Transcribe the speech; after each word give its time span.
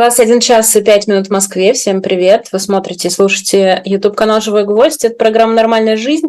21 0.00 0.40
час 0.40 0.74
и 0.76 0.80
5 0.80 1.08
минут 1.08 1.26
в 1.26 1.30
Москве. 1.30 1.74
Всем 1.74 2.00
привет. 2.00 2.48
Вы 2.52 2.58
смотрите 2.58 3.08
и 3.08 3.10
слушаете 3.10 3.82
YouTube-канал 3.84 4.40
«Живой 4.40 4.64
гвоздь». 4.64 5.04
Это 5.04 5.14
программа 5.14 5.52
«Нормальная 5.52 5.98
жизнь». 5.98 6.28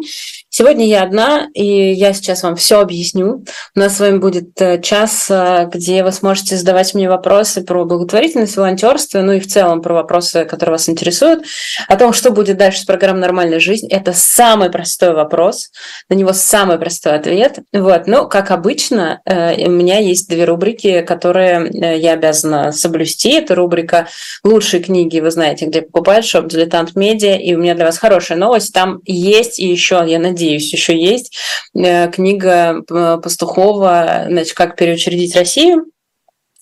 Сегодня 0.54 0.86
я 0.86 1.02
одна, 1.02 1.48
и 1.54 1.92
я 1.94 2.12
сейчас 2.12 2.42
вам 2.42 2.56
все 2.56 2.80
объясню. 2.80 3.42
У 3.74 3.78
нас 3.80 3.96
с 3.96 4.00
вами 4.00 4.18
будет 4.18 4.60
э, 4.60 4.82
час, 4.82 5.28
э, 5.30 5.66
где 5.72 6.04
вы 6.04 6.12
сможете 6.12 6.58
задавать 6.58 6.92
мне 6.92 7.08
вопросы 7.08 7.62
про 7.62 7.86
благотворительность, 7.86 8.58
волонтерство, 8.58 9.22
ну 9.22 9.32
и 9.32 9.40
в 9.40 9.46
целом 9.46 9.80
про 9.80 9.94
вопросы, 9.94 10.44
которые 10.44 10.72
вас 10.72 10.90
интересуют. 10.90 11.44
О 11.88 11.96
том, 11.96 12.12
что 12.12 12.32
будет 12.32 12.58
дальше 12.58 12.80
с 12.80 12.84
программой 12.84 13.20
«Нормальная 13.22 13.60
жизнь». 13.60 13.86
Это 13.88 14.12
самый 14.12 14.68
простой 14.68 15.14
вопрос. 15.14 15.70
На 16.10 16.16
него 16.16 16.34
самый 16.34 16.78
простой 16.78 17.14
ответ. 17.14 17.60
Вот. 17.72 18.06
Ну, 18.06 18.28
как 18.28 18.50
обычно, 18.50 19.22
э, 19.24 19.66
у 19.66 19.70
меня 19.70 20.00
есть 20.00 20.28
две 20.28 20.44
рубрики, 20.44 21.00
которые 21.00 21.70
я 21.98 22.12
обязана 22.12 22.72
соблюсти. 22.72 23.30
Это 23.36 23.54
рубрика 23.54 24.06
«Лучшие 24.44 24.82
книги», 24.82 25.18
вы 25.18 25.30
знаете, 25.30 25.64
где 25.64 25.80
покупать, 25.80 26.26
шоп 26.26 26.48
«Дилетант 26.48 26.94
Медиа». 26.94 27.38
И 27.38 27.54
у 27.54 27.58
меня 27.58 27.74
для 27.74 27.86
вас 27.86 27.96
хорошая 27.96 28.36
новость. 28.36 28.74
Там 28.74 29.00
есть 29.06 29.58
и 29.58 29.66
еще, 29.66 30.04
я 30.06 30.18
надеюсь, 30.18 30.42
надеюсь, 30.52 30.72
еще 30.72 30.98
есть 30.98 31.36
э, 31.74 32.10
книга 32.10 32.82
э, 32.88 33.18
Пастухова 33.22 34.26
значит, 34.28 34.54
«Как 34.54 34.76
переучредить 34.76 35.36
Россию». 35.36 35.86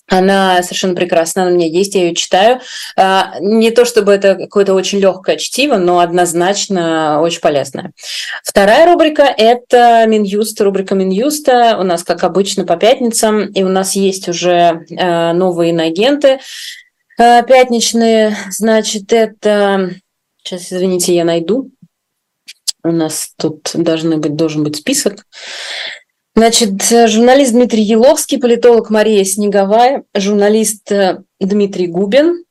Она 0.07 0.61
совершенно 0.61 0.93
прекрасна, 0.93 1.43
она 1.43 1.51
у 1.51 1.55
меня 1.55 1.67
есть, 1.67 1.95
я 1.95 2.01
ее 2.01 2.15
читаю. 2.15 2.59
А, 2.97 3.33
не 3.39 3.71
то 3.71 3.85
чтобы 3.85 4.11
это 4.11 4.35
какое-то 4.35 4.73
очень 4.73 4.99
легкое 4.99 5.37
чтиво, 5.37 5.77
но 5.77 5.99
однозначно 5.99 7.21
очень 7.21 7.39
полезное. 7.39 7.93
Вторая 8.43 8.85
рубрика– 8.87 9.23
это 9.37 10.05
Минюст, 10.07 10.59
рубрика 10.59 10.95
Минюста. 10.95 11.77
У 11.79 11.83
нас, 11.83 12.03
как 12.03 12.25
обычно, 12.25 12.65
по 12.65 12.75
пятницам, 12.75 13.45
и 13.45 13.63
у 13.63 13.69
нас 13.69 13.95
есть 13.95 14.27
уже 14.27 14.85
э, 14.89 15.31
новые 15.31 15.69
иноагенты 15.69 16.39
пятничные. 17.17 18.35
Значит, 18.49 19.13
это... 19.13 19.91
Сейчас, 20.43 20.73
извините, 20.73 21.15
я 21.15 21.23
найду. 21.23 21.71
У 22.83 22.91
нас 22.91 23.33
тут 23.37 23.71
должны 23.73 24.17
быть, 24.17 24.35
должен 24.35 24.63
быть 24.63 24.77
список. 24.77 25.25
Значит, 26.35 26.81
журналист 26.81 27.51
Дмитрий 27.51 27.83
Еловский, 27.83 28.39
политолог 28.39 28.89
Мария 28.89 29.23
Снеговая, 29.25 30.03
журналист 30.15 30.89
э, 30.91 31.19
Дмитрий 31.41 31.87
Губин, 31.87 32.45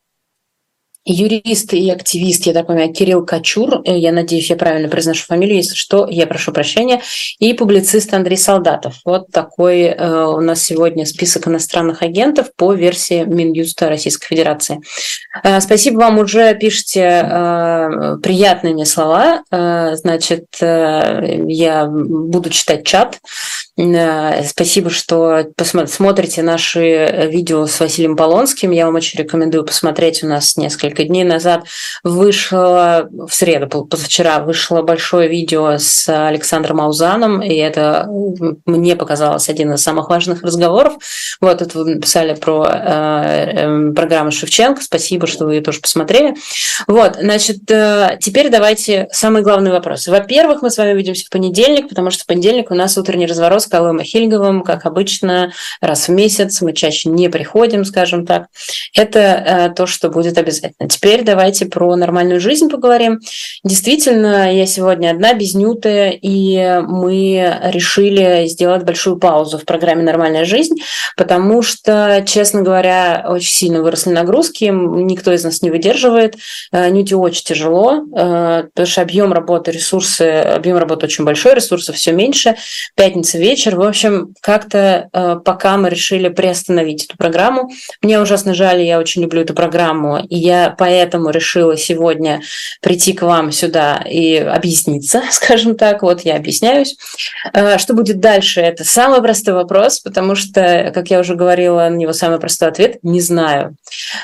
юрист 1.11 1.73
и 1.73 1.91
активист, 1.91 2.47
я 2.47 2.53
так 2.53 2.67
понимаю, 2.67 2.93
Кирилл 2.93 3.25
Качур, 3.25 3.83
э, 3.85 3.99
я 3.99 4.13
надеюсь, 4.13 4.51
я 4.51 4.57
правильно 4.57 4.89
произношу 4.89 5.25
фамилию, 5.27 5.57
если 5.57 5.75
что, 5.75 6.07
я 6.09 6.27
прошу 6.27 6.53
прощения, 6.53 7.01
и 7.39 7.53
публицист 7.55 8.13
Андрей 8.15 8.37
Солдатов. 8.37 8.97
Вот 9.05 9.31
такой 9.31 9.83
э, 9.83 10.25
у 10.25 10.41
нас 10.41 10.63
сегодня 10.63 11.07
список 11.07 11.49
иностранных 11.49 12.03
агентов 12.03 12.51
по 12.57 12.73
версии 12.73 13.25
Минюста 13.25 13.89
Российской 13.89 14.29
Федерации. 14.29 14.81
Э, 15.43 15.61
спасибо 15.61 15.99
вам, 16.01 16.19
уже 16.19 16.55
пишите 16.55 17.01
э, 17.01 18.17
приятные 18.23 18.75
мне 18.75 18.87
слова, 18.87 19.43
э, 19.51 19.97
значит, 19.97 20.47
э, 20.61 21.45
я 21.49 21.87
буду 21.87 22.51
читать 22.51 22.85
чат, 22.85 23.19
спасибо, 24.47 24.91
что 24.91 25.47
смотрите 25.87 26.43
наши 26.43 27.29
видео 27.31 27.67
с 27.67 27.81
Василием 27.81 28.17
Полонским. 28.17 28.71
Я 28.71 28.87
вам 28.87 28.97
очень 28.97 29.19
рекомендую 29.19 29.65
посмотреть. 29.65 30.23
У 30.23 30.27
нас 30.27 30.57
несколько 30.57 31.05
дней 31.05 31.25
назад 31.25 31.65
вышло, 32.05 33.09
в 33.11 33.33
среду, 33.33 33.85
позавчера, 33.85 34.41
вышло 34.41 34.83
большое 34.83 35.29
видео 35.29 35.79
с 35.79 36.09
Александром 36.09 36.81
Аузаном, 36.81 37.43
и 37.43 37.55
это 37.55 38.07
мне 38.67 38.97
показалось 38.97 39.49
один 39.49 39.73
из 39.73 39.83
самых 39.83 40.09
важных 40.09 40.43
разговоров. 40.43 40.95
Вот 41.41 41.63
это 41.63 41.79
вы 41.79 41.95
написали 41.95 42.35
про 42.35 42.67
э, 42.67 43.53
э, 43.55 43.93
программу 43.93 44.31
Шевченко. 44.31 44.83
Спасибо, 44.83 45.27
что 45.27 45.47
вы 45.47 45.55
ее 45.55 45.61
тоже 45.61 45.81
посмотрели. 45.81 46.35
Вот, 46.87 47.17
значит, 47.21 47.71
э, 47.71 48.19
теперь 48.21 48.51
давайте 48.51 49.09
самый 49.13 49.43
главный 49.43 49.71
вопрос. 49.71 50.07
Во-первых, 50.07 50.63
мы 50.63 50.71
с 50.71 50.77
вами 50.77 50.93
увидимся 50.93 51.27
в 51.27 51.31
понедельник, 51.31 51.89
потому 51.89 52.11
что 52.11 52.25
в 52.25 52.27
понедельник 52.27 52.71
у 52.71 52.75
нас 52.75 52.97
утренний 52.99 53.27
разворот 53.27 53.63
Калым 53.71 54.03
Хильговым, 54.03 54.63
как 54.63 54.87
обычно, 54.87 55.53
раз 55.81 56.09
в 56.09 56.13
месяц. 56.13 56.61
Мы 56.61 56.73
чаще 56.73 57.09
не 57.09 57.29
приходим, 57.29 57.85
скажем 57.85 58.27
так. 58.27 58.47
Это 58.95 59.19
э, 59.19 59.75
то, 59.75 59.87
что 59.87 60.11
будет 60.11 60.37
обязательно. 60.37 60.89
Теперь 60.89 61.23
давайте 61.23 61.67
про 61.67 61.97
нормальную 61.97 62.41
жизнь 62.41 62.69
поговорим. 62.69 63.21
Действительно, 63.65 64.53
я 64.53 64.67
сегодня 64.67 65.11
одна, 65.11 65.33
без 65.35 65.55
Нюты, 65.55 66.11
и 66.11 66.81
мы 66.87 67.59
решили 67.65 68.47
сделать 68.47 68.85
большую 68.85 69.19
паузу 69.19 69.59
в 69.59 69.65
программе 69.65 70.03
«Нормальная 70.03 70.45
жизнь», 70.45 70.77
потому 71.17 71.63
что, 71.63 72.25
честно 72.27 72.63
говоря, 72.63 73.25
очень 73.29 73.53
сильно 73.53 73.83
выросли 73.83 74.11
нагрузки, 74.11 74.65
никто 74.65 75.33
из 75.33 75.45
нас 75.45 75.63
не 75.63 75.71
выдерживает. 75.71 76.37
Э, 76.73 76.91
Нюте 76.91 77.17
очень 77.17 77.45
тяжело, 77.45 78.05
э, 78.17 78.65
потому 78.75 78.87
что 78.87 79.03
объем 79.03 79.33
работы, 79.33 79.71
ресурсы, 79.71 80.23
объем 80.23 80.79
работы 80.79 81.07
очень 81.07 81.25
большой, 81.25 81.55
ресурсов 81.55 81.97
все 81.97 82.13
меньше. 82.13 82.57
Пятница 82.97 83.39
вечер, 83.39 83.60
вечер. 83.61 83.77
В 83.77 83.83
общем, 83.83 84.35
как-то 84.41 85.11
э, 85.13 85.37
пока 85.45 85.77
мы 85.77 85.91
решили 85.91 86.31
приостановить 86.31 87.05
эту 87.05 87.19
программу. 87.19 87.71
Мне 88.01 88.19
ужасно 88.19 88.55
жаль, 88.55 88.81
я 88.81 88.99
очень 88.99 89.21
люблю 89.21 89.43
эту 89.43 89.53
программу, 89.53 90.19
и 90.19 90.37
я 90.37 90.75
поэтому 90.79 91.29
решила 91.29 91.77
сегодня 91.77 92.41
прийти 92.81 93.13
к 93.13 93.21
вам 93.21 93.53
сюда 93.53 94.03
и 94.09 94.37
объясниться, 94.37 95.23
скажем 95.31 95.77
так. 95.77 96.01
Вот 96.01 96.23
я 96.23 96.37
объясняюсь. 96.37 96.97
Э, 97.53 97.77
что 97.77 97.93
будет 97.93 98.19
дальше? 98.19 98.63
Это 98.63 98.83
самый 98.83 99.21
простой 99.21 99.53
вопрос, 99.53 100.01
потому 100.01 100.37
что, 100.37 100.91
как 100.95 101.11
я 101.11 101.21
уже 101.21 101.35
говорила, 101.35 101.87
на 101.91 101.97
него 101.97 102.15
самый 102.15 102.41
простой 102.41 102.71
ответ– 102.71 102.97
не 103.03 103.21
знаю. 103.21 103.77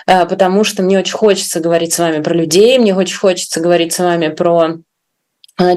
Э, 0.06 0.24
потому 0.24 0.64
что 0.64 0.82
мне 0.82 0.98
очень 0.98 1.12
хочется 1.12 1.60
говорить 1.60 1.92
с 1.92 1.98
вами 1.98 2.22
про 2.22 2.32
людей, 2.32 2.78
мне 2.78 2.94
очень 2.94 3.18
хочется 3.18 3.60
говорить 3.60 3.92
с 3.92 3.98
вами 3.98 4.28
про 4.28 4.78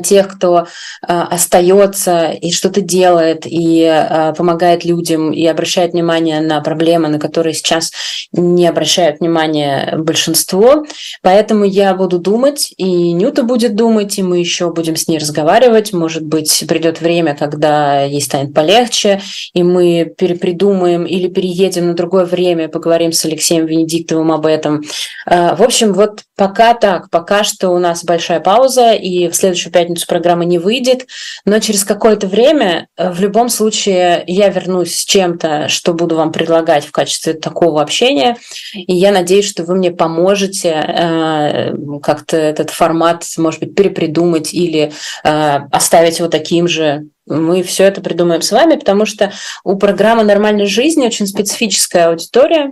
тех, 0.04 0.28
кто 0.28 0.60
э, 0.60 0.66
остается 1.08 2.32
и 2.32 2.52
что-то 2.52 2.82
делает, 2.82 3.46
и 3.46 3.82
э, 3.84 4.34
помогает 4.36 4.84
людям, 4.84 5.32
и 5.32 5.46
обращает 5.46 5.94
внимание 5.94 6.42
на 6.42 6.60
проблемы, 6.60 7.08
на 7.08 7.18
которые 7.18 7.54
сейчас 7.54 7.92
не 8.34 8.68
обращают 8.68 9.22
внимания 9.22 9.96
большинство. 9.98 10.86
Поэтому 11.22 11.64
я 11.64 11.94
буду 11.94 12.20
думать, 12.20 12.74
и 12.76 13.14
Нюта 13.14 13.44
будет 13.44 13.76
думать, 13.76 14.18
и 14.20 14.24
мы 14.24 14.40
еще 14.40 14.72
будем 14.74 14.98
с 14.98 15.08
ней 15.08 15.18
разговаривать. 15.18 15.94
Может 15.94 16.24
быть, 16.24 16.66
придет 16.68 17.00
время, 17.00 17.36
когда 17.36 18.04
ей 18.04 18.22
станет 18.22 18.54
полегче, 18.54 19.22
и 19.54 19.64
мы 19.64 20.14
перепридумаем 20.18 21.06
или 21.06 21.30
переедем 21.30 21.88
на 21.88 21.94
другое 21.94 22.26
время, 22.26 22.68
поговорим 22.68 23.14
с 23.14 23.24
Алексеем 23.24 23.66
Венедиктовым 23.66 24.32
об 24.32 24.46
этом. 24.46 24.84
В 25.26 25.64
общем, 25.64 25.94
вот 25.94 26.24
пока 26.36 26.74
так, 26.74 27.10
пока 27.10 27.44
что 27.44 27.70
у 27.70 27.80
нас 27.80 28.04
большая 28.04 28.42
пауза, 28.42 28.92
и 28.92 29.30
в 29.30 29.36
следующем 29.36 29.69
следующую 29.70 29.72
пятницу 29.72 30.08
программа 30.08 30.46
не 30.46 30.58
выйдет, 30.58 31.08
но 31.46 31.60
через 31.60 31.84
какое-то 31.84 32.28
время 32.28 32.88
э, 32.98 33.12
в 33.12 33.22
любом 33.22 33.50
случае 33.50 34.24
я 34.28 34.50
вернусь 34.50 34.96
с 34.96 35.06
чем-то, 35.06 35.68
что 35.70 35.94
буду 35.94 36.16
вам 36.16 36.32
предлагать 36.32 36.86
в 36.86 36.92
качестве 36.92 37.34
такого 37.34 37.82
общения, 37.82 38.38
и 38.74 38.96
я 38.96 39.12
надеюсь, 39.12 39.48
что 39.48 39.64
вы 39.64 39.76
мне 39.76 39.92
поможете 39.92 40.70
э, 40.70 41.74
как-то 42.02 42.38
этот 42.38 42.70
формат, 42.70 43.24
может 43.38 43.60
быть, 43.60 43.76
перепридумать 43.76 44.54
или 44.54 44.92
э, 45.24 45.60
оставить 45.72 46.20
его 46.20 46.30
таким 46.30 46.68
же, 46.68 47.06
мы 47.28 47.62
все 47.62 47.84
это 47.84 48.02
придумаем 48.02 48.42
с 48.42 48.52
вами, 48.52 48.76
потому 48.76 49.06
что 49.06 49.32
у 49.64 49.78
программы 49.78 50.24
«Нормальной 50.24 50.66
жизни» 50.66 51.06
очень 51.06 51.28
специфическая 51.28 52.10
аудитория, 52.10 52.72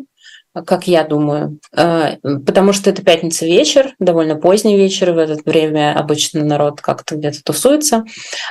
как 0.66 0.88
я 0.88 1.04
думаю, 1.04 1.60
э, 1.76 2.18
потому 2.46 2.74
что 2.74 2.90
это 2.90 3.04
пятница 3.04 3.46
вечер, 3.46 3.94
довольно 4.00 4.36
поздний 4.36 4.78
вечер, 4.78 5.12
в 5.12 5.18
это 5.18 5.38
время 5.46 5.98
обычно 5.98 6.44
народ 6.44 6.82
как-то 6.82 7.16
где-то 7.16 7.44
тусуется, 7.44 8.06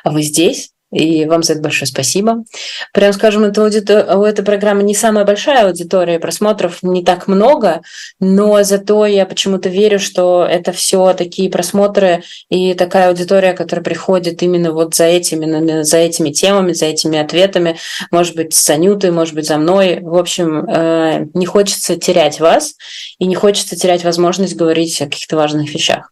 а 0.04 0.10
вы 0.10 0.22
здесь, 0.22 0.70
и 0.96 1.26
вам 1.26 1.42
за 1.42 1.52
это 1.52 1.62
большое 1.62 1.86
спасибо. 1.86 2.44
Прям 2.92 3.12
скажем, 3.12 3.44
это 3.44 3.62
аудитор... 3.62 4.16
у 4.16 4.22
этой 4.22 4.44
программы 4.44 4.82
не 4.82 4.94
самая 4.94 5.24
большая 5.24 5.66
аудитория, 5.66 6.18
просмотров 6.18 6.82
не 6.82 7.04
так 7.04 7.28
много, 7.28 7.82
но 8.18 8.62
зато 8.62 9.04
я 9.04 9.26
почему-то 9.26 9.68
верю, 9.68 9.98
что 9.98 10.46
это 10.48 10.72
все 10.72 11.12
такие 11.12 11.50
просмотры 11.50 12.22
и 12.48 12.72
такая 12.74 13.08
аудитория, 13.08 13.52
которая 13.52 13.84
приходит 13.84 14.42
именно 14.42 14.72
вот 14.72 14.94
за 14.94 15.04
этими, 15.04 15.82
за 15.82 15.98
этими 15.98 16.30
темами, 16.30 16.72
за 16.72 16.86
этими 16.86 17.18
ответами, 17.18 17.76
может 18.10 18.34
быть, 18.34 18.54
с 18.54 18.70
Анютой, 18.70 19.10
может 19.10 19.34
быть, 19.34 19.46
за 19.46 19.58
мной. 19.58 20.00
В 20.00 20.16
общем, 20.16 20.64
э, 20.66 21.26
не 21.34 21.44
хочется 21.44 21.96
терять 21.96 22.40
вас 22.40 22.74
и 23.18 23.26
не 23.26 23.34
хочется 23.34 23.76
терять 23.76 24.04
возможность 24.04 24.56
говорить 24.56 25.00
о 25.02 25.04
каких-то 25.04 25.36
важных 25.36 25.74
вещах. 25.74 26.10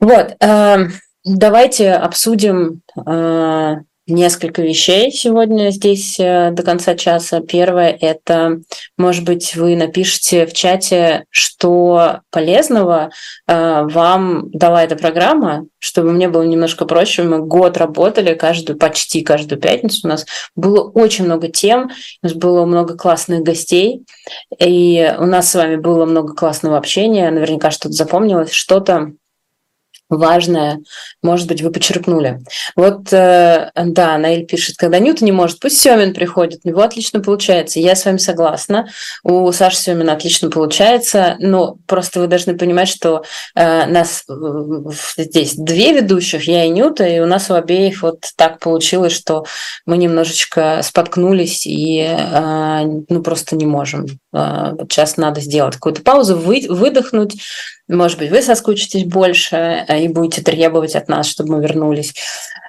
Вот. 0.00 0.34
Давайте 1.24 1.92
обсудим 1.92 2.82
э, 3.06 3.76
несколько 4.08 4.62
вещей 4.62 5.12
сегодня 5.12 5.70
здесь 5.70 6.18
э, 6.18 6.50
до 6.50 6.64
конца 6.64 6.96
часа. 6.96 7.40
Первое– 7.40 7.96
это, 8.00 8.58
может 8.98 9.24
быть, 9.24 9.54
вы 9.54 9.76
напишите 9.76 10.46
в 10.46 10.52
чате, 10.52 11.24
что 11.30 12.22
полезного 12.30 13.10
э, 13.46 13.82
вам 13.84 14.50
дала 14.50 14.82
эта 14.82 14.96
программа, 14.96 15.66
чтобы 15.78 16.10
мне 16.10 16.28
было 16.28 16.42
немножко 16.42 16.86
проще. 16.86 17.22
Мы 17.22 17.38
год 17.38 17.76
работали, 17.76 18.34
каждую, 18.34 18.76
почти 18.76 19.22
каждую 19.22 19.60
пятницу 19.60 20.00
у 20.04 20.08
нас 20.08 20.26
было 20.56 20.90
очень 20.90 21.24
много 21.24 21.46
тем, 21.46 21.92
у 22.22 22.26
нас 22.26 22.34
было 22.34 22.64
много 22.64 22.96
классных 22.96 23.42
гостей, 23.42 24.04
и 24.58 25.14
у 25.18 25.26
нас 25.26 25.50
с 25.50 25.54
вами 25.54 25.76
было 25.76 26.04
много 26.04 26.34
классного 26.34 26.78
общения. 26.78 27.30
Наверняка 27.30 27.70
что-то 27.70 27.92
запомнилось, 27.92 28.50
что-то 28.50 29.12
важное, 30.18 30.80
может 31.22 31.48
быть, 31.48 31.62
вы 31.62 31.70
почерпнули. 31.70 32.40
Вот, 32.76 33.12
э, 33.12 33.70
да, 33.74 34.18
Наиль 34.18 34.46
пишет, 34.46 34.76
когда 34.76 34.98
Ньютон 34.98 35.26
не 35.26 35.32
может, 35.32 35.60
пусть 35.60 35.80
Семин 35.80 36.14
приходит, 36.14 36.60
у 36.64 36.68
него 36.68 36.82
отлично 36.82 37.20
получается. 37.20 37.80
Я 37.80 37.94
с 37.94 38.04
вами 38.04 38.18
согласна, 38.18 38.88
у 39.22 39.50
Саши 39.52 39.76
Семина 39.76 40.12
отлично 40.12 40.50
получается, 40.50 41.36
но 41.38 41.76
просто 41.86 42.20
вы 42.20 42.26
должны 42.26 42.56
понимать, 42.56 42.88
что 42.88 43.24
э, 43.54 43.86
нас 43.86 44.24
здесь 45.16 45.54
две 45.56 45.92
ведущих, 45.92 46.48
я 46.48 46.64
и 46.64 46.70
Нюта, 46.70 47.06
и 47.06 47.20
у 47.20 47.26
нас 47.26 47.50
у 47.50 47.54
обеих 47.54 48.02
вот 48.02 48.20
так 48.36 48.58
получилось, 48.58 49.12
что 49.12 49.44
мы 49.86 49.96
немножечко 49.96 50.80
споткнулись 50.82 51.66
и 51.66 52.00
э, 52.00 52.82
ну 53.08 53.22
просто 53.22 53.56
не 53.56 53.66
можем. 53.66 54.06
Э, 54.32 54.72
вот 54.78 54.92
сейчас 54.92 55.16
надо 55.16 55.40
сделать 55.40 55.74
какую-то 55.74 56.02
паузу, 56.02 56.36
вы, 56.36 56.66
выдохнуть, 56.68 57.42
может 57.88 58.18
быть, 58.18 58.30
вы 58.30 58.42
соскучитесь 58.42 59.04
больше 59.04 59.84
э, 59.88 60.04
и 60.04 60.08
будете 60.08 60.42
требовать 60.42 60.96
от 60.96 61.08
нас, 61.08 61.26
чтобы 61.26 61.56
мы 61.56 61.62
вернулись. 61.62 62.14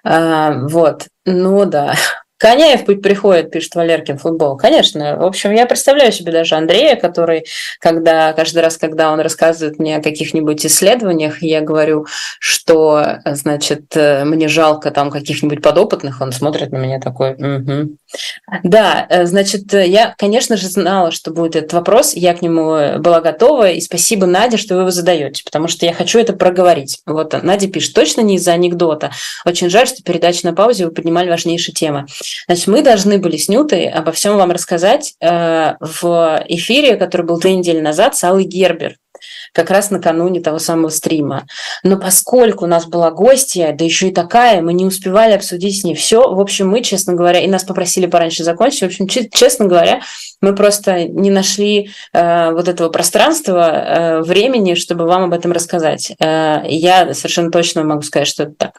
А, 0.03 0.67
вот. 0.67 1.07
Ну 1.25 1.65
да, 1.65 1.95
Коняев 2.43 2.83
путь 2.83 3.01
приходит, 3.01 3.51
пишет 3.51 3.73
Валеркин 3.73 4.17
футбол. 4.17 4.57
Конечно. 4.57 5.15
В 5.15 5.23
общем, 5.23 5.53
я 5.53 5.65
представляю 5.65 6.11
себе 6.11 6.33
даже 6.33 6.55
Андрея, 6.55 6.97
который, 6.97 7.45
когда 7.79 8.33
каждый 8.33 8.61
раз, 8.61 8.75
когда 8.75 9.13
он 9.13 9.21
рассказывает 9.21 9.79
мне 9.79 9.95
о 9.95 10.03
каких-нибудь 10.03 10.65
исследованиях, 10.65 11.41
я 11.41 11.61
говорю, 11.61 12.05
что, 12.39 13.19
значит, 13.23 13.95
э, 13.95 14.25
мне 14.25 14.49
жалко 14.49 14.91
там 14.91 15.09
каких-нибудь 15.09 15.61
подопытных, 15.61 16.19
он 16.19 16.33
смотрит 16.33 16.73
на 16.73 16.79
меня 16.79 16.99
такой, 16.99 17.31
угу. 17.31 17.95
Да, 18.63 19.07
э, 19.09 19.25
значит, 19.25 19.73
я, 19.73 20.13
конечно 20.17 20.57
же, 20.57 20.67
знала, 20.67 21.11
что 21.11 21.31
будет 21.31 21.55
этот 21.55 21.71
вопрос, 21.71 22.13
я 22.13 22.33
к 22.33 22.41
нему 22.41 22.99
была 22.99 23.21
готова, 23.21 23.71
и 23.71 23.79
спасибо, 23.79 24.25
Надя, 24.25 24.57
что 24.57 24.75
вы 24.75 24.81
его 24.81 24.91
задаете, 24.91 25.45
потому 25.45 25.69
что 25.69 25.85
я 25.85 25.93
хочу 25.93 26.19
это 26.19 26.33
проговорить. 26.33 26.99
Вот 27.05 27.41
Надя 27.41 27.69
пишет, 27.69 27.93
точно 27.93 28.19
не 28.19 28.35
из-за 28.35 28.51
анекдота. 28.51 29.11
Очень 29.45 29.69
жаль, 29.69 29.87
что 29.87 30.03
передача 30.03 30.45
на 30.45 30.53
паузе 30.53 30.87
вы 30.87 30.91
поднимали 30.91 31.29
важнейшие 31.29 31.73
темы. 31.73 32.05
Значит, 32.47 32.67
мы 32.67 32.81
должны 32.81 33.17
были 33.17 33.37
с 33.37 33.49
Нютой 33.49 33.87
обо 33.87 34.11
всем 34.11 34.37
вам 34.37 34.51
рассказать 34.51 35.15
э, 35.19 35.75
в 35.79 36.43
эфире, 36.47 36.95
который 36.95 37.25
был 37.25 37.39
две 37.39 37.55
недели 37.55 37.79
назад 37.79 38.15
с 38.15 38.23
Аллой 38.23 38.43
Гербер 38.43 38.97
как 39.53 39.69
раз 39.69 39.91
накануне 39.91 40.41
того 40.41 40.59
самого 40.59 40.89
стрима. 40.89 41.45
Но 41.83 41.97
поскольку 41.97 42.65
у 42.65 42.67
нас 42.67 42.85
была 42.85 43.11
гостья, 43.11 43.73
да 43.77 43.85
еще 43.85 44.09
и 44.09 44.11
такая, 44.11 44.61
мы 44.61 44.73
не 44.73 44.85
успевали 44.85 45.33
обсудить 45.33 45.79
с 45.79 45.83
ней 45.83 45.95
все. 45.95 46.33
В 46.33 46.39
общем, 46.39 46.69
мы, 46.69 46.81
честно 46.81 47.13
говоря, 47.13 47.39
и 47.39 47.47
нас 47.47 47.63
попросили 47.63 48.07
пораньше 48.07 48.43
закончить. 48.43 48.81
В 48.81 48.85
общем, 48.85 49.07
честно 49.07 49.65
говоря, 49.65 50.01
мы 50.41 50.55
просто 50.55 51.05
не 51.05 51.29
нашли 51.29 51.91
э, 52.11 52.51
вот 52.51 52.67
этого 52.67 52.89
пространства, 52.89 53.71
э, 53.71 54.21
времени, 54.21 54.73
чтобы 54.73 55.05
вам 55.05 55.25
об 55.25 55.33
этом 55.33 55.51
рассказать. 55.51 56.13
Э, 56.19 56.61
я 56.65 57.13
совершенно 57.13 57.51
точно 57.51 57.83
могу 57.83 58.01
сказать, 58.01 58.27
что 58.27 58.43
это 58.43 58.53
так. 58.57 58.73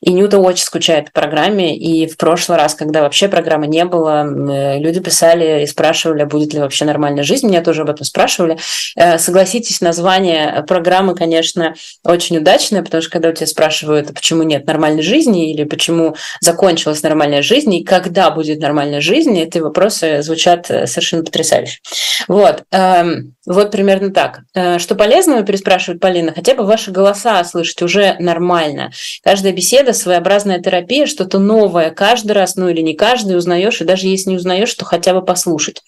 И 0.00 0.12
Нюта 0.12 0.38
очень 0.38 0.64
скучает 0.64 1.12
по 1.12 1.22
программе, 1.22 1.76
и 1.76 2.06
в 2.06 2.16
прошлый 2.16 2.58
раз, 2.58 2.74
когда 2.74 3.02
вообще 3.02 3.28
программы 3.28 3.66
не 3.68 3.84
было, 3.84 4.26
э, 4.26 4.78
люди 4.80 5.00
писали 5.00 5.62
и 5.62 5.66
спрашивали, 5.66 6.24
будет 6.24 6.52
ли 6.52 6.60
вообще 6.60 6.84
нормальная 6.84 7.22
жизнь. 7.22 7.46
Меня 7.46 7.62
тоже 7.62 7.82
об 7.82 7.90
этом 7.90 8.04
спрашивали. 8.04 8.58
Э, 8.96 9.18
согласитесь, 9.18 9.80
название 10.08 10.64
программы, 10.66 11.14
конечно, 11.14 11.74
очень 12.02 12.38
удачное, 12.38 12.82
потому 12.82 13.02
что 13.02 13.10
когда 13.10 13.28
у 13.28 13.32
тебя 13.32 13.46
спрашивают, 13.46 14.14
почему 14.14 14.42
нет 14.42 14.66
нормальной 14.66 15.02
жизни, 15.02 15.52
или 15.52 15.64
почему 15.64 16.16
закончилась 16.40 17.02
нормальная 17.02 17.42
жизнь, 17.42 17.74
и 17.74 17.84
когда 17.84 18.30
будет 18.30 18.60
нормальная 18.60 19.02
жизнь, 19.02 19.38
эти 19.38 19.58
вопросы 19.58 20.22
звучат 20.22 20.70
э, 20.70 20.86
совершенно 20.86 21.24
потрясающе. 21.24 21.80
Вот, 22.26 22.64
эм, 22.70 23.34
вот 23.46 23.70
примерно 23.70 24.10
так. 24.10 24.40
Э, 24.54 24.78
что 24.78 24.94
полезного, 24.94 25.42
переспрашивает 25.42 26.00
Полина, 26.00 26.32
хотя 26.34 26.54
бы 26.54 26.64
ваши 26.64 26.90
голоса 26.90 27.44
слышать 27.44 27.82
уже 27.82 28.16
нормально. 28.18 28.90
Каждая 29.22 29.52
беседа 29.52 29.92
своеобразная 29.92 30.60
терапия, 30.60 31.06
что-то 31.06 31.38
новое 31.38 31.90
каждый 31.90 32.32
раз, 32.32 32.56
ну 32.56 32.68
или 32.68 32.80
не 32.80 32.94
каждый 32.94 33.36
узнаешь, 33.36 33.80
и 33.82 33.84
даже 33.84 34.06
если 34.06 34.30
не 34.30 34.36
узнаешь, 34.36 34.72
то 34.74 34.86
хотя 34.86 35.12
бы 35.12 35.22
послушать. 35.22 35.82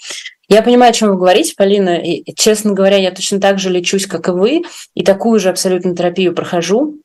Я 0.51 0.63
понимаю, 0.63 0.91
о 0.91 0.93
чем 0.93 1.11
вы 1.11 1.17
говорите, 1.17 1.55
Полина, 1.57 1.97
и, 1.97 2.25
честно 2.35 2.73
говоря, 2.73 2.97
я 2.97 3.13
точно 3.13 3.41
так 3.41 3.61
же 3.61 3.71
лечусь, 3.71 4.07
как 4.07 4.27
и 4.27 4.33
вы, 4.33 4.63
и 4.95 5.05
такую 5.05 5.39
же 5.39 5.49
абсолютно 5.49 5.95
терапию 5.95 6.35
прохожу. 6.35 6.97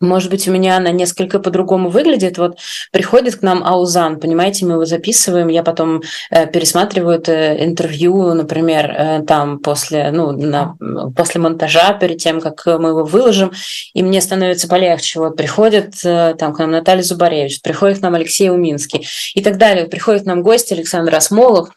Может 0.00 0.28
быть, 0.28 0.48
у 0.48 0.50
меня 0.50 0.76
она 0.76 0.90
несколько 0.90 1.38
по-другому 1.38 1.88
выглядит. 1.88 2.36
Вот 2.36 2.58
приходит 2.90 3.36
к 3.36 3.42
нам 3.42 3.62
Аузан, 3.62 4.18
понимаете, 4.18 4.66
мы 4.66 4.72
его 4.72 4.84
записываем, 4.86 5.46
я 5.48 5.62
потом 5.62 6.02
э, 6.32 6.48
пересматриваю 6.48 7.16
это 7.16 7.64
интервью, 7.64 8.34
например, 8.34 8.90
э, 8.90 9.22
там 9.24 9.60
после, 9.60 10.10
ну, 10.10 10.32
на, 10.32 10.74
после 11.16 11.40
монтажа, 11.40 11.92
перед 11.92 12.18
тем, 12.18 12.40
как 12.40 12.66
мы 12.66 12.88
его 12.88 13.04
выложим, 13.04 13.52
и 13.94 14.02
мне 14.02 14.20
становится 14.20 14.66
полегче. 14.66 15.20
Вот 15.20 15.36
приходит 15.36 15.94
э, 16.04 16.34
там 16.36 16.52
к 16.52 16.58
нам 16.58 16.72
Наталья 16.72 17.04
Зубаревич, 17.04 17.62
приходит 17.62 18.00
к 18.00 18.02
нам 18.02 18.16
Алексей 18.16 18.50
Уминский 18.50 19.06
и 19.36 19.42
так 19.44 19.58
далее. 19.58 19.86
Приходит 19.86 20.24
к 20.24 20.26
нам 20.26 20.42
гость 20.42 20.72
Александр 20.72 21.14
Осмолов, 21.14 21.68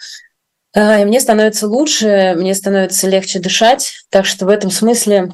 и 0.77 1.05
мне 1.05 1.19
становится 1.19 1.67
лучше, 1.67 2.35
мне 2.37 2.53
становится 2.53 3.07
легче 3.07 3.39
дышать. 3.39 4.03
Так 4.09 4.25
что 4.25 4.45
в 4.45 4.49
этом 4.49 4.71
смысле 4.71 5.31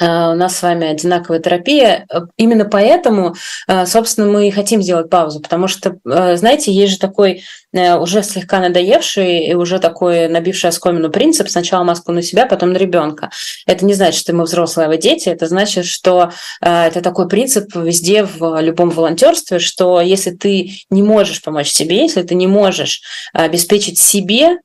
Э, 0.00 0.32
у 0.32 0.34
нас 0.34 0.56
с 0.56 0.62
вами 0.62 0.86
одинаковая 0.86 1.40
терапия. 1.40 2.06
Именно 2.36 2.64
поэтому, 2.66 3.34
э, 3.66 3.86
собственно, 3.86 4.28
мы 4.30 4.48
и 4.48 4.52
хотим 4.52 4.82
сделать 4.82 5.10
паузу, 5.10 5.40
потому 5.40 5.66
что, 5.66 5.96
э, 6.04 6.36
знаете, 6.36 6.72
есть 6.72 6.92
же 6.94 6.98
такой 6.98 7.42
уже 7.72 8.22
слегка 8.22 8.60
надоевший 8.60 9.46
и 9.46 9.54
уже 9.54 9.78
такой 9.78 10.28
набивший 10.28 10.70
оскомину 10.70 11.10
принцип 11.10 11.48
сначала 11.48 11.84
маску 11.84 12.12
на 12.12 12.22
себя, 12.22 12.46
потом 12.46 12.72
на 12.72 12.78
ребенка. 12.78 13.30
Это 13.66 13.84
не 13.84 13.94
значит, 13.94 14.20
что 14.20 14.32
мы 14.32 14.44
взрослые, 14.44 14.86
а 14.86 14.88
вы 14.88 14.96
дети, 14.96 15.28
это 15.28 15.46
значит, 15.46 15.84
что 15.84 16.30
это 16.60 17.02
такой 17.02 17.28
принцип 17.28 17.74
везде 17.76 18.24
в 18.24 18.60
любом 18.60 18.90
волонтерстве, 18.90 19.58
что 19.58 20.00
если 20.00 20.30
ты 20.30 20.70
не 20.90 21.02
можешь 21.02 21.42
помочь 21.42 21.68
себе, 21.68 22.02
если 22.02 22.22
ты 22.22 22.34
не 22.34 22.46
можешь 22.46 23.02
обеспечить 23.32 23.98
себе 23.98 24.58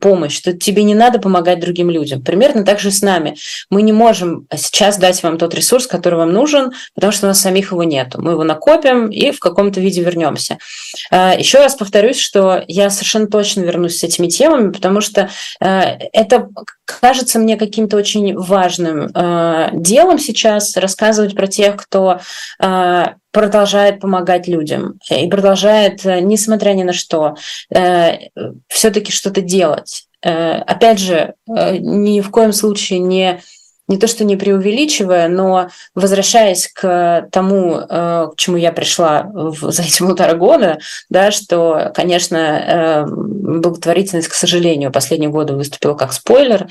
помощь, 0.00 0.40
то 0.40 0.52
тебе 0.52 0.82
не 0.82 0.96
надо 0.96 1.20
помогать 1.20 1.60
другим 1.60 1.90
людям. 1.90 2.22
Примерно 2.22 2.64
так 2.64 2.80
же 2.80 2.90
с 2.90 3.02
нами. 3.02 3.36
Мы 3.70 3.82
не 3.82 3.92
можем 3.92 4.46
сейчас 4.56 4.98
дать 4.98 5.22
вам 5.22 5.38
тот 5.38 5.54
ресурс, 5.54 5.86
который 5.86 6.16
вам 6.16 6.32
нужен, 6.32 6.72
потому 6.96 7.12
что 7.12 7.26
у 7.26 7.28
нас 7.28 7.40
самих 7.40 7.70
его 7.70 7.84
нет. 7.84 8.16
Мы 8.16 8.32
его 8.32 8.42
накопим 8.42 9.10
и 9.10 9.30
в 9.30 9.38
каком-то 9.38 9.80
виде 9.80 10.02
вернемся. 10.02 10.58
Еще 11.12 11.58
раз 11.58 11.76
повторюсь, 11.76 12.18
что 12.18 12.49
я 12.68 12.90
совершенно 12.90 13.26
точно 13.26 13.62
вернусь 13.62 13.98
с 13.98 14.04
этими 14.04 14.28
темами, 14.28 14.72
потому 14.72 15.00
что 15.00 15.30
а, 15.60 15.98
это 16.12 16.48
кажется 16.84 17.38
мне 17.38 17.56
каким-то 17.56 17.96
очень 17.96 18.36
важным 18.36 19.10
а, 19.14 19.70
делом 19.72 20.18
сейчас 20.18 20.76
рассказывать 20.76 21.34
про 21.34 21.46
тех, 21.46 21.76
кто 21.76 22.20
продолжает 23.32 24.00
помогать 24.00 24.48
людям 24.48 24.98
и 25.10 25.28
продолжает, 25.28 26.04
несмотря 26.04 26.72
ни 26.72 26.82
на 26.82 26.92
что, 26.92 27.36
все-таки 28.68 29.12
что-то 29.12 29.40
делать. 29.40 30.04
Опять 30.22 30.98
же, 30.98 31.34
ни 31.46 32.20
в 32.20 32.30
коем 32.30 32.52
случае 32.52 32.98
не 32.98 33.40
не 33.90 33.98
то 33.98 34.06
что 34.06 34.24
не 34.24 34.36
преувеличивая, 34.36 35.28
но 35.28 35.68
возвращаясь 35.96 36.68
к 36.72 37.28
тому, 37.32 37.74
э, 37.76 38.28
к 38.32 38.34
чему 38.36 38.56
я 38.56 38.70
пришла 38.70 39.28
за 39.60 39.82
эти 39.82 39.98
полтора 39.98 40.34
года, 40.34 40.78
да, 41.10 41.32
что, 41.32 41.90
конечно, 41.92 42.36
э, 42.36 43.04
благотворительность, 43.06 44.28
к 44.28 44.34
сожалению, 44.34 44.92
последние 44.92 45.28
годы 45.28 45.54
выступила 45.54 45.94
как 45.94 46.12
спойлер, 46.12 46.68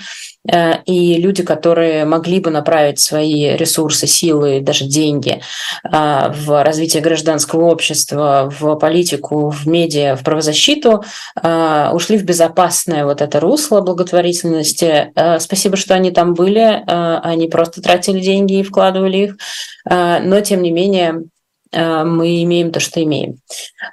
э, 0.49 0.75
и 0.85 1.17
люди, 1.17 1.43
которые 1.43 2.05
могли 2.05 2.39
бы 2.39 2.51
направить 2.51 2.99
свои 2.99 3.57
ресурсы, 3.57 4.07
силы, 4.07 4.61
даже 4.61 4.85
деньги 4.85 5.41
в 5.83 6.63
развитие 6.63 7.03
гражданского 7.03 7.65
общества, 7.65 8.49
в 8.57 8.75
политику, 8.75 9.49
в 9.49 9.67
медиа, 9.67 10.15
в 10.15 10.23
правозащиту, 10.23 11.03
ушли 11.35 12.17
в 12.17 12.23
безопасное 12.23 13.05
вот 13.05 13.21
это 13.21 13.39
русло 13.39 13.81
благотворительности. 13.81 15.11
Спасибо, 15.39 15.75
что 15.75 15.95
они 15.95 16.11
там 16.11 16.33
были 16.33 16.83
они 17.17 17.47
просто 17.47 17.81
тратили 17.81 18.19
деньги 18.19 18.59
и 18.59 18.63
вкладывали 18.63 19.17
их. 19.17 19.37
А, 19.85 20.19
но, 20.19 20.41
тем 20.41 20.61
не 20.61 20.71
менее, 20.71 21.23
мы 21.71 22.43
имеем 22.43 22.71
то, 22.71 22.79
что 22.79 23.01
имеем. 23.03 23.37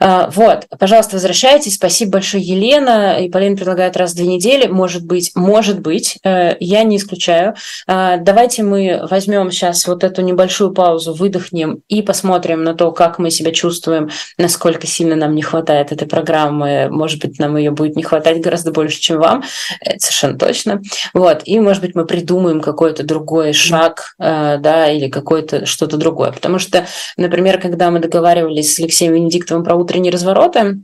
Э, 0.01 0.29
вот, 0.31 0.67
пожалуйста, 0.79 1.17
возвращайтесь. 1.17 1.75
Спасибо 1.75 2.13
большое, 2.13 2.43
Елена. 2.43 3.19
И 3.21 3.29
Полина 3.29 3.57
предлагает 3.57 3.97
раз 3.97 4.13
в 4.13 4.17
две 4.17 4.27
недели. 4.27 4.67
Может 4.67 5.05
быть, 5.05 5.33
может 5.35 5.81
быть, 5.81 6.19
я 6.25 6.83
не 6.85 6.97
исключаю. 6.97 7.55
Давайте 7.87 8.63
мы 8.63 9.07
возьмем 9.11 9.51
сейчас 9.51 9.87
вот 9.87 10.05
эту 10.05 10.23
небольшую 10.23 10.73
паузу, 10.73 11.15
выдохнем 11.15 11.83
и 11.89 12.03
посмотрим 12.03 12.65
на 12.65 12.75
то, 12.75 12.93
как 12.93 13.19
мы 13.19 13.31
себя 13.31 13.53
чувствуем, 13.53 14.11
насколько 14.39 14.87
сильно 14.87 15.17
нам 15.17 15.35
не 15.35 15.43
хватает 15.43 15.93
этой 15.93 16.09
программы. 16.09 16.89
Может 16.91 17.21
быть, 17.23 17.39
нам 17.39 17.57
ее 17.57 17.71
будет 17.71 17.97
не 17.97 18.03
хватать 18.03 18.41
гораздо 18.41 18.73
больше, 18.73 19.01
чем 19.01 19.19
вам. 19.19 19.45
Это 19.81 19.99
совершенно 20.01 20.39
точно. 20.39 20.83
Вот. 21.15 21.43
И, 21.45 21.61
может 21.61 21.83
быть, 21.83 21.95
мы 21.95 22.07
придумаем 22.07 22.61
какой-то 22.61 23.05
другой 23.05 23.53
шаг, 23.53 24.15
да, 24.19 24.91
или 24.91 25.09
какое-то 25.09 25.67
что-то 25.67 25.97
другое. 25.97 26.33
Потому 26.33 26.59
что, 26.59 26.87
например, 27.17 27.61
когда 27.67 27.91
мы 27.91 27.99
договаривались 27.99 28.75
с 28.75 28.79
Алексеем 28.79 29.15
Венедиктовым 29.15 29.65
про 29.65 29.75
утренние 29.75 30.13
развороты, 30.13 30.81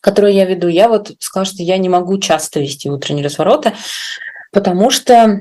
которые 0.00 0.36
я 0.36 0.44
веду, 0.44 0.68
я 0.68 0.88
вот 0.88 1.12
сказала, 1.18 1.46
что 1.46 1.62
я 1.62 1.76
не 1.78 1.88
могу 1.88 2.18
часто 2.18 2.60
вести 2.60 2.88
утренние 2.88 3.24
развороты, 3.24 3.72
потому 4.52 4.90
что 4.90 5.40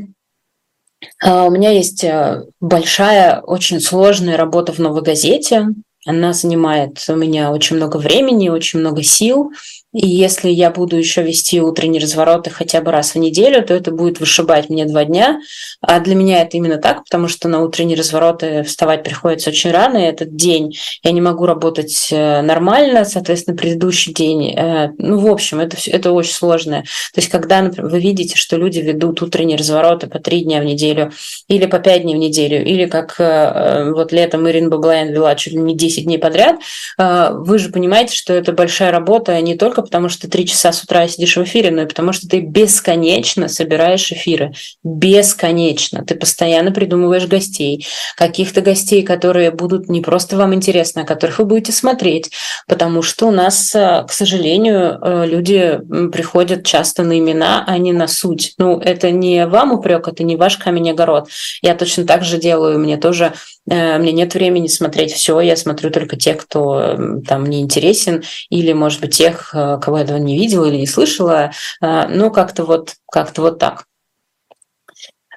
а, 1.24 1.46
у 1.46 1.52
меня 1.52 1.72
есть 1.72 2.04
э, 2.04 2.44
большая, 2.60 3.42
очень 3.42 3.80
сложная 3.80 4.38
работа 4.38 4.74
в 4.74 4.80
«Новой 4.80 5.02
газете». 5.02 5.68
Она 6.06 6.34
занимает 6.34 7.04
у 7.10 7.16
меня 7.16 7.52
очень 7.52 7.76
много 7.76 7.98
времени, 7.98 8.50
очень 8.50 8.80
много 8.80 9.04
сил. 9.04 9.52
И 9.92 10.08
если 10.08 10.50
я 10.50 10.70
буду 10.70 10.98
еще 10.98 11.24
вести 11.24 11.60
утренние 11.60 12.00
развороты 12.00 12.52
хотя 12.52 12.80
бы 12.82 12.92
раз 12.92 13.16
в 13.16 13.20
неделю, 13.20 13.66
то 13.66 13.74
это 13.74 13.90
будет 13.90 14.20
вышибать 14.20 14.70
мне 14.70 14.86
два 14.86 15.04
дня. 15.04 15.40
А 15.82 16.00
для 16.00 16.14
меня 16.14 16.44
это 16.44 16.58
именно 16.58 16.78
так, 16.78 17.04
потому 17.06 17.28
что 17.28 17.48
на 17.48 17.64
утренние 17.64 17.98
развороты 17.98 18.62
вставать 18.64 19.04
приходится 19.04 19.50
очень 19.50 19.72
рано, 19.72 19.98
и 19.98 20.02
этот 20.02 20.36
день 20.36 20.78
я 21.04 21.12
не 21.12 21.22
могу 21.22 21.48
работать 21.48 22.10
э, 22.12 22.42
нормально, 22.42 23.04
соответственно, 23.04 23.58
предыдущий 23.58 24.14
день. 24.14 24.54
Э, 24.56 24.92
ну, 25.00 25.18
в 25.18 25.28
общем, 25.28 25.60
это, 25.60 25.76
все, 25.76 25.90
это 25.90 26.12
очень 26.12 26.34
сложно. 26.34 26.84
То 27.14 27.22
есть, 27.22 27.30
когда 27.30 27.60
например, 27.60 27.90
вы 27.90 28.00
видите, 28.00 28.36
что 28.36 28.58
люди 28.58 28.80
ведут 28.80 29.24
утренние 29.24 29.58
развороты 29.58 30.06
по 30.06 30.20
три 30.20 30.44
дня 30.44 30.62
в 30.62 30.66
неделю, 30.66 31.12
или 31.48 31.66
по 31.66 31.80
пять 31.80 32.04
дней 32.04 32.16
в 32.16 32.20
неделю, 32.20 32.64
или 32.64 32.86
как 32.86 33.16
э, 33.18 33.92
вот 33.92 34.12
летом 34.12 34.48
Ирина 34.48 34.70
Баблаян 34.70 35.10
вела 35.10 35.34
чуть 35.34 35.54
ли 35.54 35.60
не 35.60 35.76
10 35.76 36.04
дней 36.04 36.20
подряд, 36.20 36.58
вы 36.98 37.58
же 37.58 37.70
понимаете, 37.70 38.16
что 38.16 38.34
это 38.34 38.52
большая 38.52 38.92
работа 38.92 39.40
не 39.42 39.56
только 39.56 39.79
только 39.80 39.88
потому, 39.88 40.10
что 40.10 40.24
ты 40.24 40.28
три 40.28 40.46
часа 40.46 40.72
с 40.72 40.84
утра 40.84 41.08
сидишь 41.08 41.38
в 41.38 41.44
эфире, 41.44 41.72
но 41.72 41.84
и 41.84 41.86
потому, 41.86 42.12
что 42.12 42.28
ты 42.28 42.42
бесконечно 42.42 43.48
собираешь 43.48 44.12
эфиры. 44.12 44.54
Бесконечно. 44.84 46.04
Ты 46.06 46.16
постоянно 46.16 46.72
придумываешь 46.72 47.28
гостей. 47.28 47.86
Каких-то 48.18 48.62
гостей, 48.62 49.04
которые 49.04 49.52
будут 49.52 49.90
не 49.90 50.02
просто 50.02 50.38
вам 50.38 50.54
интересны, 50.54 51.02
а 51.02 51.06
которых 51.06 51.40
вы 51.40 51.46
будете 51.46 51.72
смотреть. 51.72 52.32
Потому 52.68 53.02
что 53.02 53.28
у 53.28 53.32
нас, 53.32 53.74
э, 53.74 54.04
к 54.08 54.12
сожалению, 54.12 55.00
э, 55.02 55.26
люди 55.28 55.80
приходят 56.12 56.66
часто 56.66 57.04
на 57.04 57.18
имена, 57.18 57.64
а 57.66 57.78
не 57.78 57.94
на 57.94 58.08
суть. 58.08 58.54
Ну, 58.58 58.80
это 58.80 59.12
не 59.12 59.48
вам 59.48 59.72
упрек, 59.72 60.08
это 60.08 60.24
не 60.24 60.36
ваш 60.36 60.58
камень-огород. 60.58 61.30
Я 61.62 61.76
точно 61.76 62.06
так 62.06 62.24
же 62.24 62.38
делаю. 62.38 62.80
Мне 62.80 62.98
тоже 62.98 63.34
мне 63.70 64.12
нет 64.12 64.34
времени 64.34 64.68
смотреть 64.68 65.14
все, 65.14 65.40
я 65.42 65.56
смотрю 65.56 65.92
только 65.92 66.16
тех, 66.16 66.38
кто 66.38 66.98
там 67.28 67.44
мне 67.44 67.62
интересен, 67.62 68.24
или, 68.50 68.74
может 68.74 69.02
быть, 69.02 69.16
тех, 69.16 69.54
э, 69.54 69.80
кого 69.82 69.98
я 69.98 70.04
этого 70.04 70.18
не 70.18 70.38
видела 70.38 70.66
или 70.66 70.78
не 70.78 70.88
слышала. 70.88 71.52
Э, 71.82 72.08
ну, 72.10 72.32
как-то 72.32 72.66
вот, 72.66 72.96
как-то 73.12 73.42
вот 73.42 73.60
так. 73.60 73.86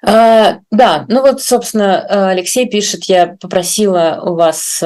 А, 0.04 0.58
да, 0.70 1.04
ну 1.08 1.22
вот, 1.22 1.40
собственно, 1.42 2.28
Алексей 2.30 2.68
пишет, 2.68 3.04
я 3.04 3.36
попросила 3.40 4.20
у 4.22 4.34
вас 4.34 4.82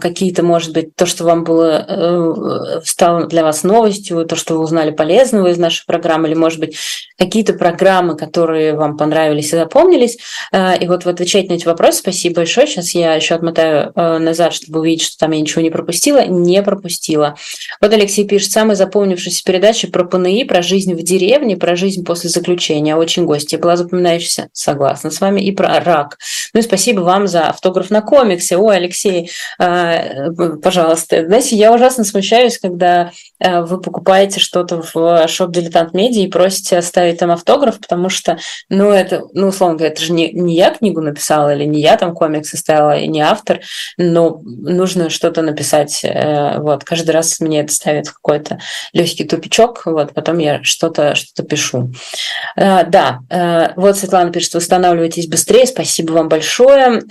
какие-то, 0.00 0.42
может 0.42 0.72
быть, 0.72 0.94
то, 0.94 1.06
что 1.06 1.24
вам 1.24 1.44
было, 1.44 2.80
стало 2.84 3.26
для 3.26 3.42
вас 3.42 3.62
новостью, 3.62 4.24
то, 4.24 4.36
что 4.36 4.54
вы 4.54 4.60
узнали 4.60 4.90
полезного 4.90 5.48
из 5.48 5.58
нашей 5.58 5.84
программы, 5.86 6.28
или, 6.28 6.34
может 6.34 6.60
быть, 6.60 6.76
какие-то 7.18 7.52
программы, 7.52 8.16
которые 8.16 8.74
вам 8.74 8.96
понравились 8.96 9.52
и 9.52 9.56
запомнились. 9.56 10.18
Э, 10.52 10.78
и 10.78 10.86
вот 10.86 11.04
вы 11.04 11.10
отвечаете 11.10 11.48
на 11.48 11.54
эти 11.54 11.66
вопросы. 11.66 11.98
Спасибо 11.98 12.36
большое. 12.36 12.66
Сейчас 12.66 12.92
я 12.92 13.14
еще 13.14 13.34
отмотаю 13.34 13.92
э, 13.94 14.18
назад, 14.18 14.54
чтобы 14.54 14.80
увидеть, 14.80 15.02
что 15.02 15.18
там 15.18 15.32
я 15.32 15.40
ничего 15.40 15.60
не 15.60 15.70
пропустила. 15.70 16.24
Не 16.26 16.62
пропустила. 16.62 17.36
Вот 17.80 17.92
Алексей 17.92 18.26
пишет, 18.26 18.52
самая 18.52 18.76
запомнившаяся 18.76 19.42
передача 19.44 19.88
про 19.88 20.04
ПНИ, 20.04 20.44
про 20.44 20.62
жизнь 20.62 20.94
в 20.94 21.02
деревне, 21.02 21.56
про 21.56 21.74
жизнь 21.74 22.04
после 22.04 22.30
заключения. 22.30 22.96
Очень 22.96 23.24
гости. 23.24 23.56
Была 23.56 23.76
запоминающаяся, 23.76 24.37
согласна 24.52 25.10
с 25.10 25.20
вами, 25.20 25.40
и 25.40 25.52
про 25.52 25.80
рак. 25.80 26.18
Ну 26.54 26.60
и 26.60 26.62
спасибо 26.62 27.00
вам 27.00 27.26
за 27.26 27.48
автограф 27.48 27.90
на 27.90 28.02
комиксе. 28.02 28.56
Ой, 28.56 28.76
Алексей, 28.76 29.30
э, 29.58 30.30
пожалуйста. 30.62 31.26
Знаете, 31.26 31.56
я 31.56 31.72
ужасно 31.72 32.04
смущаюсь, 32.04 32.58
когда 32.58 33.10
вы 33.40 33.80
покупаете 33.80 34.40
что-то 34.40 34.82
в 34.82 35.28
шоп 35.28 35.50
«Дилетант 35.50 35.94
Медиа» 35.94 36.22
и 36.22 36.28
просите 36.28 36.78
оставить 36.78 37.18
там 37.18 37.30
автограф, 37.30 37.78
потому 37.78 38.08
что, 38.08 38.38
ну, 38.68 38.90
это, 38.90 39.22
ну, 39.32 39.48
условно 39.48 39.76
говоря, 39.76 39.92
это 39.92 40.02
же 40.02 40.12
не, 40.12 40.32
не 40.32 40.56
я 40.56 40.70
книгу 40.70 41.00
написала, 41.00 41.54
или 41.54 41.64
не 41.64 41.80
я 41.80 41.96
там 41.96 42.14
комикс 42.14 42.50
составила, 42.50 42.96
и 42.96 43.06
не 43.06 43.20
автор, 43.20 43.60
но 43.96 44.40
нужно 44.44 45.10
что-то 45.10 45.42
написать. 45.42 46.00
Э, 46.04 46.58
вот, 46.58 46.84
каждый 46.84 47.10
раз 47.10 47.40
мне 47.40 47.60
это 47.60 47.72
ставит 47.72 48.10
какой-то 48.10 48.58
легкий 48.92 49.24
тупичок, 49.24 49.82
вот, 49.86 50.12
потом 50.14 50.38
я 50.38 50.62
что-то 50.62 51.14
что 51.14 51.42
пишу. 51.42 51.92
Э, 52.56 52.84
да, 52.84 53.20
э, 53.30 53.72
вот 53.76 53.96
Светлана 53.96 54.32
пишет, 54.32 54.54
восстанавливайтесь 54.54 55.28
быстрее, 55.28 55.66
спасибо 55.66 56.12
вам 56.12 56.28
большое, 56.28 57.02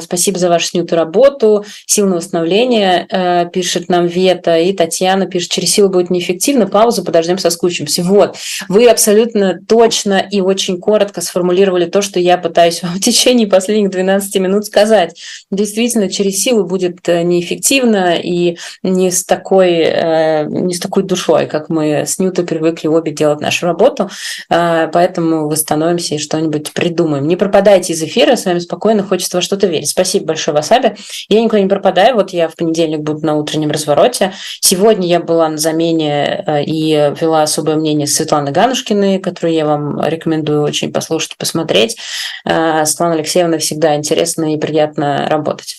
спасибо 0.00 0.38
за 0.38 0.48
вашу 0.48 0.66
снятую 0.66 0.98
работу, 0.98 1.64
сил 1.86 2.06
на 2.06 2.16
восстановление, 2.16 3.48
пишет 3.52 3.88
нам 3.88 4.06
Вета, 4.06 4.58
и 4.58 4.72
Татьяна 4.72 5.26
пишет, 5.26 5.52
через 5.60 5.74
силу 5.74 5.88
будет 5.88 6.10
неэффективно, 6.10 6.66
паузу, 6.66 7.04
подождем, 7.04 7.38
соскучимся. 7.38 8.02
Вот, 8.02 8.36
вы 8.68 8.88
абсолютно 8.88 9.60
точно 9.68 10.26
и 10.30 10.40
очень 10.40 10.80
коротко 10.80 11.20
сформулировали 11.20 11.84
то, 11.84 12.02
что 12.02 12.18
я 12.18 12.38
пытаюсь 12.38 12.82
вам 12.82 12.94
в 12.96 13.00
течение 13.00 13.46
последних 13.46 13.90
12 13.90 14.34
минут 14.40 14.64
сказать. 14.64 15.20
Действительно, 15.50 16.08
через 16.08 16.42
силу 16.42 16.64
будет 16.64 17.08
э, 17.08 17.22
неэффективно 17.22 18.16
и 18.16 18.56
не 18.82 19.10
с 19.10 19.24
такой, 19.24 19.80
э, 19.80 20.44
не 20.46 20.74
с 20.74 20.80
такой 20.80 21.02
душой, 21.02 21.46
как 21.46 21.68
мы 21.68 22.04
с 22.06 22.18
Ньютой 22.18 22.46
привыкли 22.46 22.88
обе 22.88 23.12
делать 23.12 23.40
нашу 23.40 23.66
работу. 23.66 24.10
Э, 24.48 24.88
поэтому 24.92 25.48
восстановимся 25.48 26.14
и 26.14 26.18
что-нибудь 26.18 26.72
придумаем. 26.72 27.26
Не 27.26 27.36
пропадайте 27.36 27.92
из 27.92 28.02
эфира, 28.02 28.36
с 28.36 28.46
вами 28.46 28.60
спокойно, 28.60 29.02
хочется 29.02 29.36
во 29.36 29.42
что-то 29.42 29.66
верить. 29.66 29.88
Спасибо 29.88 30.26
большое, 30.26 30.54
Васаби. 30.54 30.96
Я 31.28 31.42
никуда 31.42 31.60
не 31.60 31.68
пропадаю, 31.68 32.14
вот 32.14 32.30
я 32.30 32.48
в 32.48 32.56
понедельник 32.56 33.00
буду 33.00 33.26
на 33.26 33.36
утреннем 33.36 33.70
развороте. 33.70 34.32
Сегодня 34.60 35.06
я 35.08 35.20
была 35.20 35.49
на 35.50 35.58
замене 35.58 36.64
и 36.66 37.12
вела 37.20 37.42
особое 37.42 37.76
мнение 37.76 38.06
Светланы 38.06 38.50
Ганушкиной, 38.50 39.18
которую 39.18 39.54
я 39.54 39.66
вам 39.66 40.00
рекомендую 40.04 40.62
очень 40.62 40.92
послушать, 40.92 41.36
посмотреть. 41.36 41.96
Э, 42.44 42.84
Светлана 42.84 43.14
Алексеевна 43.14 43.58
всегда 43.58 43.96
интересно 43.96 44.54
и 44.54 44.58
приятно 44.58 45.26
работать. 45.28 45.76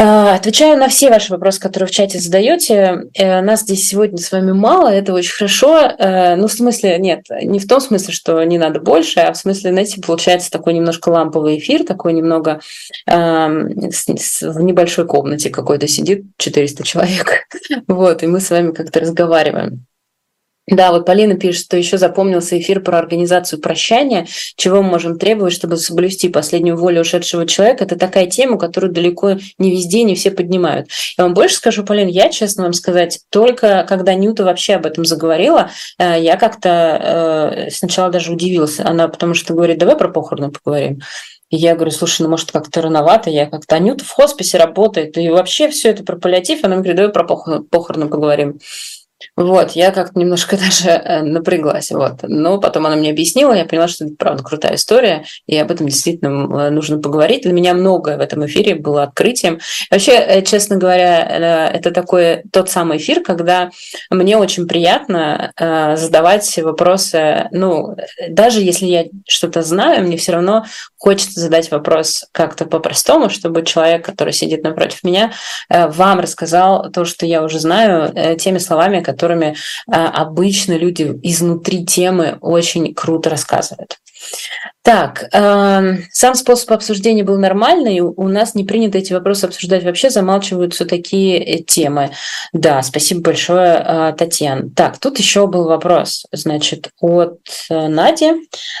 Э, 0.00 0.34
отвечаю 0.34 0.78
на 0.78 0.88
все 0.88 1.10
ваши 1.10 1.30
вопросы, 1.30 1.60
которые 1.60 1.86
в 1.86 1.90
чате 1.90 2.18
задаете. 2.18 3.10
Э, 3.14 3.42
нас 3.42 3.60
здесь 3.60 3.86
сегодня 3.86 4.16
с 4.16 4.32
вами 4.32 4.52
мало, 4.52 4.88
это 4.88 5.12
очень 5.12 5.32
хорошо. 5.32 5.90
Ну, 5.98 6.46
в 6.46 6.52
смысле, 6.52 6.98
нет, 6.98 7.26
не 7.42 7.58
в 7.58 7.68
том 7.68 7.82
смысле, 7.82 8.14
что 8.14 8.42
не 8.44 8.56
надо 8.56 8.80
больше, 8.80 9.20
а 9.20 9.32
в 9.32 9.36
смысле, 9.36 9.72
знаете, 9.72 10.00
получается 10.00 10.50
такой 10.50 10.72
немножко 10.72 11.10
ламповый 11.10 11.58
эфир, 11.58 11.84
такой 11.84 12.14
немного 12.14 12.60
э, 13.06 13.12
в 13.12 14.60
небольшой 14.62 15.06
комнате 15.06 15.50
какой-то 15.50 15.86
сидит 15.86 16.24
400 16.38 16.82
человек. 16.82 17.46
Вот, 17.86 18.22
и 18.22 18.26
мы 18.26 18.40
с 18.40 18.50
вами 18.50 18.72
как-то 18.72 19.00
разговариваем. 19.00 19.84
Да, 20.70 20.92
вот 20.92 21.04
Полина 21.04 21.34
пишет, 21.34 21.64
что 21.64 21.76
еще 21.76 21.98
запомнился 21.98 22.58
эфир 22.58 22.80
про 22.80 22.98
организацию 22.98 23.60
прощания, 23.60 24.26
чего 24.56 24.82
мы 24.82 24.90
можем 24.90 25.18
требовать, 25.18 25.52
чтобы 25.52 25.76
соблюсти 25.76 26.28
последнюю 26.28 26.76
волю 26.76 27.00
ушедшего 27.00 27.44
человека. 27.44 27.84
Это 27.84 27.96
такая 27.96 28.26
тема, 28.26 28.56
которую 28.56 28.92
далеко 28.92 29.36
не 29.58 29.72
везде, 29.72 30.04
не 30.04 30.14
все 30.14 30.30
поднимают. 30.30 30.88
Я 31.18 31.24
вам 31.24 31.34
больше 31.34 31.56
скажу, 31.56 31.84
Полина, 31.84 32.08
я, 32.08 32.28
честно 32.28 32.62
вам 32.62 32.72
сказать, 32.72 33.20
только 33.30 33.84
когда 33.88 34.14
Нюта 34.14 34.44
вообще 34.44 34.74
об 34.74 34.86
этом 34.86 35.04
заговорила, 35.04 35.70
э, 35.98 36.20
я 36.20 36.36
как-то 36.36 36.68
э, 37.66 37.70
сначала 37.70 38.10
даже 38.10 38.32
удивилась. 38.32 38.78
Она 38.78 39.08
потому 39.08 39.34
что 39.34 39.54
говорит, 39.54 39.78
давай 39.78 39.96
про 39.96 40.08
похороны 40.08 40.52
поговорим. 40.52 41.00
И 41.50 41.56
я 41.56 41.74
говорю, 41.74 41.90
слушай, 41.90 42.22
ну 42.22 42.28
может 42.28 42.52
как-то 42.52 42.80
рановато, 42.80 43.28
я 43.28 43.46
как-то 43.46 43.74
Анюта 43.74 44.04
в 44.04 44.10
хосписе 44.10 44.56
работает, 44.56 45.18
и 45.18 45.28
вообще 45.30 45.68
все 45.68 45.90
это 45.90 46.04
про 46.04 46.16
паллиатив, 46.16 46.62
она 46.62 46.76
говорит, 46.76 46.94
давай 46.94 47.12
про 47.12 47.24
похороны 47.24 48.06
поговорим. 48.06 48.60
Вот, 49.36 49.72
я 49.72 49.90
как-то 49.90 50.18
немножко 50.18 50.56
даже 50.58 50.90
э, 50.90 51.22
напряглась, 51.22 51.90
вот. 51.90 52.22
Но 52.22 52.58
потом 52.58 52.86
она 52.86 52.96
мне 52.96 53.10
объяснила, 53.10 53.52
я 53.52 53.64
поняла, 53.64 53.88
что 53.88 54.04
это 54.04 54.14
правда 54.16 54.42
крутая 54.42 54.74
история, 54.74 55.24
и 55.46 55.56
об 55.56 55.70
этом 55.70 55.86
действительно 55.86 56.68
э, 56.68 56.70
нужно 56.70 56.98
поговорить. 56.98 57.42
Для 57.42 57.52
меня 57.52 57.74
многое 57.74 58.16
в 58.16 58.20
этом 58.20 58.44
эфире 58.46 58.74
было 58.74 59.04
открытием. 59.04 59.60
Вообще, 59.90 60.12
э, 60.12 60.42
честно 60.42 60.76
говоря, 60.76 61.70
это 61.72 61.90
такой 61.90 62.42
тот 62.52 62.70
самый 62.70 62.98
эфир, 62.98 63.22
когда 63.22 63.70
мне 64.10 64.36
очень 64.36 64.66
приятно 64.66 65.52
задавать 65.56 66.58
вопросы, 66.58 67.48
ну, 67.50 67.96
даже 68.28 68.60
если 68.60 68.86
я 68.86 69.04
что-то 69.28 69.62
знаю, 69.62 70.04
мне 70.04 70.16
все 70.16 70.32
равно 70.32 70.64
хочется 70.96 71.40
задать 71.40 71.70
вопрос 71.70 72.24
как-то 72.32 72.66
по-простому, 72.66 73.30
чтобы 73.30 73.64
человек, 73.64 74.04
который 74.04 74.32
сидит 74.32 74.62
напротив 74.62 75.02
меня, 75.02 75.32
вам 75.68 76.20
рассказал 76.20 76.90
то, 76.90 77.04
что 77.04 77.26
я 77.26 77.42
уже 77.42 77.58
знаю, 77.58 78.36
теми 78.38 78.58
словами, 78.58 79.00
которыми 79.12 79.56
а, 79.90 80.08
обычно 80.08 80.74
люди 80.74 81.18
изнутри 81.22 81.84
темы 81.84 82.38
очень 82.40 82.94
круто 82.94 83.30
рассказывают. 83.30 83.96
Так, 84.82 85.28
э, 85.32 85.96
сам 86.10 86.34
способ 86.34 86.72
обсуждения 86.72 87.22
был 87.22 87.38
нормальный, 87.38 88.00
у 88.00 88.28
нас 88.28 88.54
не 88.54 88.64
принято 88.64 88.98
эти 88.98 89.12
вопросы 89.12 89.44
обсуждать 89.44 89.84
вообще, 89.84 90.08
замалчиваются 90.10 90.86
такие 90.86 91.38
э, 91.38 91.62
темы. 91.62 92.10
Да, 92.52 92.82
спасибо 92.82 93.20
большое, 93.20 93.84
э, 93.84 94.14
Татьяна. 94.16 94.70
Так, 94.74 94.98
тут 94.98 95.18
еще 95.18 95.46
был 95.46 95.64
вопрос, 95.64 96.24
значит, 96.32 96.90
от 97.00 97.40
э, 97.68 97.88
Нади. 97.88 98.32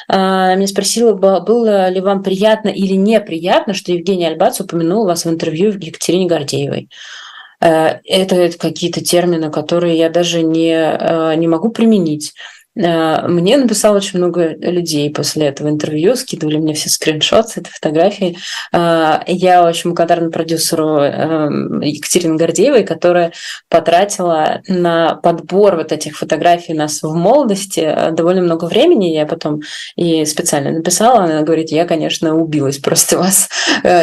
Э, 0.08 0.56
меня 0.56 0.66
спросила, 0.66 1.12
было 1.12 1.88
ли 1.90 2.00
вам 2.00 2.22
приятно 2.22 2.68
или 2.68 2.94
неприятно, 2.94 3.74
что 3.74 3.92
Евгений 3.92 4.26
Альбац 4.26 4.60
упомянул 4.60 5.06
вас 5.06 5.26
в 5.26 5.30
интервью 5.30 5.70
Екатерине 5.70 6.26
Гордеевой. 6.26 6.88
Э, 6.90 7.19
это 7.66 8.50
какие-то 8.58 9.02
термины, 9.02 9.50
которые 9.50 9.96
я 9.98 10.08
даже 10.08 10.42
не, 10.42 10.72
э, 10.72 11.34
не 11.36 11.46
могу 11.46 11.70
применить. 11.70 12.34
Э, 12.76 13.26
мне 13.26 13.56
написало 13.56 13.96
очень 13.96 14.18
много 14.18 14.54
людей 14.54 15.10
после 15.12 15.46
этого 15.46 15.68
интервью, 15.68 16.14
скидывали 16.14 16.56
мне 16.56 16.74
все 16.74 16.88
скриншоты 16.88 17.60
этой 17.60 17.70
фотографии. 17.70 18.38
Э, 18.72 19.20
я 19.26 19.64
очень 19.64 19.90
благодарна 19.90 20.30
продюсеру 20.30 20.98
эм, 20.98 21.80
Екатерине 21.80 22.36
Гордеевой, 22.36 22.84
которая 22.84 23.32
потратила 23.68 24.62
на 24.68 25.16
подбор 25.16 25.76
вот 25.76 25.92
этих 25.92 26.16
фотографий 26.16 26.74
нас 26.74 27.02
в 27.02 27.12
молодости 27.14 27.80
э, 27.80 28.12
довольно 28.12 28.42
много 28.42 28.66
времени. 28.66 29.06
Я 29.06 29.26
потом 29.26 29.60
и 29.96 30.24
специально 30.24 30.70
написала, 30.70 31.24
она 31.24 31.42
говорит, 31.42 31.70
я, 31.70 31.84
конечно, 31.86 32.36
убилась 32.36 32.78
просто 32.78 33.18
вас 33.18 33.48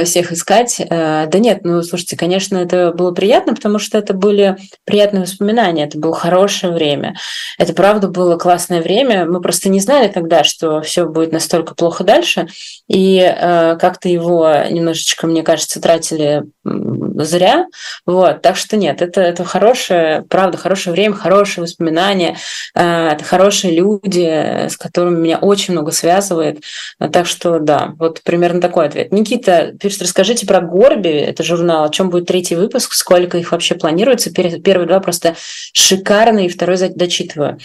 всех 0.04 0.32
искать. 0.32 0.82
Да 0.90 1.30
нет, 1.34 1.62
ну, 1.64 1.82
слушайте, 1.84 2.18
конечно, 2.18 2.58
это 2.58 2.92
было 2.92 3.12
приятно, 3.12 3.54
потому 3.54 3.80
что 3.80 3.98
это 3.98 4.14
были 4.14 4.58
приятные 4.86 5.24
воспоминания, 5.24 5.86
это 5.86 5.98
было 5.98 6.14
хорошее 6.14 6.74
время. 6.74 7.16
Это 7.58 7.74
правда 7.74 8.08
было 8.08 8.38
классно 8.38 8.67
классное 8.68 8.82
время. 8.82 9.26
Мы 9.26 9.42
просто 9.42 9.70
не 9.70 9.80
знали 9.80 10.08
тогда, 10.08 10.44
что 10.44 10.82
все 10.82 11.06
будет 11.06 11.32
настолько 11.32 11.74
плохо 11.74 12.04
дальше. 12.04 12.48
И 12.88 13.20
э, 13.20 13.78
как-то 13.80 14.10
его 14.10 14.50
немножечко, 14.70 15.28
мне 15.28 15.44
кажется, 15.44 15.82
тратили 15.82 16.44
зря. 16.64 17.68
Вот. 18.06 18.42
Так 18.42 18.58
что 18.58 18.78
нет, 18.78 19.02
это, 19.02 19.22
это 19.22 19.44
хорошее, 19.46 20.26
правда, 20.30 20.58
хорошее 20.58 20.94
время, 20.94 21.16
хорошие 21.16 21.64
воспоминания. 21.64 22.38
Э, 22.76 23.10
это 23.10 23.24
хорошие 23.24 23.74
люди, 23.74 24.68
с 24.68 24.76
которыми 24.78 25.20
меня 25.20 25.38
очень 25.40 25.74
много 25.74 25.92
связывает. 25.92 26.64
Так 27.00 27.26
что 27.26 27.60
да, 27.60 27.94
вот 27.98 28.22
примерно 28.24 28.60
такой 28.60 28.88
ответ. 28.88 29.12
Никита 29.12 29.74
пишет, 29.80 30.02
расскажите 30.02 30.46
про 30.46 30.62
Горби, 30.62 31.10
это 31.10 31.44
журнал, 31.44 31.86
о 31.86 31.90
чем 31.90 32.10
будет 32.10 32.28
третий 32.28 32.56
выпуск, 32.56 32.94
сколько 32.94 33.38
их 33.38 33.52
вообще 33.52 33.76
планируется. 33.76 34.32
Первые 34.32 34.88
два 34.88 35.00
просто 35.00 35.36
шикарные, 35.74 36.50
второй 36.50 36.78
дочитываю. 36.90 37.58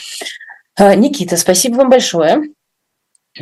А, 0.76 0.94
Никита, 0.94 1.36
спасибо 1.36 1.76
вам 1.76 1.90
большое 1.90 2.44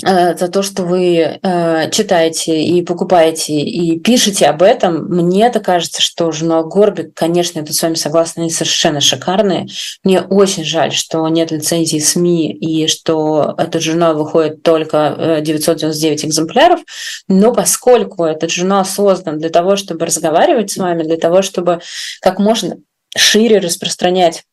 а, 0.05 0.35
за 0.35 0.49
то, 0.49 0.63
что 0.63 0.83
вы 0.83 1.17
э, 1.17 1.91
читаете 1.91 2.61
и 2.61 2.83
покупаете 2.83 3.55
и 3.55 4.01
пишете 4.01 4.47
об 4.47 4.63
этом. 4.63 5.07
Мне 5.07 5.47
это 5.47 5.61
кажется, 5.61 6.03
что 6.03 6.33
журнал 6.33 6.67
Горбик, 6.67 7.15
конечно, 7.15 7.61
я 7.61 7.65
тут 7.65 7.77
с 7.77 7.83
вами 7.83 7.95
согласна, 7.95 8.43
они 8.43 8.51
совершенно 8.51 9.01
шикарные. 9.01 9.69
Мне 10.03 10.23
очень 10.23 10.65
жаль, 10.65 10.93
что 10.93 11.27
нет 11.29 11.53
лицензии 11.53 11.99
СМИ 11.99 12.53
и 12.53 12.89
что 12.89 13.55
этот 13.59 13.81
журнал 13.83 14.17
выходит 14.17 14.65
только 14.65 15.41
999 15.41 16.25
экземпляров. 16.25 16.81
Но 17.29 17.53
поскольку 17.53 18.25
этот 18.25 18.51
журнал 18.51 18.85
создан 18.85 19.39
для 19.39 19.51
того, 19.51 19.77
чтобы 19.77 20.07
разговаривать 20.07 20.73
с 20.73 20.77
вами, 20.79 21.05
для 21.05 21.17
того, 21.17 21.43
чтобы 21.43 21.81
как 22.21 22.41
можно 22.41 22.79
шире 23.17 23.59
распространять 23.59 24.43
Э, 24.43 24.50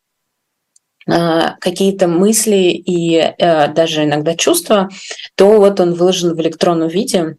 какие-то 1.07 2.07
мысли 2.07 2.71
и 2.71 3.15
э, 3.15 3.73
даже 3.73 4.03
иногда 4.03 4.35
чувства, 4.35 4.89
то 5.35 5.57
вот 5.57 5.79
он 5.79 5.93
выложен 5.93 6.35
в 6.35 6.41
электронном 6.41 6.89
виде 6.89 7.37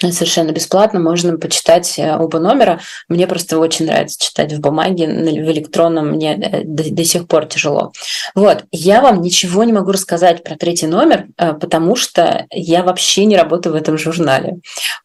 совершенно 0.00 0.52
бесплатно, 0.52 1.00
можно 1.00 1.38
почитать 1.38 1.98
э, 1.98 2.16
оба 2.16 2.38
номера. 2.38 2.80
Мне 3.08 3.26
просто 3.26 3.58
очень 3.58 3.86
нравится 3.86 4.20
читать 4.20 4.52
в 4.52 4.60
бумаге, 4.60 5.06
в 5.06 5.50
электронном 5.50 6.10
мне 6.10 6.34
э, 6.34 6.62
до, 6.64 6.90
до 6.90 7.04
сих 7.04 7.26
пор 7.26 7.46
тяжело. 7.46 7.92
Вот, 8.34 8.64
я 8.72 9.00
вам 9.00 9.22
ничего 9.22 9.64
не 9.64 9.72
могу 9.72 9.92
рассказать 9.92 10.42
про 10.44 10.56
третий 10.56 10.86
номер, 10.86 11.26
э, 11.38 11.54
потому 11.54 11.96
что 11.96 12.46
я 12.50 12.82
вообще 12.82 13.24
не 13.24 13.36
работаю 13.36 13.72
в 13.74 13.76
этом 13.76 13.96
журнале. 13.96 14.58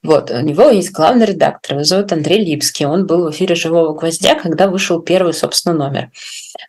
Вот, 0.04 0.32
у 0.32 0.42
него 0.42 0.70
есть 0.70 0.92
главный 0.92 1.26
редактор, 1.26 1.76
его 1.76 1.84
зовут 1.84 2.12
Андрей 2.12 2.44
Липский, 2.44 2.86
он 2.86 3.06
был 3.06 3.26
в 3.26 3.32
эфире 3.32 3.56
«Живого 3.56 3.94
гвоздя», 3.94 4.36
когда 4.36 4.68
вышел 4.68 5.02
первый, 5.02 5.34
собственно, 5.34 5.76
номер. 5.76 6.10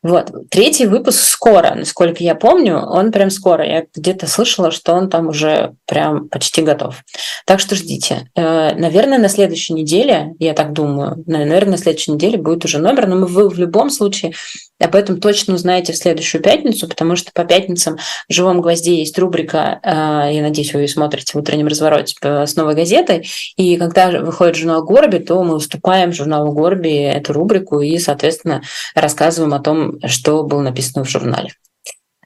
Вот, 0.02 0.32
третий 0.50 0.86
выпуск 0.86 1.20
скоро, 1.20 1.74
насколько 1.74 2.22
я 2.22 2.34
помню, 2.34 2.78
он 2.78 3.12
прям 3.12 3.30
скоро. 3.30 3.64
Я 3.66 3.84
где-то 3.94 4.26
слышала, 4.26 4.70
что 4.70 4.94
он 4.94 5.10
там 5.10 5.28
уже 5.28 5.74
прям 5.86 6.28
почти 6.28 6.62
готов. 6.62 7.02
Так 7.46 7.60
что 7.60 7.74
ждите 7.74 8.30
э, 8.34 8.74
наверное, 8.74 9.18
на 9.18 9.28
следующей 9.28 9.74
неделе, 9.74 10.34
я 10.38 10.54
так 10.54 10.72
думаю, 10.72 11.22
наверное, 11.26 11.72
на 11.72 11.78
следующей 11.78 12.12
неделе 12.12 12.38
будет 12.38 12.64
уже 12.64 12.78
номер, 12.78 13.06
но 13.06 13.26
вы 13.26 13.48
в 13.48 13.58
любом 13.58 13.90
случае 13.90 14.32
об 14.82 14.94
этом 14.94 15.20
точно 15.20 15.54
узнаете 15.54 15.92
в 15.92 15.96
следующую 15.96 16.42
пятницу, 16.42 16.88
потому 16.88 17.16
что 17.16 17.32
по 17.32 17.44
пятницам 17.44 17.96
в 17.96 18.32
«Живом 18.32 18.60
гвозде» 18.60 18.96
есть 18.96 19.18
рубрика, 19.18 19.80
э, 19.82 20.34
я 20.34 20.42
надеюсь, 20.42 20.74
вы 20.74 20.82
ее 20.82 20.88
смотрите 20.88 21.32
в 21.32 21.36
утреннем 21.36 21.68
развороте 21.68 22.14
с 22.22 22.56
новой 22.56 22.74
газетой, 22.74 23.26
и 23.56 23.76
когда 23.76 24.10
выходит 24.10 24.56
журнал 24.56 24.84
«Горби», 24.84 25.18
то 25.18 25.42
мы 25.42 25.54
уступаем 25.54 26.12
журналу 26.12 26.52
«Горби» 26.52 26.92
эту 26.92 27.32
рубрику 27.32 27.80
и, 27.80 27.98
соответственно, 27.98 28.62
рассказываем 28.94 29.54
о 29.54 29.60
том, 29.60 29.98
что 30.06 30.42
было 30.42 30.60
написано 30.60 31.04
в 31.04 31.10
журнале. 31.10 31.50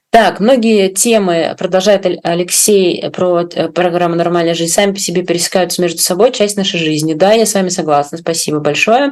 Так, 0.09 0.39
многие 0.39 0.89
темы, 0.89 1.53
продолжает 1.59 2.05
Алексей 2.23 3.09
про 3.11 3.41
э, 3.43 3.69
программу 3.69 4.15
«Нормальная 4.15 4.53
жизнь», 4.53 4.73
сами 4.73 4.93
по 4.93 4.99
себе 4.99 5.23
пересекаются 5.23 5.81
между 5.81 5.99
собой, 5.99 6.31
часть 6.31 6.57
нашей 6.57 6.79
жизни. 6.79 7.13
Да, 7.13 7.33
я 7.33 7.45
с 7.45 7.53
вами 7.53 7.69
согласна, 7.69 8.17
спасибо 8.17 8.59
большое. 8.59 9.11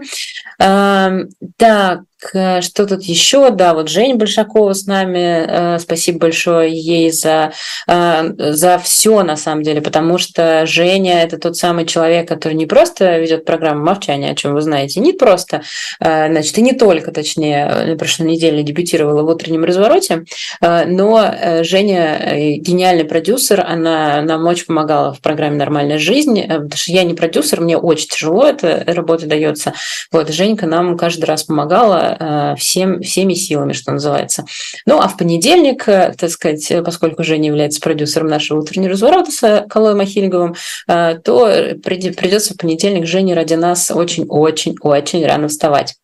Так, 0.57 1.25
Э, 1.57 2.03
что 2.29 2.85
тут 2.85 3.03
еще? 3.03 3.49
Да, 3.49 3.73
вот 3.73 3.89
Женя 3.89 4.15
Большакова 4.15 4.73
с 4.73 4.85
нами. 4.85 5.75
Э, 5.75 5.79
спасибо 5.79 6.19
большое 6.19 6.71
ей 6.71 7.11
за, 7.11 7.53
э, 7.87 8.33
за 8.37 8.79
все, 8.79 9.23
на 9.23 9.35
самом 9.37 9.63
деле, 9.63 9.81
потому 9.81 10.17
что 10.17 10.65
Женя– 10.65 11.21
это 11.23 11.37
тот 11.37 11.57
самый 11.57 11.85
человек, 11.85 12.27
который 12.27 12.53
не 12.53 12.65
просто 12.65 13.17
ведет 13.17 13.45
программу 13.45 13.83
«Молчание», 13.83 14.31
о 14.31 14.35
чем 14.35 14.53
вы 14.53 14.61
знаете, 14.61 14.99
не 14.99 15.13
просто, 15.13 15.61
значит, 15.99 16.57
и 16.57 16.61
не 16.61 16.73
только, 16.73 17.11
точнее, 17.11 17.85
на 17.85 17.97
прошлой 17.97 18.27
неделе 18.27 18.63
дебютировала 18.63 19.21
в 19.21 19.27
«Утреннем 19.27 19.63
развороте», 19.63 20.25
но 20.61 21.35
Женя 21.61 22.57
гениальный 22.57 23.05
продюсер, 23.05 23.63
она 23.65 24.21
нам 24.21 24.45
очень 24.45 24.65
помогала 24.65 25.13
в 25.13 25.21
программе 25.21 25.57
«Нормальная 25.57 25.97
жизнь», 25.97 26.41
потому 26.41 26.75
что 26.75 26.91
я 26.91 27.03
не 27.03 27.13
продюсер, 27.13 27.61
мне 27.61 27.77
очень 27.77 28.07
тяжело 28.07 28.45
эта 28.47 28.83
работа 28.87 29.25
дается. 29.25 29.73
Вот, 30.11 30.29
Женька 30.29 30.65
нам 30.65 30.97
каждый 30.97 31.25
раз 31.25 31.43
помогала, 31.43 32.14
Э, 32.19 32.55
всем, 32.57 33.01
всеми 33.01 33.33
силами, 33.33 33.73
что 33.73 33.91
называется. 33.91 34.45
Ну, 34.85 34.99
а 34.99 35.07
в 35.07 35.17
понедельник, 35.17 35.87
э, 35.87 36.13
так 36.17 36.29
сказать, 36.29 36.71
поскольку 36.83 37.23
Женя 37.23 37.47
является 37.47 37.81
продюсером 37.81 38.27
нашего 38.27 38.59
утреннего 38.59 38.91
разворота 38.91 39.31
с 39.31 39.65
Калой 39.69 39.95
Махильговым, 39.95 40.55
э, 40.87 41.19
то 41.23 41.45
придется 41.83 42.53
в 42.53 42.57
понедельник 42.57 43.05
Жене 43.05 43.33
ради 43.33 43.55
нас 43.55 43.91
очень-очень-очень 43.91 45.25
рано 45.25 45.47
вставать. 45.47 45.95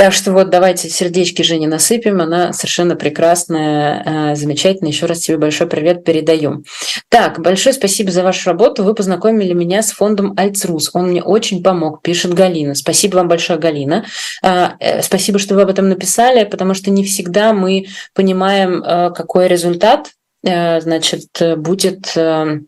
Так 0.00 0.14
что 0.14 0.32
вот 0.32 0.48
давайте 0.48 0.88
сердечки 0.88 1.42
Жене 1.42 1.68
насыпем. 1.68 2.22
Она 2.22 2.54
совершенно 2.54 2.96
прекрасная, 2.96 4.32
э, 4.32 4.34
замечательная. 4.34 4.92
Еще 4.92 5.04
раз 5.04 5.18
тебе 5.18 5.36
большой 5.36 5.66
привет 5.66 6.04
передаю. 6.04 6.64
Так, 7.10 7.38
большое 7.38 7.74
спасибо 7.74 8.10
за 8.10 8.22
вашу 8.22 8.48
работу. 8.48 8.82
Вы 8.82 8.94
познакомили 8.94 9.52
меня 9.52 9.82
с 9.82 9.92
фондом 9.92 10.32
Альцрус. 10.38 10.88
Он 10.94 11.08
мне 11.08 11.22
очень 11.22 11.62
помог, 11.62 12.00
пишет 12.00 12.32
Галина. 12.32 12.74
Спасибо 12.74 13.16
вам 13.16 13.28
большое, 13.28 13.58
Галина. 13.58 14.06
Э, 14.42 14.68
э, 14.80 15.02
спасибо, 15.02 15.38
что 15.38 15.54
вы 15.54 15.60
об 15.60 15.68
этом 15.68 15.90
написали, 15.90 16.44
потому 16.44 16.72
что 16.72 16.90
не 16.90 17.04
всегда 17.04 17.52
мы 17.52 17.84
понимаем, 18.14 18.82
какой 19.12 19.48
результат 19.48 20.12
значит, 20.42 21.26
будет 21.58 22.16
Э, 22.16 22.60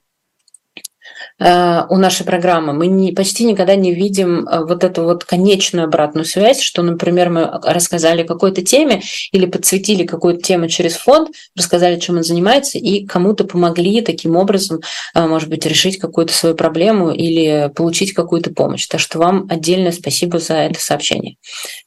у 1.89 1.97
нашей 1.97 2.25
программы. 2.25 2.73
Мы 2.73 2.87
не, 2.87 3.13
почти 3.13 3.45
никогда 3.45 3.75
не 3.75 3.95
видим 3.95 4.47
э, 4.47 4.65
вот 4.65 4.85
эту 4.85 5.05
вот 5.05 5.25
конечную 5.25 5.85
обратную 5.85 6.25
связь, 6.25 6.61
что, 6.61 6.83
например, 6.83 7.31
мы 7.31 7.51
рассказали 7.65 8.23
какой-то 8.23 8.63
теме 8.63 9.03
или 9.33 9.47
подсветили 9.47 10.05
какую-то 10.05 10.43
тему 10.43 10.69
через 10.69 10.95
фонд, 10.95 11.31
рассказали, 11.57 11.99
чем 11.99 12.17
он 12.17 12.23
занимается, 12.23 12.79
и 12.79 13.07
кому-то 13.07 13.45
помогли 13.45 14.03
таким 14.03 14.37
образом, 14.37 14.81
э, 15.15 15.27
может 15.27 15.49
быть, 15.49 15.67
решить 15.67 15.99
какую-то 15.99 16.33
свою 16.33 16.55
проблему 16.55 17.11
или 17.11 17.71
получить 17.75 18.13
какую-то 18.13 18.51
помощь. 18.51 18.87
Так 18.87 19.01
что 19.01 19.19
вам 19.19 19.47
отдельное 19.51 19.93
спасибо 19.93 20.39
за 20.39 20.55
это 20.55 20.81
сообщение. 20.81 21.37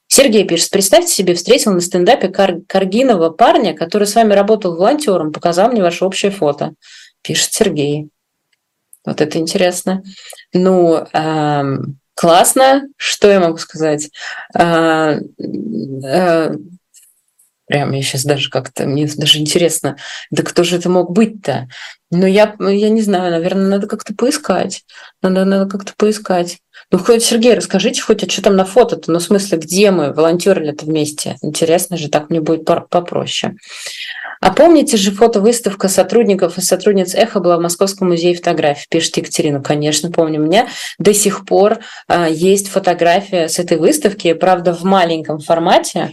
Сергей 0.07 0.45
пишет, 0.45 0.69
представьте 0.69 1.11
себе, 1.11 1.33
встретил 1.33 1.73
на 1.73 1.81
стендапе 1.81 2.29
Кар- 2.29 2.61
Каргинова 2.67 3.31
парня, 3.31 3.73
который 3.73 4.07
с 4.07 4.15
вами 4.15 4.33
работал 4.33 4.75
волонтером, 4.75 5.31
показал 5.31 5.71
мне 5.71 5.81
ваше 5.81 6.05
общее 6.05 6.31
фото. 6.31 6.73
Пишет 7.21 7.53
Сергей. 7.53 8.09
Вот 9.05 9.21
это 9.21 9.37
интересно. 9.37 10.03
Ну, 10.53 11.05
э, 11.13 11.63
классно. 12.15 12.83
Что 12.97 13.29
я 13.29 13.39
могу 13.39 13.57
сказать? 13.57 14.09
Э, 14.57 15.19
э, 15.39 16.55
прям 17.67 17.91
я 17.91 18.01
сейчас 18.01 18.23
даже 18.23 18.49
как-то, 18.49 18.85
мне 18.85 19.07
даже 19.07 19.39
интересно, 19.39 19.97
да 20.31 20.43
кто 20.43 20.63
же 20.63 20.77
это 20.77 20.89
мог 20.89 21.11
быть-то? 21.11 21.67
Ну, 22.11 22.25
я, 22.25 22.55
я 22.59 22.89
не 22.89 23.01
знаю, 23.01 23.31
наверное, 23.31 23.67
надо 23.67 23.87
как-то 23.87 24.13
поискать. 24.13 24.83
Надо, 25.21 25.45
надо 25.45 25.69
как-то 25.69 25.93
поискать. 25.97 26.59
Ну, 26.91 26.99
хоть, 26.99 27.23
Сергей, 27.23 27.55
расскажите 27.55 28.01
хоть, 28.01 28.23
а 28.23 28.29
что 28.29 28.43
там 28.43 28.55
на 28.55 28.65
фото-то? 28.65 29.11
Ну, 29.11 29.19
в 29.19 29.23
смысле, 29.23 29.57
где 29.57 29.91
мы 29.91 30.13
волонтерили-то 30.13 30.85
вместе? 30.85 31.37
Интересно 31.41 31.97
же, 31.97 32.09
так 32.09 32.29
мне 32.29 32.41
будет 32.41 32.65
попроще. 32.65 33.55
А 34.45 34.51
помните 34.51 34.95
же 34.95 35.09
фотовыставка 35.09 35.87
сотрудников 35.87 36.59
и 36.59 36.61
сотрудниц 36.61 37.15
«Эхо» 37.15 37.39
была 37.39 37.57
в 37.57 37.61
Московском 37.61 38.09
музее 38.09 38.35
фотографий, 38.35 38.85
пишет 38.87 39.17
Екатерина. 39.17 39.59
Конечно, 39.59 40.11
помню. 40.11 40.39
У 40.39 40.43
меня 40.43 40.67
до 40.99 41.15
сих 41.15 41.47
пор 41.47 41.79
а, 42.07 42.29
есть 42.29 42.67
фотография 42.69 43.49
с 43.49 43.57
этой 43.57 43.79
выставки, 43.79 44.31
правда, 44.33 44.71
в 44.75 44.83
маленьком 44.83 45.39
формате. 45.39 46.11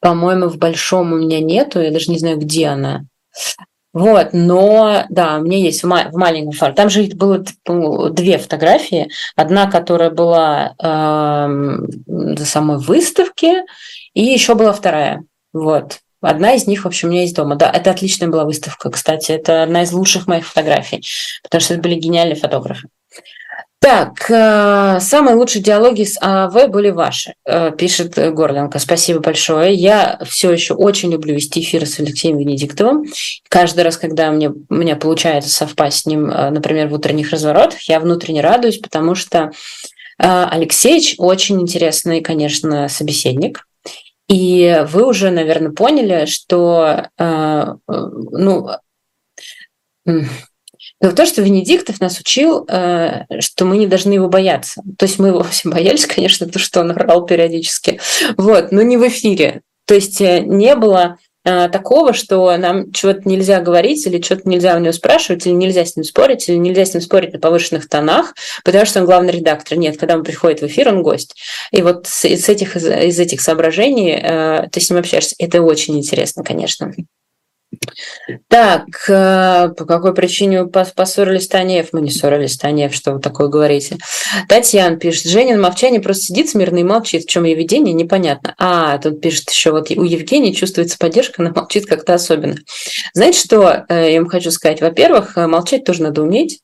По-моему, 0.00 0.48
в 0.48 0.56
большом 0.56 1.12
у 1.12 1.16
меня 1.16 1.40
нету, 1.40 1.78
я 1.78 1.90
даже 1.90 2.10
не 2.10 2.18
знаю, 2.18 2.38
где 2.38 2.68
она. 2.68 3.02
Вот, 3.92 4.30
но 4.32 5.04
да, 5.10 5.36
у 5.36 5.42
меня 5.42 5.58
есть 5.58 5.82
в, 5.82 5.86
ма- 5.86 6.08
в 6.10 6.16
маленьком 6.16 6.52
формате. 6.52 6.76
Там 6.80 6.88
же 6.88 7.02
было 7.14 7.44
две 8.08 8.38
фотографии. 8.38 9.10
Одна, 9.36 9.70
которая 9.70 10.08
была 10.08 10.74
э, 10.82 12.44
самой 12.46 12.78
выставки, 12.78 13.52
и 14.14 14.24
еще 14.24 14.54
была 14.54 14.72
вторая. 14.72 15.22
Вот. 15.52 15.98
Одна 16.24 16.54
из 16.54 16.66
них, 16.66 16.84
в 16.84 16.86
общем, 16.86 17.08
у 17.08 17.10
меня 17.12 17.22
есть 17.22 17.36
дома. 17.36 17.56
Да, 17.56 17.70
это 17.70 17.90
отличная 17.90 18.28
была 18.28 18.44
выставка, 18.44 18.90
кстати. 18.90 19.32
Это 19.32 19.62
одна 19.62 19.82
из 19.82 19.92
лучших 19.92 20.26
моих 20.26 20.46
фотографий, 20.46 21.04
потому 21.42 21.60
что 21.60 21.74
это 21.74 21.82
были 21.82 21.94
гениальные 21.94 22.36
фотографы. 22.36 22.88
Так, 23.84 24.30
э, 24.30 24.98
самые 25.00 25.36
лучшие 25.36 25.62
диалоги 25.62 26.04
с 26.04 26.16
АВ 26.18 26.70
были 26.70 26.88
ваши, 26.88 27.34
э, 27.44 27.70
пишет 27.76 28.14
Горленко. 28.14 28.78
Спасибо 28.78 29.20
большое. 29.20 29.74
Я 29.74 30.18
все 30.24 30.50
еще 30.50 30.72
очень 30.72 31.12
люблю 31.12 31.34
вести 31.34 31.60
эфиры 31.60 31.84
с 31.84 32.00
Алексеем 32.00 32.38
Венедиктовым. 32.38 33.04
Каждый 33.50 33.84
раз, 33.84 33.98
когда 33.98 34.30
мне, 34.30 34.48
у 34.48 34.74
меня 34.74 34.96
получается 34.96 35.50
совпасть 35.50 35.98
с 35.98 36.06
ним, 36.06 36.30
э, 36.30 36.48
например, 36.48 36.88
в 36.88 36.94
утренних 36.94 37.30
разворотах, 37.30 37.82
я 37.82 38.00
внутренне 38.00 38.40
радуюсь, 38.40 38.78
потому 38.78 39.14
что 39.14 39.50
Алексеевич 40.16 41.16
очень 41.18 41.60
интересный, 41.60 42.22
конечно, 42.22 42.88
собеседник. 42.88 43.66
И 44.28 44.84
вы 44.88 45.06
уже, 45.06 45.30
наверное, 45.30 45.72
поняли, 45.72 46.24
что 46.26 47.08
ну, 47.18 48.68
но 51.00 51.12
то, 51.12 51.26
что 51.26 51.42
Венедиктов 51.42 52.00
нас 52.00 52.18
учил, 52.20 52.66
э, 52.68 53.24
что 53.40 53.64
мы 53.64 53.78
не 53.78 53.86
должны 53.86 54.12
его 54.12 54.28
бояться. 54.28 54.82
То 54.98 55.06
есть 55.06 55.18
мы 55.18 55.28
его 55.28 55.42
все 55.42 55.68
боялись, 55.68 56.06
конечно, 56.06 56.46
то, 56.46 56.58
что 56.58 56.80
он 56.80 56.90
орал 56.90 57.26
периодически, 57.26 58.00
вот, 58.36 58.72
но 58.72 58.82
не 58.82 58.96
в 58.96 59.06
эфире. 59.08 59.62
То 59.86 59.94
есть 59.94 60.20
э, 60.20 60.40
не 60.40 60.74
было 60.74 61.18
э, 61.18 61.33
такого, 61.44 62.12
что 62.12 62.56
нам 62.56 62.90
чего-то 62.92 63.28
нельзя 63.28 63.60
говорить, 63.60 64.06
или 64.06 64.20
что-то 64.20 64.48
нельзя 64.48 64.76
у 64.76 64.80
него 64.80 64.92
спрашивать, 64.92 65.46
или 65.46 65.52
нельзя 65.52 65.84
с 65.84 65.94
ним 65.94 66.04
спорить, 66.04 66.48
или 66.48 66.56
нельзя 66.56 66.84
с 66.84 66.94
ним 66.94 67.02
спорить 67.02 67.32
на 67.32 67.38
повышенных 67.38 67.88
тонах, 67.88 68.34
потому 68.64 68.86
что 68.86 69.00
он 69.00 69.06
главный 69.06 69.32
редактор. 69.32 69.78
Нет, 69.78 69.98
когда 69.98 70.14
он 70.14 70.24
приходит 70.24 70.60
в 70.60 70.66
эфир, 70.66 70.88
он 70.88 71.02
гость. 71.02 71.34
И 71.70 71.82
вот 71.82 72.06
с, 72.06 72.24
этих, 72.24 72.76
из 72.76 73.20
этих 73.20 73.40
соображений 73.40 74.68
ты 74.70 74.80
с 74.80 74.90
ним 74.90 74.98
общаешься. 74.98 75.34
Это 75.38 75.62
очень 75.62 75.98
интересно, 75.98 76.42
конечно. 76.42 76.92
Так, 78.48 78.86
э, 79.08 79.68
по 79.76 79.84
какой 79.84 80.14
причине 80.14 80.66
поссорились 80.66 81.48
Танеев? 81.48 81.88
Мы 81.92 82.00
не 82.00 82.10
ссорились, 82.10 82.56
Танеев, 82.56 82.94
что 82.94 83.12
вы 83.12 83.20
такое 83.20 83.48
говорите? 83.48 83.98
Татьяна 84.48 84.96
пишет, 84.96 85.30
Женя 85.30 85.56
на 85.56 85.62
молчании 85.62 85.98
просто 85.98 86.24
сидит 86.24 86.48
смирно 86.48 86.78
и 86.78 86.84
молчит. 86.84 87.24
В 87.24 87.28
чем 87.28 87.44
ее 87.44 87.54
видение, 87.54 87.94
непонятно. 87.94 88.54
А, 88.58 88.98
тут 88.98 89.20
пишет 89.20 89.50
еще, 89.50 89.72
вот 89.72 89.90
у 89.90 90.04
Евгении 90.04 90.52
чувствуется 90.52 90.98
поддержка, 90.98 91.42
она 91.42 91.52
молчит 91.54 91.86
как-то 91.86 92.14
особенно. 92.14 92.56
Знаете, 93.12 93.40
что 93.40 93.84
э, 93.88 94.12
я 94.12 94.20
вам 94.20 94.28
хочу 94.28 94.50
сказать? 94.50 94.80
Во-первых, 94.80 95.36
э, 95.36 95.46
молчать 95.46 95.84
тоже 95.84 96.02
надо 96.02 96.22
уметь. 96.22 96.60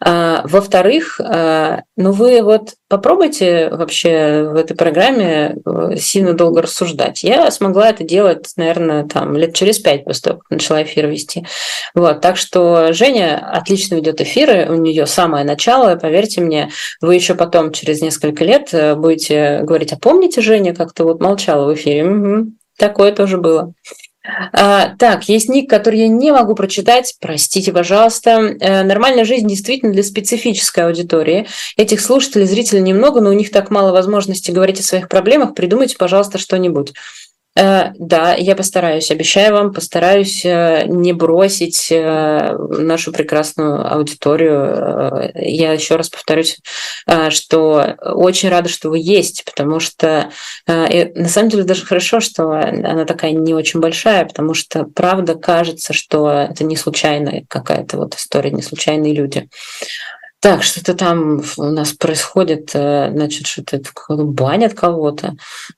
А, 0.00 0.42
во-вторых, 0.44 1.20
ну 1.20 2.12
вы 2.12 2.42
вот 2.42 2.74
попробуйте 2.88 3.68
вообще 3.70 4.48
в 4.50 4.56
этой 4.56 4.74
программе 4.76 5.56
сильно 5.96 6.32
долго 6.32 6.62
рассуждать. 6.62 7.22
Я 7.22 7.50
смогла 7.50 7.90
это 7.90 8.04
делать, 8.04 8.50
наверное, 8.56 9.06
там 9.06 9.36
лет 9.36 9.54
через 9.54 9.78
пять 9.78 10.04
после 10.04 10.22
того, 10.22 10.40
как 10.40 10.50
начала 10.50 10.82
эфир 10.82 11.06
вести. 11.06 11.46
Вот, 11.94 12.20
так 12.20 12.36
что 12.36 12.92
Женя 12.92 13.46
отлично 13.52 13.96
ведет 13.96 14.20
эфиры, 14.20 14.68
у 14.70 14.74
нее 14.74 15.06
самое 15.06 15.44
начало, 15.44 15.96
поверьте 15.96 16.40
мне, 16.40 16.70
вы 17.00 17.14
еще 17.14 17.34
потом 17.34 17.72
через 17.72 18.00
несколько 18.00 18.44
лет 18.44 18.72
э, 18.72 18.94
будете 18.94 19.60
говорить, 19.62 19.92
а 19.92 19.98
помните, 19.98 20.40
Женя 20.40 20.74
как-то 20.74 21.04
вот 21.04 21.20
молчала 21.20 21.70
в 21.70 21.74
эфире? 21.74 22.06
Угу. 22.08 22.52
Такое 22.78 23.12
тоже 23.12 23.38
было. 23.38 23.72
А, 24.52 24.94
так, 24.98 25.28
есть 25.28 25.48
ник, 25.48 25.70
который 25.70 26.00
я 26.00 26.08
не 26.08 26.32
могу 26.32 26.54
прочитать. 26.54 27.14
Простите, 27.20 27.72
пожалуйста. 27.72 28.56
Э, 28.60 28.82
нормальная 28.82 29.24
жизнь 29.24 29.48
действительно 29.48 29.92
для 29.92 30.02
специфической 30.02 30.86
аудитории. 30.86 31.46
Этих 31.76 32.00
слушателей, 32.00 32.46
зрителей 32.46 32.82
немного, 32.82 33.20
но 33.20 33.30
у 33.30 33.34
них 33.34 33.50
так 33.50 33.70
мало 33.70 33.92
возможности 33.92 34.50
говорить 34.50 34.80
о 34.80 34.84
своих 34.84 35.08
проблемах. 35.08 35.54
Придумайте, 35.54 35.96
пожалуйста, 35.96 36.38
что-нибудь. 36.38 36.92
Э, 37.58 37.90
да, 37.98 38.34
я 38.34 38.54
постараюсь, 38.54 39.10
обещаю 39.10 39.52
вам, 39.52 39.72
постараюсь 39.72 40.44
э, 40.44 40.84
не 40.86 41.12
бросить 41.12 41.88
э, 41.90 42.56
нашу 42.56 43.12
прекрасную 43.12 43.92
аудиторию. 43.92 45.32
Я 45.34 45.72
еще 45.72 45.96
раз 45.96 46.08
повторюсь, 46.08 46.58
что 47.30 47.96
очень 48.00 48.48
рада, 48.48 48.68
что 48.68 48.90
вы 48.90 48.98
есть, 49.00 49.44
потому 49.44 49.80
что 49.80 50.30
на 50.66 51.28
самом 51.28 51.48
деле 51.48 51.64
даже 51.64 51.84
хорошо, 51.84 52.20
что 52.20 52.50
она 52.52 53.04
такая 53.04 53.32
не 53.32 53.54
очень 53.54 53.80
большая, 53.80 54.24
потому 54.26 54.54
что 54.54 54.84
правда 54.84 55.34
кажется, 55.34 55.92
что 55.92 56.30
это 56.30 56.64
не 56.64 56.76
случайная 56.76 57.44
какая-то 57.48 57.96
вот 57.96 58.14
история, 58.14 58.50
не 58.50 58.62
случайные 58.62 59.14
люди. 59.14 59.48
Так, 60.40 60.62
что-то 60.62 60.94
там 60.94 61.42
у 61.56 61.64
нас 61.64 61.92
происходит, 61.92 62.70
э, 62.72 63.10
значит, 63.12 63.48
что-то 63.48 63.80
банят 64.08 64.72
кого-то. 64.72 65.34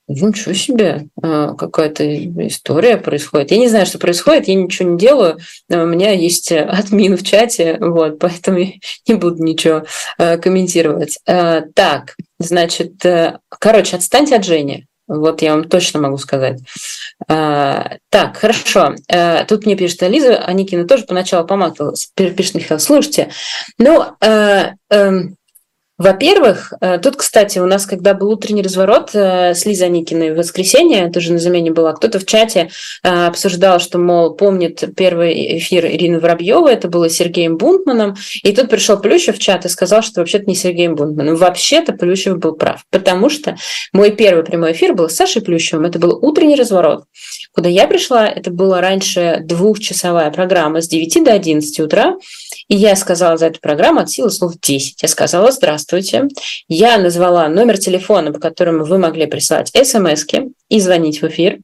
Ну, 0.07 0.27
ничего 0.27 0.53
себе, 0.53 1.07
э, 1.21 1.53
какая-то 1.57 2.03
история 2.47 2.97
происходит. 2.97 3.49
Я 3.49 3.57
не 3.57 3.69
знаю, 3.69 3.87
что 3.87 3.97
происходит, 3.97 4.47
я 4.47 4.53
ничего 4.53 4.89
не 4.89 4.99
делаю. 4.99 5.39
У 5.67 5.85
меня 5.85 6.11
есть 6.11 6.51
админ 6.51 7.17
в 7.17 7.23
чате, 7.23 7.77
вот, 7.79 8.19
поэтому 8.19 8.59
я 8.59 8.71
не 9.07 9.15
буду 9.15 9.43
ничего 9.43 9.83
э, 10.19 10.37
комментировать. 10.37 11.17
Так, 11.25 12.15
значит, 12.37 13.01
короче, 13.49 13.95
отстаньте 13.95 14.35
от 14.35 14.45
Жени. 14.45 14.85
Вот 15.07 15.41
я 15.41 15.55
вам 15.55 15.67
точно 15.67 15.99
могу 15.99 16.17
сказать. 16.17 16.59
А, 17.27 17.97
так, 18.09 18.37
хорошо. 18.37 18.95
А, 19.11 19.45
тут 19.45 19.65
мне 19.65 19.75
пишет 19.75 20.01
Лиза 20.03 20.37
Аникина 20.37 20.87
тоже 20.87 21.03
поначалу 21.03 21.47
помакивалась. 21.47 22.11
Пишет 22.15 22.55
Михаил, 22.55 22.79
слушайте, 22.79 23.31
ну, 23.77 24.03
а, 24.21 24.73
а, 24.89 25.11
во-первых, 26.01 26.73
э, 26.81 26.97
тут, 26.97 27.15
кстати, 27.15 27.59
у 27.59 27.67
нас, 27.67 27.85
когда 27.85 28.15
был 28.15 28.31
утренний 28.31 28.63
разворот 28.63 29.11
э, 29.13 29.53
с 29.53 29.65
Лизой 29.67 29.89
Никиной 29.89 30.33
в 30.33 30.37
воскресенье, 30.37 31.11
тоже 31.11 31.31
на 31.31 31.37
замене 31.37 31.71
была, 31.71 31.93
кто-то 31.93 32.17
в 32.17 32.25
чате 32.25 32.71
э, 33.03 33.27
обсуждал, 33.27 33.79
что, 33.79 33.99
мол, 33.99 34.33
помнит 34.33 34.83
первый 34.97 35.59
эфир 35.59 35.85
Ирины 35.85 36.19
Воробьевой, 36.19 36.73
это 36.73 36.87
было 36.87 37.07
с 37.07 37.13
Сергеем 37.13 37.57
Бунтманом, 37.57 38.15
и 38.41 38.51
тут 38.51 38.69
пришел 38.69 38.97
Плющев 38.97 39.35
в 39.35 39.39
чат 39.39 39.65
и 39.65 39.69
сказал, 39.69 40.01
что 40.01 40.21
вообще-то 40.21 40.45
не 40.45 40.55
Сергеем 40.55 40.95
Бунтманом. 40.95 41.35
Вообще-то 41.35 41.93
Плющев 41.93 42.39
был 42.39 42.53
прав, 42.53 42.83
потому 42.89 43.29
что 43.29 43.55
мой 43.93 44.09
первый 44.09 44.43
прямой 44.43 44.71
эфир 44.71 44.95
был 44.95 45.07
с 45.07 45.15
Сашей 45.15 45.43
Плющевым, 45.43 45.85
это 45.85 45.99
был 45.99 46.17
утренний 46.19 46.55
разворот. 46.55 47.03
Куда 47.53 47.69
я 47.69 47.87
пришла, 47.87 48.27
это 48.27 48.49
была 48.49 48.81
раньше 48.81 49.41
двухчасовая 49.43 50.31
программа 50.31 50.81
с 50.81 50.87
9 50.87 51.23
до 51.23 51.33
11 51.33 51.79
утра, 51.79 52.15
и 52.71 52.75
я 52.75 52.95
сказала 52.95 53.35
за 53.35 53.47
эту 53.47 53.59
программу 53.59 53.99
от 53.99 54.09
силы 54.09 54.29
слов 54.29 54.53
10. 54.57 55.01
Я 55.01 55.09
сказала 55.09 55.51
«Здравствуйте». 55.51 56.29
Я 56.69 56.97
назвала 56.97 57.49
номер 57.49 57.77
телефона, 57.77 58.31
по 58.31 58.39
которому 58.39 58.85
вы 58.85 58.97
могли 58.97 59.25
присылать 59.25 59.67
смс 59.67 60.25
и 60.69 60.79
звонить 60.79 61.21
в 61.21 61.27
эфир. 61.27 61.59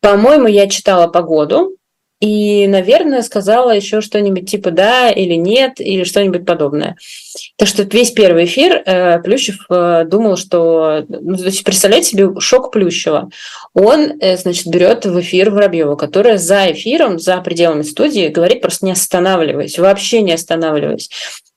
По-моему, 0.00 0.48
я 0.48 0.68
читала 0.68 1.06
погоду, 1.06 1.76
и, 2.20 2.66
наверное, 2.66 3.22
сказала 3.22 3.70
еще 3.70 4.00
что-нибудь 4.00 4.48
типа 4.48 4.70
да 4.70 5.10
или 5.10 5.34
нет, 5.34 5.80
или 5.80 6.04
что-нибудь 6.04 6.46
подобное. 6.46 6.96
Так 7.58 7.68
что 7.68 7.82
весь 7.82 8.12
первый 8.12 8.44
эфир 8.44 8.82
э, 8.84 9.20
Плющев 9.20 9.66
э, 9.68 10.04
думал, 10.06 10.36
что... 10.36 11.04
Ну, 11.08 11.36
то 11.36 11.44
есть 11.44 11.64
представляете 11.64 12.10
себе 12.10 12.40
шок 12.40 12.72
Плющева. 12.72 13.30
Он, 13.74 14.12
э, 14.20 14.36
значит, 14.36 14.66
берет 14.68 15.04
в 15.04 15.20
эфир 15.20 15.50
Воробьева, 15.50 15.96
которая 15.96 16.38
за 16.38 16.72
эфиром, 16.72 17.18
за 17.18 17.38
пределами 17.38 17.82
студии 17.82 18.28
говорит 18.28 18.62
просто 18.62 18.86
не 18.86 18.92
останавливаясь, 18.92 19.78
вообще 19.78 20.22
не 20.22 20.32
останавливаясь 20.32 21.10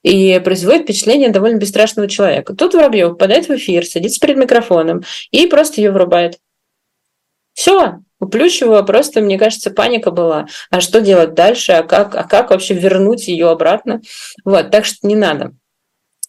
и 0.04 0.40
производит 0.44 0.84
впечатление 0.84 1.30
довольно 1.30 1.58
бесстрашного 1.58 2.08
человека. 2.08 2.56
Тут 2.56 2.74
Воробьев 2.74 3.10
попадает 3.10 3.48
в 3.48 3.56
эфир, 3.56 3.86
садится 3.86 4.20
перед 4.20 4.38
микрофоном 4.38 5.04
и 5.32 5.48
просто 5.48 5.82
ее 5.82 5.92
врубает. 5.92 6.38
Все, 7.54 8.00
у 8.20 8.28
Плющева 8.28 8.82
просто, 8.82 9.22
мне 9.22 9.38
кажется, 9.38 9.72
паника 9.72 10.12
была. 10.12 10.48
А 10.70 10.82
что 10.82 11.02
делать 11.02 11.34
дальше? 11.34 11.74
А 11.74 11.84
как, 11.84 12.16
а 12.16 12.24
как 12.24 12.50
вообще 12.50 12.74
вернуть 12.74 13.28
ее 13.28 13.50
обратно? 13.50 14.02
Вот, 14.44 14.72
так 14.72 14.86
что 14.86 15.08
не 15.08 15.16
надо. 15.16 15.54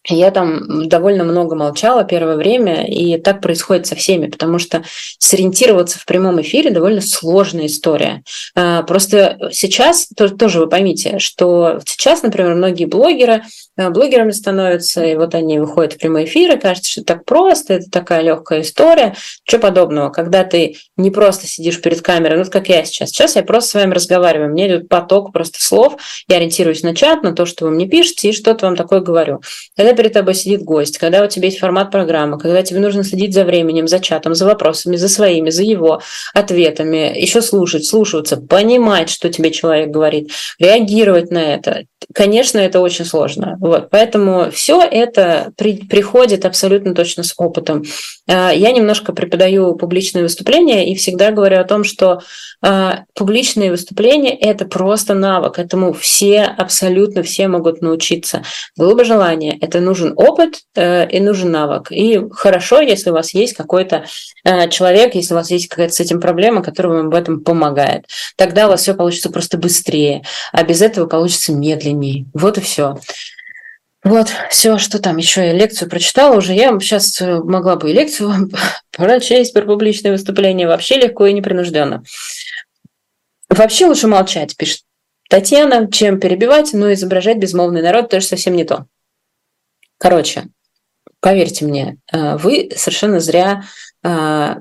Я 0.08 0.30
там 0.30 0.88
довольно 0.88 1.24
много 1.24 1.54
молчала 1.54 2.04
первое 2.04 2.36
время, 2.36 2.86
и 2.86 3.18
так 3.18 3.42
происходит 3.42 3.86
со 3.86 3.94
всеми, 3.94 4.26
потому 4.26 4.58
что 4.58 4.82
сориентироваться 5.18 5.98
в 5.98 6.06
прямом 6.06 6.40
эфире 6.40 6.70
довольно 6.70 7.00
сложная 7.00 7.66
история. 7.66 8.22
А, 8.54 8.82
просто 8.82 9.38
сейчас, 9.52 10.08
тоже 10.38 10.60
вы 10.60 10.68
поймите, 10.68 11.18
что 11.18 11.80
сейчас, 11.86 12.22
например, 12.22 12.54
многие 12.54 12.86
блогеры 12.86 13.42
Э, 13.78 13.90
блогерами 13.90 14.32
становятся, 14.32 15.04
и 15.04 15.14
вот 15.14 15.36
они 15.36 15.60
выходят 15.60 15.92
в 15.92 15.98
прямой 15.98 16.24
эфир, 16.24 16.56
и 16.56 16.60
кажется, 16.60 16.90
что 16.90 17.04
так 17.04 17.24
просто, 17.24 17.74
это 17.74 17.88
такая 17.88 18.22
легкая 18.22 18.62
история. 18.62 19.14
Что 19.44 19.60
подобного, 19.60 20.10
когда 20.10 20.42
ты 20.42 20.76
не 20.96 21.12
просто 21.12 21.46
сидишь 21.46 21.80
перед 21.80 22.02
камерой, 22.02 22.38
ну, 22.38 22.50
как 22.50 22.68
я 22.68 22.84
сейчас. 22.84 23.10
Сейчас 23.10 23.36
я 23.36 23.44
просто 23.44 23.70
с 23.70 23.74
вами 23.74 23.94
разговариваю, 23.94 24.50
мне 24.50 24.66
идет 24.66 24.88
поток 24.88 25.32
просто 25.32 25.62
слов, 25.62 25.96
я 26.26 26.38
ориентируюсь 26.38 26.82
на 26.82 26.94
чат, 26.94 27.22
на 27.22 27.32
то, 27.32 27.46
что 27.46 27.66
вы 27.66 27.70
мне 27.70 27.86
пишете, 27.86 28.30
и 28.30 28.32
что-то 28.32 28.66
вам 28.66 28.74
такое 28.74 28.98
говорю. 28.98 29.42
Когда 29.76 29.94
перед 29.98 30.12
тобой 30.12 30.37
сидит 30.37 30.62
гость, 30.62 30.96
когда 30.96 31.24
у 31.24 31.26
тебя 31.26 31.46
есть 31.46 31.58
формат 31.58 31.90
программы, 31.90 32.38
когда 32.38 32.62
тебе 32.62 32.78
нужно 32.78 33.02
следить 33.02 33.34
за 33.34 33.44
временем, 33.44 33.88
за 33.88 33.98
чатом, 33.98 34.37
за 34.37 34.46
вопросами, 34.46 34.94
за 34.94 35.08
своими, 35.08 35.50
за 35.50 35.64
его 35.64 36.00
ответами, 36.34 37.20
еще 37.20 37.42
слушать, 37.42 37.84
слушаться, 37.84 38.37
понимать, 38.37 39.11
что 39.11 39.28
тебе 39.28 39.50
человек 39.50 39.88
говорит, 39.90 40.30
реагировать 40.61 41.32
на 41.32 41.54
это. 41.54 41.82
Конечно, 42.14 42.58
это 42.58 42.78
очень 42.80 43.04
сложно. 43.04 43.56
Вот, 43.61 43.90
поэтому 43.90 44.50
все 44.52 44.80
это 44.82 45.52
при, 45.56 45.78
приходит 45.78 46.44
абсолютно 46.44 46.94
точно 46.94 47.24
с 47.24 47.34
опытом. 47.37 47.82
А, 48.28 48.52
я 48.52 48.70
немножко 48.70 49.12
преподаю 49.12 49.74
публичные 49.74 50.22
выступления 50.22 50.90
и 50.90 50.94
всегда 50.94 51.32
говорю 51.32 51.58
о 51.58 51.64
том, 51.64 51.82
что 51.82 52.20
а, 52.62 53.00
публичные 53.14 53.70
выступления– 53.70 54.34
это 54.40 54.64
просто 54.64 55.14
навык. 55.14 55.58
Этому 55.58 55.92
все, 55.92 56.42
абсолютно 56.42 57.22
все 57.22 57.48
могут 57.48 57.82
научиться. 57.82 58.42
Было 58.76 58.94
бы 58.94 59.04
желание, 59.04 59.58
это 59.61 59.77
нужен 59.80 60.12
опыт 60.16 60.62
э, 60.74 61.08
и 61.10 61.20
нужен 61.20 61.50
навык. 61.50 61.90
И 61.90 62.20
хорошо, 62.32 62.80
если 62.80 63.10
у 63.10 63.14
вас 63.14 63.34
есть 63.34 63.54
какой-то 63.54 64.04
э, 64.44 64.68
человек, 64.68 65.14
если 65.14 65.34
у 65.34 65.36
вас 65.36 65.50
есть 65.50 65.68
какая-то 65.68 65.94
с 65.94 66.00
этим 66.00 66.20
проблема, 66.20 66.62
который 66.62 66.92
вам 66.92 67.10
в 67.10 67.14
этом 67.14 67.40
помогает. 67.40 68.06
Тогда 68.36 68.66
у 68.66 68.70
вас 68.70 68.82
все 68.82 68.94
получится 68.94 69.30
просто 69.30 69.58
быстрее, 69.58 70.22
а 70.52 70.62
без 70.62 70.82
этого 70.82 71.06
получится 71.06 71.52
медленнее. 71.52 72.26
Вот 72.34 72.58
и 72.58 72.60
все. 72.60 72.96
Вот, 74.04 74.28
все, 74.50 74.78
что 74.78 75.00
там 75.00 75.16
еще 75.16 75.44
я 75.46 75.52
лекцию 75.52 75.90
прочитала 75.90 76.36
уже. 76.36 76.54
Я 76.54 76.78
сейчас 76.80 77.20
э, 77.20 77.38
могла 77.40 77.76
бы 77.76 77.90
и 77.90 77.94
лекцию 77.94 78.50
прочесть 78.90 79.52
про 79.52 79.62
публичные 79.62 80.12
выступления 80.12 80.66
вообще 80.66 80.96
легко 80.96 81.26
и 81.26 81.32
непринужденно. 81.32 82.02
Вообще 83.48 83.86
лучше 83.86 84.06
молчать, 84.06 84.56
пишет 84.56 84.82
Татьяна, 85.28 85.90
чем 85.90 86.20
перебивать, 86.20 86.72
но 86.72 86.92
изображать 86.92 87.38
безмолвный 87.38 87.82
народ 87.82 88.08
тоже 88.08 88.24
совсем 88.24 88.56
не 88.56 88.64
то. 88.64 88.86
Короче, 89.98 90.48
поверьте 91.20 91.64
мне, 91.64 91.98
э, 92.12 92.37
вы 92.37 92.70
совершенно 92.76 93.20
зря 93.20 93.64
э, 94.04 94.56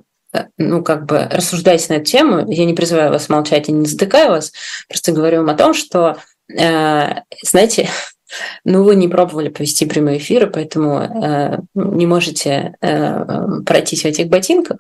ну, 0.58 0.84
как 0.84 1.06
бы 1.06 1.28
рассуждаете 1.32 1.93
на 1.93 1.97
эту 1.97 2.06
тему. 2.06 2.52
Я 2.52 2.65
не 2.65 2.73
призываю 2.73 3.12
вас 3.12 3.30
молчать 3.30 3.69
и 3.69 3.71
не 3.71 3.86
затыкаю 3.86 4.32
вас, 4.32 4.52
просто 4.88 5.12
говорю 5.12 5.38
вам 5.39 5.50
о 5.50 5.58
том, 5.58 5.73
что, 5.73 6.17
знаете, 6.47 7.89
ну, 8.63 8.84
вы 8.84 8.95
не 8.95 9.08
пробовали 9.08 9.50
повести 9.50 9.86
прямые 9.86 10.17
эфиры, 10.17 10.47
поэтому 10.47 11.00
э, 11.00 11.60
не 11.76 12.06
можете 12.06 12.76
э, 12.82 13.62
пройтись 13.65 14.04
в 14.04 14.06
этих 14.06 14.28
ботинках. 14.28 14.78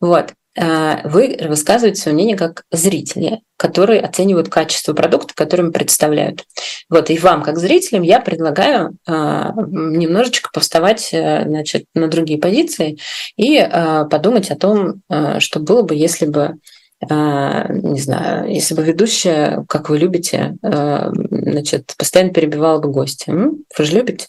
Вот. 0.00 0.32
Э, 0.58 1.06
вы 1.08 1.38
высказываете 1.40 2.00
свое 2.00 2.14
мнение 2.14 2.36
как 2.36 2.64
зрители, 2.72 3.42
которые 3.56 4.00
оценивают 4.00 4.48
качество 4.48 4.92
продукта, 4.92 5.32
который 5.34 5.66
им 5.66 5.72
представляют. 5.72 6.44
Вот, 6.90 7.10
и 7.10 7.18
вам, 7.18 7.42
как 7.42 7.58
зрителям, 7.58 8.02
я 8.02 8.20
предлагаю 8.20 8.96
э, 9.06 9.12
немножечко 9.12 10.50
повставать 10.52 11.10
э, 11.12 11.44
значит, 11.46 11.84
на 11.94 12.08
другие 12.08 12.40
позиции 12.40 12.98
и 13.36 13.64
подумать 14.10 14.50
о 14.50 14.56
том, 14.56 15.02
что 15.38 15.60
было 15.60 15.82
бы, 15.82 15.94
если 15.94 16.26
бы 16.26 16.54
не 17.00 18.00
знаю, 18.00 18.50
если 18.52 18.74
бы 18.74 18.82
ведущая, 18.82 19.64
как 19.68 19.88
вы 19.88 19.98
любите, 19.98 20.56
значит, 20.60 21.94
постоянно 21.96 22.32
перебивала 22.32 22.80
бы 22.80 22.90
гостя. 22.90 23.32
Вы 23.32 23.84
же 23.84 23.92
любите? 23.92 24.26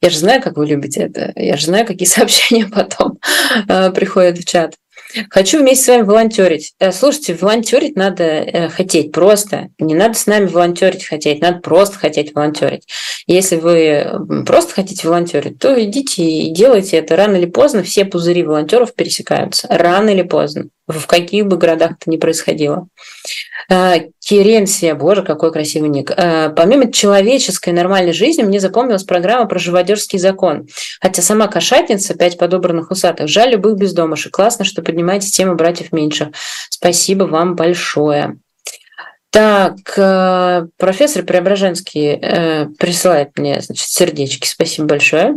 Я 0.00 0.08
же 0.08 0.18
знаю, 0.18 0.40
как 0.40 0.56
вы 0.56 0.66
любите 0.66 1.00
это. 1.00 1.32
Я 1.36 1.58
же 1.58 1.66
знаю, 1.66 1.86
какие 1.86 2.08
сообщения 2.08 2.66
потом 2.66 3.18
приходят 3.92 4.38
в 4.38 4.46
чат. 4.46 4.76
Хочу 5.30 5.60
вместе 5.60 5.84
с 5.84 5.88
вами 5.88 6.02
волонтерить. 6.02 6.74
Э, 6.78 6.92
слушайте, 6.92 7.34
волонтерить 7.34 7.96
надо 7.96 8.24
э, 8.24 8.68
хотеть 8.68 9.12
просто. 9.12 9.68
Не 9.78 9.94
надо 9.94 10.14
с 10.14 10.26
нами 10.26 10.46
волонтерить 10.46 11.04
хотеть, 11.04 11.40
надо 11.40 11.60
просто 11.60 11.98
хотеть 11.98 12.34
волонтерить. 12.34 12.86
Если 13.26 13.56
вы 13.56 14.44
просто 14.46 14.74
хотите 14.74 15.06
волонтерить, 15.06 15.58
то 15.58 15.82
идите 15.82 16.22
и 16.22 16.50
делайте 16.50 16.96
это. 16.98 17.16
Рано 17.16 17.36
или 17.36 17.46
поздно 17.46 17.82
все 17.82 18.04
пузыри 18.04 18.42
волонтеров 18.42 18.94
пересекаются. 18.94 19.66
Рано 19.70 20.10
или 20.10 20.22
поздно. 20.22 20.66
В 20.86 21.06
каких 21.06 21.46
бы 21.46 21.56
городах 21.56 21.92
это 21.92 22.10
ни 22.10 22.16
происходило. 22.16 22.88
Э, 23.70 24.10
Керенсия, 24.18 24.96
боже, 24.96 25.22
какой 25.22 25.52
красивый 25.52 25.88
ник. 25.88 26.10
Э, 26.10 26.50
помимо 26.50 26.92
человеческой 26.92 27.72
нормальной 27.72 28.12
жизни, 28.12 28.42
мне 28.42 28.58
запомнилась 28.58 29.04
программа 29.04 29.46
про 29.46 29.60
живодерский 29.60 30.18
закон. 30.18 30.66
Хотя 31.00 31.22
сама 31.22 31.46
кошатница, 31.46 32.14
пять 32.14 32.36
подобранных 32.36 32.90
усатых, 32.90 33.28
жаль 33.28 33.52
любых 33.52 33.76
бездомышек. 33.76 34.34
Классно, 34.34 34.64
что 34.64 34.82
поднимаете 34.82 35.30
тему 35.30 35.54
братьев 35.54 35.92
меньших. 35.92 36.30
Спасибо 36.68 37.24
вам 37.24 37.54
большое. 37.54 38.38
Так, 39.30 39.76
э, 39.96 40.66
профессор 40.76 41.22
Преображенский 41.22 42.72
присылает 42.76 43.38
мне 43.38 43.60
значит, 43.60 43.86
сердечки. 43.86 44.48
Спасибо 44.48 44.88
большое. 44.88 45.36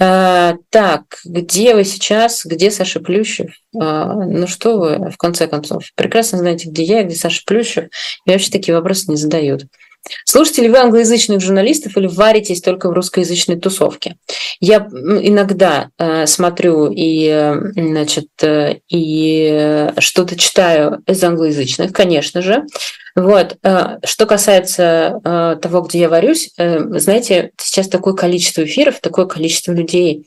А, 0.00 0.54
так, 0.70 1.20
где 1.24 1.74
вы 1.74 1.84
сейчас? 1.84 2.44
Где 2.44 2.70
Саша 2.70 3.00
Плющев? 3.00 3.50
А, 3.78 4.12
ну 4.14 4.46
что 4.46 4.78
вы, 4.78 5.10
в 5.10 5.16
конце 5.16 5.46
концов, 5.46 5.84
прекрасно 5.94 6.38
знаете, 6.38 6.68
где 6.68 6.82
я, 6.82 7.02
где 7.04 7.14
Саша 7.14 7.42
Плющев. 7.46 7.84
И 8.26 8.30
вообще 8.30 8.50
такие 8.50 8.74
вопросы 8.74 9.10
не 9.10 9.16
задают. 9.16 9.66
Слушаете 10.24 10.62
ли 10.62 10.68
вы 10.68 10.78
англоязычных 10.78 11.40
журналистов 11.40 11.96
или 11.96 12.06
варитесь 12.06 12.60
только 12.60 12.88
в 12.88 12.92
русскоязычной 12.92 13.58
тусовке? 13.58 14.16
Я 14.60 14.78
иногда 14.78 15.90
э, 15.98 16.26
смотрю 16.26 16.90
и, 16.94 17.52
значит, 17.74 18.28
э, 18.42 18.76
и 18.88 19.90
что-то 19.98 20.36
читаю 20.36 21.02
из 21.06 21.22
англоязычных, 21.22 21.92
конечно 21.92 22.42
же. 22.42 22.64
Вот. 23.16 23.56
Э, 23.62 23.98
что 24.04 24.26
касается 24.26 25.20
э, 25.24 25.56
того, 25.60 25.82
где 25.82 26.00
я 26.00 26.08
варюсь, 26.08 26.50
знаете, 26.56 27.52
сейчас 27.58 27.88
такое 27.88 28.14
количество 28.14 28.64
эфиров, 28.64 29.00
такое 29.00 29.26
количество 29.26 29.72
людей, 29.72 30.26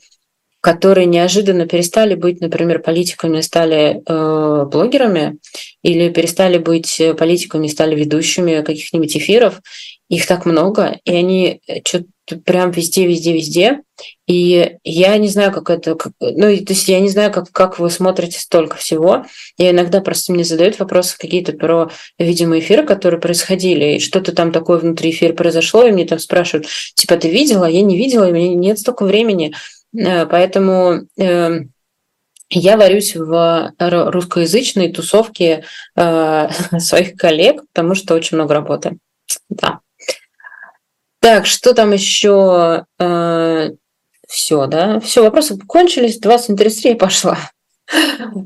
которые 0.60 1.06
неожиданно 1.06 1.66
перестали 1.66 2.14
быть, 2.14 2.40
например, 2.40 2.80
политиками, 2.80 3.40
стали 3.40 4.02
э, 4.04 4.64
блогерами, 4.66 5.38
или 5.82 6.08
перестали 6.10 6.58
быть 6.58 7.00
политиками, 7.16 7.68
стали 7.68 7.94
ведущими 7.94 8.62
каких-нибудь 8.62 9.16
эфиров, 9.16 9.60
их 10.08 10.26
так 10.26 10.46
много, 10.46 10.98
и 11.04 11.14
они 11.14 11.60
что-то 11.84 12.06
прям 12.44 12.70
везде, 12.70 13.06
везде, 13.06 13.32
везде. 13.32 13.80
И 14.26 14.76
я 14.84 15.16
не 15.18 15.28
знаю, 15.28 15.52
как 15.52 15.70
это, 15.70 15.94
как, 15.94 16.12
ну, 16.20 16.56
то 16.56 16.72
есть 16.72 16.88
я 16.88 17.00
не 17.00 17.08
знаю, 17.08 17.32
как, 17.32 17.50
как 17.52 17.78
вы 17.78 17.90
смотрите 17.90 18.38
столько 18.38 18.76
всего. 18.76 19.26
Я 19.58 19.70
иногда 19.70 20.00
просто 20.00 20.32
мне 20.32 20.44
задают 20.44 20.78
вопросы 20.78 21.16
какие-то 21.18 21.52
про, 21.52 21.90
видимо, 22.18 22.58
эфиры, 22.58 22.86
которые 22.86 23.20
происходили, 23.20 23.96
и 23.96 24.00
что-то 24.00 24.32
там 24.32 24.52
такое 24.52 24.78
внутри 24.78 25.10
эфира 25.10 25.34
произошло, 25.34 25.84
и 25.84 25.92
мне 25.92 26.06
там 26.06 26.18
спрашивают, 26.18 26.68
типа, 26.94 27.16
ты 27.16 27.30
видела? 27.30 27.66
Я 27.66 27.82
не 27.82 27.96
видела, 27.96 28.28
и 28.28 28.32
у 28.32 28.34
меня 28.34 28.54
нет 28.54 28.78
столько 28.78 29.04
времени. 29.04 29.52
Э, 29.96 30.26
поэтому 30.26 31.06
э, 31.18 31.60
я 32.50 32.76
варюсь 32.76 33.14
в 33.16 33.74
русскоязычной 33.78 34.92
тусовке 34.92 35.64
э, 35.96 36.48
своих 36.78 37.16
коллег, 37.16 37.62
потому 37.72 37.94
что 37.94 38.14
очень 38.14 38.36
много 38.36 38.54
работы. 38.54 38.98
Да. 39.48 39.80
Так, 41.20 41.46
что 41.46 41.74
там 41.74 41.92
еще? 41.92 42.86
Все, 44.28 44.66
да? 44.66 45.00
Все, 45.00 45.22
вопросы 45.22 45.58
кончились, 45.58 46.20
20 46.20 46.54
и 46.86 46.94
пошла. 46.94 47.38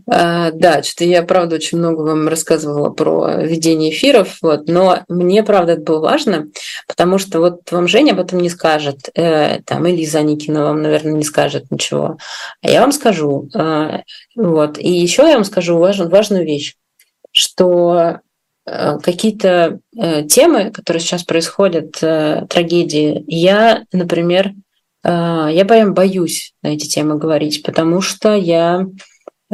А, 0.07 0.51
да, 0.53 0.83
что-то 0.83 1.05
я, 1.05 1.23
правда, 1.23 1.57
очень 1.57 1.79
много 1.79 2.03
вам 2.03 2.29
рассказывала 2.29 2.91
про 2.91 3.43
ведение 3.43 3.91
эфиров, 3.91 4.39
вот, 4.41 4.69
но 4.69 5.01
мне, 5.09 5.43
правда, 5.43 5.73
это 5.73 5.83
было 5.83 6.01
важно, 6.01 6.47
потому 6.87 7.19
что 7.19 7.41
вот 7.41 7.71
вам 7.73 7.89
Женя 7.89 8.13
об 8.13 8.21
этом 8.21 8.39
не 8.39 8.51
скажет, 8.51 9.09
э, 9.15 9.61
там, 9.63 9.87
и 9.87 9.97
Лиза 9.97 10.23
Никина 10.23 10.65
вам, 10.65 10.83
наверное, 10.83 11.15
не 11.15 11.25
скажет 11.25 11.71
ничего, 11.71 12.19
а 12.63 12.71
я 12.71 12.81
вам 12.81 12.93
скажу. 12.93 13.49
Э, 13.55 14.03
вот. 14.37 14.79
И 14.79 14.91
еще 14.91 15.23
я 15.23 15.35
вам 15.35 15.45
скажу 15.45 15.79
важную, 15.79 16.11
важную 16.11 16.45
вещь, 16.45 16.77
что 17.33 18.21
э, 18.67 18.99
какие-то 19.03 19.81
э, 19.97 20.23
темы, 20.25 20.71
которые 20.71 21.01
сейчас 21.01 21.25
происходят, 21.25 21.99
э, 22.03 22.47
трагедии, 22.49 23.25
я, 23.27 23.85
например, 23.93 24.53
я 25.05 25.65
прям 25.67 25.95
боюсь 25.95 26.55
на 26.63 26.69
эти 26.69 26.87
темы 26.87 27.19
говорить, 27.19 27.65
потому 27.65 28.01
что 28.01 28.37
я 28.37 28.87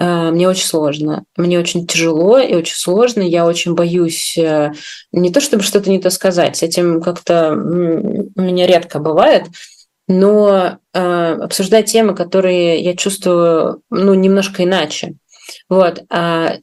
мне 0.00 0.48
очень 0.48 0.66
сложно. 0.66 1.24
Мне 1.37 1.58
очень 1.58 1.84
тяжело 1.84 2.38
и 2.38 2.54
очень 2.54 2.76
сложно. 2.76 3.22
Я 3.22 3.44
очень 3.46 3.74
боюсь 3.74 4.38
э, 4.38 4.70
не 5.11 5.32
то, 5.32 5.40
чтобы 5.40 5.64
что-то 5.64 5.90
не 5.90 5.98
то 5.98 6.11
сказать. 6.11 6.56
С 6.56 6.62
этим 6.62 7.02
как-то 7.02 7.52
у 7.52 8.40
меня 8.40 8.66
редко 8.68 9.00
бывает. 9.00 9.46
Но 10.06 10.78
э, 10.94 11.32
обсуждать 11.42 11.87
темы, 11.87 12.14
которые 12.14 12.80
я 12.80 12.94
чувствую 12.94 13.82
ну, 13.90 14.14
немножко 14.14 14.62
иначе. 14.62 15.14
Вот. 15.68 16.04
А 16.11 16.58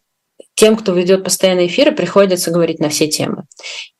тем, 0.54 0.78
кто 0.78 0.94
ведет 0.94 1.26
постоянные 1.26 1.68
эфиры, 1.68 1.92
приходится 1.92 2.52
говорить 2.52 2.80
на 2.80 2.88
все 2.88 3.08
темы. 3.08 3.44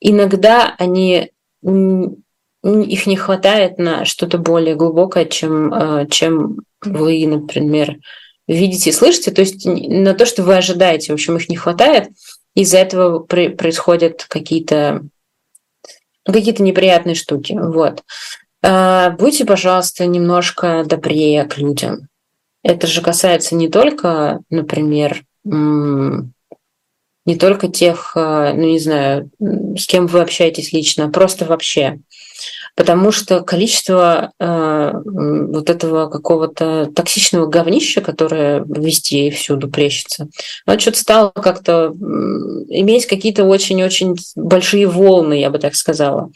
Иногда 0.00 0.74
они 0.78 1.30
их 1.62 3.06
не 3.06 3.16
хватает 3.16 3.76
на 3.76 4.06
что-то 4.06 4.38
более 4.38 4.76
глубокое, 4.76 5.26
чем, 5.26 6.08
чем 6.10 6.56
вы, 6.82 7.26
например, 7.26 7.98
видите 8.46 8.90
и 8.90 8.92
слышите, 8.92 9.30
то 9.30 9.40
есть 9.40 9.64
на 9.66 10.14
то, 10.14 10.26
что 10.26 10.42
вы 10.42 10.56
ожидаете, 10.56 11.12
в 11.12 11.14
общем, 11.14 11.36
их 11.36 11.48
не 11.48 11.56
хватает, 11.56 12.10
из-за 12.54 12.78
этого 12.78 13.20
происходят 13.20 14.24
какие-то 14.28 15.02
какие-то 16.24 16.62
неприятные 16.62 17.14
штуки. 17.14 17.56
Вот. 17.56 18.02
А, 18.62 19.10
будьте, 19.10 19.44
пожалуйста, 19.44 20.06
немножко 20.06 20.84
добрее 20.84 21.44
к 21.44 21.56
людям. 21.56 22.08
Это 22.64 22.88
же 22.88 23.00
касается 23.00 23.54
не 23.54 23.68
только, 23.68 24.40
например, 24.50 25.22
не 25.44 27.36
только 27.38 27.68
тех, 27.68 28.12
а, 28.16 28.52
ну 28.54 28.62
не 28.62 28.80
знаю, 28.80 29.30
с 29.76 29.86
кем 29.86 30.06
вы 30.06 30.20
общаетесь 30.20 30.72
лично, 30.72 31.04
а 31.04 31.10
просто 31.10 31.44
вообще 31.44 32.00
потому 32.76 33.10
что 33.10 33.40
количество 33.40 34.32
э, 34.38 34.92
вот 34.94 35.70
этого 35.70 36.08
какого-то 36.08 36.90
токсичного 36.94 37.46
говнища, 37.46 38.02
которое 38.02 38.62
везде 38.68 39.28
и 39.28 39.30
всюду 39.30 39.68
плещется, 39.68 40.28
оно 40.66 40.78
что-то 40.78 40.98
стало 40.98 41.30
как-то 41.30 41.92
иметь 42.68 43.06
какие-то 43.06 43.44
очень-очень 43.44 44.14
большие 44.36 44.86
волны, 44.86 45.40
я 45.40 45.50
бы 45.50 45.58
так 45.58 45.74
сказала. 45.74 46.30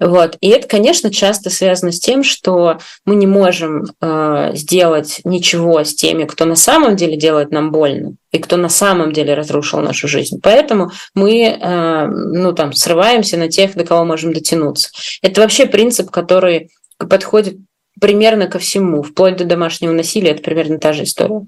Вот. 0.00 0.36
И 0.40 0.48
это, 0.48 0.68
конечно, 0.68 1.10
часто 1.10 1.50
связано 1.50 1.92
с 1.92 1.98
тем, 1.98 2.22
что 2.22 2.78
мы 3.04 3.16
не 3.16 3.26
можем 3.26 3.86
э, 4.00 4.50
сделать 4.54 5.20
ничего 5.24 5.82
с 5.82 5.94
теми, 5.94 6.24
кто 6.24 6.44
на 6.44 6.56
самом 6.56 6.96
деле 6.96 7.16
делает 7.16 7.50
нам 7.50 7.72
больно 7.72 8.14
и 8.30 8.38
кто 8.38 8.56
на 8.56 8.68
самом 8.68 9.12
деле 9.12 9.34
разрушил 9.34 9.80
нашу 9.80 10.06
жизнь. 10.06 10.38
Поэтому 10.42 10.90
мы 11.14 11.46
э, 11.46 12.06
ну, 12.06 12.52
там, 12.52 12.72
срываемся 12.72 13.36
на 13.36 13.48
тех, 13.48 13.74
до 13.74 13.84
кого 13.84 14.04
можем 14.04 14.32
дотянуться. 14.32 14.90
Это 15.22 15.40
вообще 15.40 15.66
принцип, 15.66 16.10
который 16.10 16.70
подходит 16.98 17.56
примерно 18.00 18.46
ко 18.46 18.58
всему, 18.58 19.02
вплоть 19.02 19.36
до 19.36 19.44
домашнего 19.44 19.92
насилия, 19.92 20.30
это 20.30 20.42
примерно 20.42 20.78
та 20.78 20.92
же 20.92 21.04
история. 21.04 21.46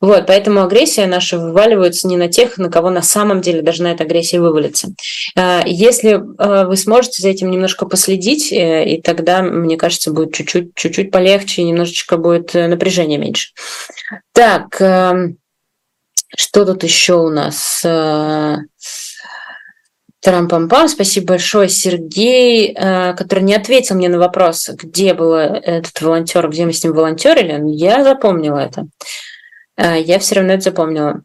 Вот, 0.00 0.26
поэтому 0.26 0.62
агрессия 0.62 1.06
наша 1.06 1.38
вываливается 1.38 2.08
не 2.08 2.16
на 2.16 2.28
тех, 2.28 2.58
на 2.58 2.70
кого 2.70 2.90
на 2.90 3.02
самом 3.02 3.40
деле 3.40 3.62
должна 3.62 3.92
эта 3.92 4.04
агрессия 4.04 4.40
вывалиться. 4.40 4.88
А, 5.36 5.62
если 5.66 6.20
а, 6.38 6.66
вы 6.66 6.76
сможете 6.76 7.22
за 7.22 7.28
этим 7.28 7.50
немножко 7.50 7.86
последить, 7.86 8.52
э, 8.52 8.88
и 8.88 9.02
тогда, 9.02 9.42
мне 9.42 9.76
кажется, 9.76 10.10
будет 10.10 10.34
чуть-чуть, 10.34 10.74
чуть-чуть 10.74 11.10
полегче, 11.10 11.62
немножечко 11.62 12.16
будет 12.16 12.54
э, 12.54 12.68
напряжения 12.68 13.18
меньше. 13.18 13.50
Так, 14.32 14.80
эм, 14.80 15.38
что 16.36 16.64
тут 16.64 16.82
еще 16.82 17.14
у 17.14 17.30
нас? 17.30 17.84
Э, 20.26 20.30
Тарам-пам-пам. 20.30 20.88
Спасибо 20.88 21.28
большое, 21.28 21.68
Сергей, 21.68 22.72
э, 22.72 23.14
который 23.14 23.44
не 23.44 23.54
ответил 23.54 23.94
мне 23.94 24.08
на 24.08 24.18
вопрос, 24.18 24.68
где 24.68 25.14
был 25.14 25.34
этот 25.34 26.00
волонтер, 26.00 26.48
где 26.48 26.66
мы 26.66 26.72
с 26.72 26.82
ним 26.82 26.92
волонтерили. 26.92 27.60
Я 27.76 28.02
запомнила 28.02 28.58
это. 28.58 28.86
Э, 29.76 30.00
я 30.00 30.18
все 30.18 30.36
равно 30.36 30.54
это 30.54 30.64
запомнила. 30.64 31.22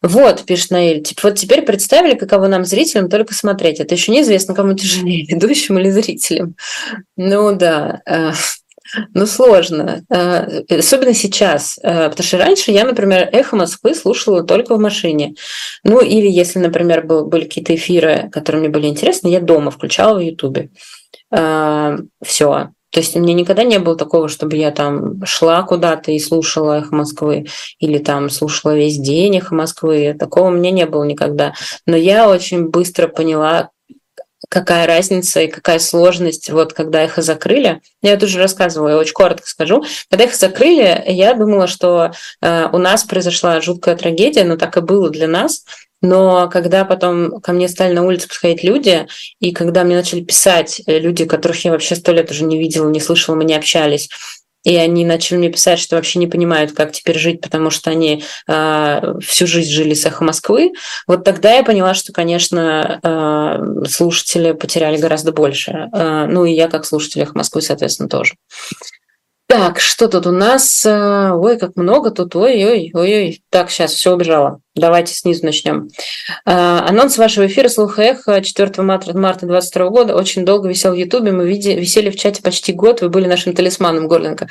Вот, 0.00 0.44
пишет 0.44 0.70
Наиль, 0.70 1.02
типа, 1.02 1.20
вот 1.24 1.38
теперь 1.38 1.62
представили, 1.62 2.14
каково 2.14 2.46
нам, 2.46 2.64
зрителям, 2.64 3.08
только 3.08 3.34
смотреть. 3.34 3.80
Это 3.80 3.96
еще 3.96 4.12
неизвестно, 4.12 4.54
кому 4.54 4.74
тяжелее, 4.74 5.26
ведущим 5.28 5.78
или 5.78 5.90
зрителям. 5.90 6.54
Ну 7.16 7.54
да, 7.56 8.00
э, 8.06 8.32
ну, 9.14 9.26
сложно. 9.26 10.02
Э, 10.10 10.62
особенно 10.78 11.14
сейчас. 11.14 11.78
Э, 11.82 12.08
потому 12.08 12.26
что 12.26 12.38
раньше 12.38 12.70
я, 12.70 12.84
например, 12.84 13.28
«Эхо 13.32 13.56
Москвы» 13.56 13.94
слушала 13.94 14.42
только 14.42 14.74
в 14.74 14.80
машине. 14.80 15.34
Ну, 15.84 16.00
или 16.00 16.28
если, 16.28 16.58
например, 16.58 17.06
был, 17.06 17.26
были 17.26 17.44
какие-то 17.44 17.74
эфиры, 17.74 18.30
которые 18.32 18.60
мне 18.60 18.70
были 18.70 18.86
интересны, 18.86 19.28
я 19.28 19.40
дома 19.40 19.70
включала 19.70 20.18
в 20.18 20.22
Ютубе. 20.22 20.70
Э, 21.30 21.98
Все. 22.24 22.70
То 22.90 23.00
есть 23.00 23.14
у 23.16 23.20
меня 23.20 23.34
никогда 23.34 23.64
не 23.64 23.78
было 23.78 23.96
такого, 23.96 24.28
чтобы 24.28 24.56
я 24.56 24.70
там 24.70 25.22
шла 25.24 25.62
куда-то 25.62 26.10
и 26.10 26.18
слушала 26.18 26.78
«Эхо 26.78 26.94
Москвы» 26.94 27.46
или 27.78 27.98
там 27.98 28.30
слушала 28.30 28.74
весь 28.74 28.96
день 28.96 29.36
«Эхо 29.36 29.54
Москвы». 29.54 30.16
Такого 30.18 30.48
у 30.48 30.50
меня 30.50 30.70
не 30.70 30.86
было 30.86 31.04
никогда. 31.04 31.52
Но 31.84 31.96
я 31.96 32.30
очень 32.30 32.68
быстро 32.68 33.06
поняла, 33.06 33.70
какая 34.48 34.86
разница 34.86 35.42
и 35.42 35.48
какая 35.48 35.78
сложность, 35.78 36.50
вот 36.50 36.72
когда 36.72 37.04
их 37.04 37.16
закрыли. 37.18 37.80
Я 38.02 38.12
это 38.12 38.26
уже 38.26 38.38
рассказывала, 38.38 38.90
я 38.90 38.96
очень 38.96 39.12
коротко 39.12 39.46
скажу. 39.46 39.84
Когда 40.10 40.24
их 40.24 40.34
закрыли, 40.34 41.02
я 41.06 41.34
думала, 41.34 41.66
что 41.66 42.12
э, 42.40 42.66
у 42.72 42.78
нас 42.78 43.04
произошла 43.04 43.60
жуткая 43.60 43.96
трагедия, 43.96 44.44
но 44.44 44.56
так 44.56 44.76
и 44.76 44.80
было 44.80 45.10
для 45.10 45.28
нас. 45.28 45.64
Но 46.00 46.48
когда 46.48 46.84
потом 46.84 47.40
ко 47.40 47.52
мне 47.52 47.68
стали 47.68 47.92
на 47.92 48.04
улице 48.04 48.28
подходить 48.28 48.62
люди, 48.62 49.06
и 49.40 49.52
когда 49.52 49.84
мне 49.84 49.96
начали 49.96 50.22
писать 50.22 50.80
э, 50.86 50.98
люди, 50.98 51.24
которых 51.24 51.64
я 51.64 51.72
вообще 51.72 51.96
сто 51.96 52.12
лет 52.12 52.30
уже 52.30 52.44
не 52.44 52.58
видела, 52.58 52.88
не 52.88 53.00
слышала, 53.00 53.34
мы 53.34 53.44
не 53.44 53.54
общались, 53.54 54.08
и 54.64 54.76
они 54.76 55.04
начали 55.04 55.38
мне 55.38 55.50
писать, 55.50 55.78
что 55.78 55.96
вообще 55.96 56.18
не 56.18 56.26
понимают, 56.26 56.72
как 56.72 56.92
теперь 56.92 57.18
жить, 57.18 57.40
потому 57.40 57.70
что 57.70 57.90
они 57.90 58.24
э, 58.46 59.14
всю 59.20 59.46
жизнь 59.46 59.70
жили 59.70 59.94
с 59.94 60.04
эхо 60.04 60.24
Москвы. 60.24 60.72
Вот 61.06 61.24
тогда 61.24 61.54
я 61.54 61.62
поняла, 61.62 61.94
что, 61.94 62.12
конечно, 62.12 63.00
э, 63.02 63.86
слушатели 63.88 64.52
потеряли 64.52 64.96
гораздо 64.98 65.32
больше. 65.32 65.88
Э, 65.92 66.26
ну 66.26 66.44
и 66.44 66.52
я 66.52 66.68
как 66.68 66.84
слушатель 66.84 67.22
эхо 67.22 67.36
Москвы, 67.36 67.62
соответственно, 67.62 68.08
тоже. 68.08 68.34
Так, 69.48 69.80
что 69.80 70.08
тут 70.08 70.26
у 70.26 70.30
нас? 70.30 70.84
Э, 70.84 71.30
ой, 71.32 71.58
как 71.58 71.74
много 71.76 72.10
тут. 72.10 72.36
Ой-ой, 72.36 72.90
ой-ой. 72.92 73.42
Так, 73.48 73.70
сейчас 73.70 73.94
все 73.94 74.12
убежало. 74.12 74.60
Давайте 74.74 75.14
снизу 75.14 75.46
начнем. 75.46 75.88
Э, 76.44 76.80
анонс 76.86 77.16
вашего 77.16 77.46
эфира 77.46 77.70
«Слух 77.70 77.98
эхо» 77.98 78.42
4 78.42 78.82
марта 78.82 79.14
2022 79.14 79.88
года 79.88 80.16
очень 80.16 80.44
долго 80.44 80.68
висел 80.68 80.92
в 80.92 80.96
Ютубе. 80.96 81.32
Мы 81.32 81.48
висели 81.48 82.10
в 82.10 82.16
чате 82.16 82.42
почти 82.42 82.74
год. 82.74 83.00
Вы 83.00 83.08
были 83.08 83.26
нашим 83.26 83.54
талисманом, 83.54 84.06
Горленко. 84.06 84.48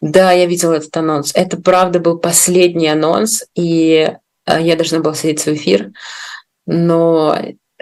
Да, 0.00 0.32
я 0.32 0.46
видела 0.46 0.72
этот 0.72 0.96
анонс. 0.96 1.32
Это, 1.34 1.58
правда, 1.58 2.00
был 2.00 2.18
последний 2.18 2.88
анонс, 2.88 3.44
и 3.54 4.10
э, 4.46 4.62
я 4.62 4.74
должна 4.74 5.00
была 5.00 5.14
сидеть 5.14 5.42
в 5.42 5.48
эфир. 5.48 5.90
Но 6.64 7.36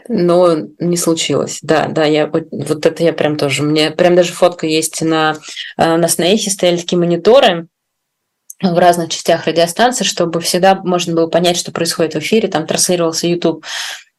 но 0.08 0.56
не 0.78 0.96
случилось. 0.96 1.58
Да, 1.62 1.86
да, 1.88 2.04
я 2.04 2.26
вот 2.26 2.86
это 2.86 3.02
я 3.02 3.12
прям 3.12 3.36
тоже. 3.36 3.62
У 3.62 3.66
меня 3.66 3.90
прям 3.90 4.16
даже 4.16 4.32
фотка 4.32 4.66
есть 4.66 5.02
на, 5.02 5.36
э, 5.76 5.96
на 5.96 6.08
Снейхе 6.08 6.50
стояли 6.50 6.76
такие 6.76 6.98
мониторы 6.98 7.68
в 8.60 8.78
разных 8.78 9.10
частях 9.10 9.46
радиостанции, 9.46 10.04
чтобы 10.04 10.40
всегда 10.40 10.74
можно 10.74 11.14
было 11.14 11.28
понять, 11.28 11.56
что 11.56 11.70
происходит 11.70 12.14
в 12.14 12.18
эфире, 12.18 12.48
там 12.48 12.66
транслировался 12.66 13.28
YouTube. 13.28 13.64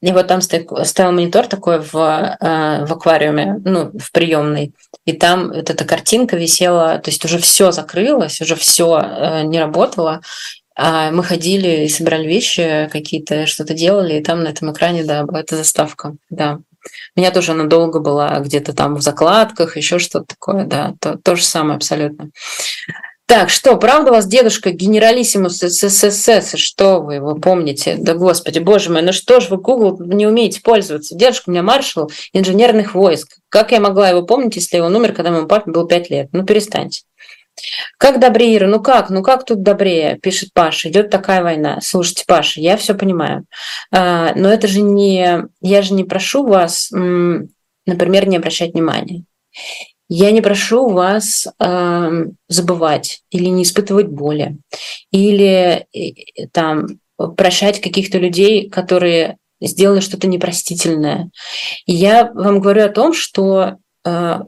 И 0.02 0.14
вот 0.14 0.28
там 0.28 0.40
стоял 0.42 1.12
монитор 1.12 1.48
такой 1.48 1.80
в, 1.80 1.94
э, 1.94 2.86
в 2.86 2.94
аквариуме, 2.94 3.60
ну, 3.66 3.92
в 4.00 4.14
приемной. 4.14 4.74
И 5.04 5.12
там 5.12 5.50
вот 5.50 5.70
эта 5.70 5.84
картинка 5.84 6.38
висела, 6.38 7.00
то 7.00 7.10
есть 7.10 7.26
уже 7.26 7.38
все 7.38 7.72
закрылось, 7.74 8.40
уже 8.40 8.56
все 8.56 8.98
э, 9.02 9.44
не 9.44 9.60
работало. 9.60 10.22
А 10.82 11.12
мы 11.12 11.26
ходили 11.26 11.84
и 11.84 11.90
собирали 11.90 12.26
вещи 12.26 12.88
какие-то, 12.90 13.48
что-то 13.48 13.74
делали, 13.74 14.18
и 14.18 14.24
там 14.24 14.44
на 14.44 14.48
этом 14.48 14.72
экране, 14.72 15.04
да, 15.04 15.26
была 15.26 15.42
эта 15.42 15.58
заставка, 15.58 16.16
да. 16.30 16.60
У 17.18 17.20
меня 17.20 17.32
тоже 17.32 17.52
она 17.52 17.66
долго 17.66 18.00
была 18.00 18.40
где-то 18.40 18.72
там 18.72 18.96
в 18.96 19.02
закладках, 19.02 19.76
еще 19.76 20.00
что-то 20.00 20.28
такое, 20.28 20.64
да, 20.64 20.94
то, 21.02 21.18
то 21.22 21.36
же 21.36 21.44
самое 21.44 21.76
абсолютно. 21.76 22.30
Так, 23.26 23.50
что, 23.50 23.76
правда 23.76 24.12
у 24.12 24.14
вас 24.14 24.26
дедушка 24.26 24.72
генералиссимус 24.72 25.60
СССР? 25.60 26.58
Что 26.58 27.02
вы 27.02 27.16
его 27.16 27.36
помните? 27.36 27.98
Да 28.00 28.14
господи, 28.14 28.60
боже 28.60 28.90
мой, 28.90 29.02
ну 29.02 29.12
что 29.12 29.42
ж 29.42 29.50
вы 29.50 29.58
Google 29.58 30.00
не 30.00 30.26
умеете 30.28 30.62
пользоваться? 30.62 31.14
Дедушка 31.14 31.50
у 31.50 31.52
меня 31.52 31.62
маршал 31.62 32.10
инженерных 32.32 32.96
войск. 32.96 33.36
Как 33.50 33.74
я 33.74 33.82
могла 33.82 34.10
его 34.10 34.24
помнить, 34.24 34.56
если 34.56 34.78
его 34.78 34.88
номер, 34.88 35.12
когда 35.12 35.30
моему 35.30 35.48
папе 35.48 35.72
было 35.72 35.86
5 35.86 36.10
лет? 36.10 36.30
Ну 36.32 36.46
перестаньте. 36.46 37.02
Как 37.98 38.20
добрее, 38.20 38.58
Ира? 38.58 38.68
Ну 38.68 38.82
как? 38.82 39.10
Ну 39.10 39.22
как 39.24 39.46
тут 39.46 39.64
добрее? 39.64 40.18
Пишет 40.22 40.50
Паша. 40.54 40.90
Идет 40.90 41.10
такая 41.10 41.44
война. 41.44 41.80
Слушайте, 41.82 42.24
Паша, 42.28 42.62
я 42.62 42.78
все 42.78 42.94
понимаю. 42.94 43.46
А, 43.92 44.34
но 44.36 44.50
это 44.50 44.68
же 44.68 44.82
не... 44.82 45.46
Я 45.62 45.82
же 45.82 45.94
не 45.94 46.04
прошу 46.04 46.46
вас, 46.46 46.90
например, 46.92 48.28
не 48.28 48.38
обращать 48.38 48.74
внимания. 48.74 49.24
Я 50.10 50.32
не 50.32 50.42
прошу 50.42 50.90
вас 50.90 51.48
э, 51.60 52.26
забывать 52.48 53.22
или 53.30 53.46
не 53.46 53.62
испытывать 53.62 54.08
боли, 54.08 54.58
или 55.12 55.86
э, 55.94 56.48
там 56.52 56.88
прощать 57.38 57.80
каких-то 57.80 58.18
людей, 58.18 58.70
которые 58.70 59.38
сделали 59.62 60.00
что-то 60.00 60.28
непростительное. 60.28 61.30
И 61.86 61.94
я 61.94 62.32
вам 62.34 62.60
говорю 62.60 62.86
о 62.86 62.90
том, 62.90 63.14
что 63.14 63.76
э, 64.04 64.40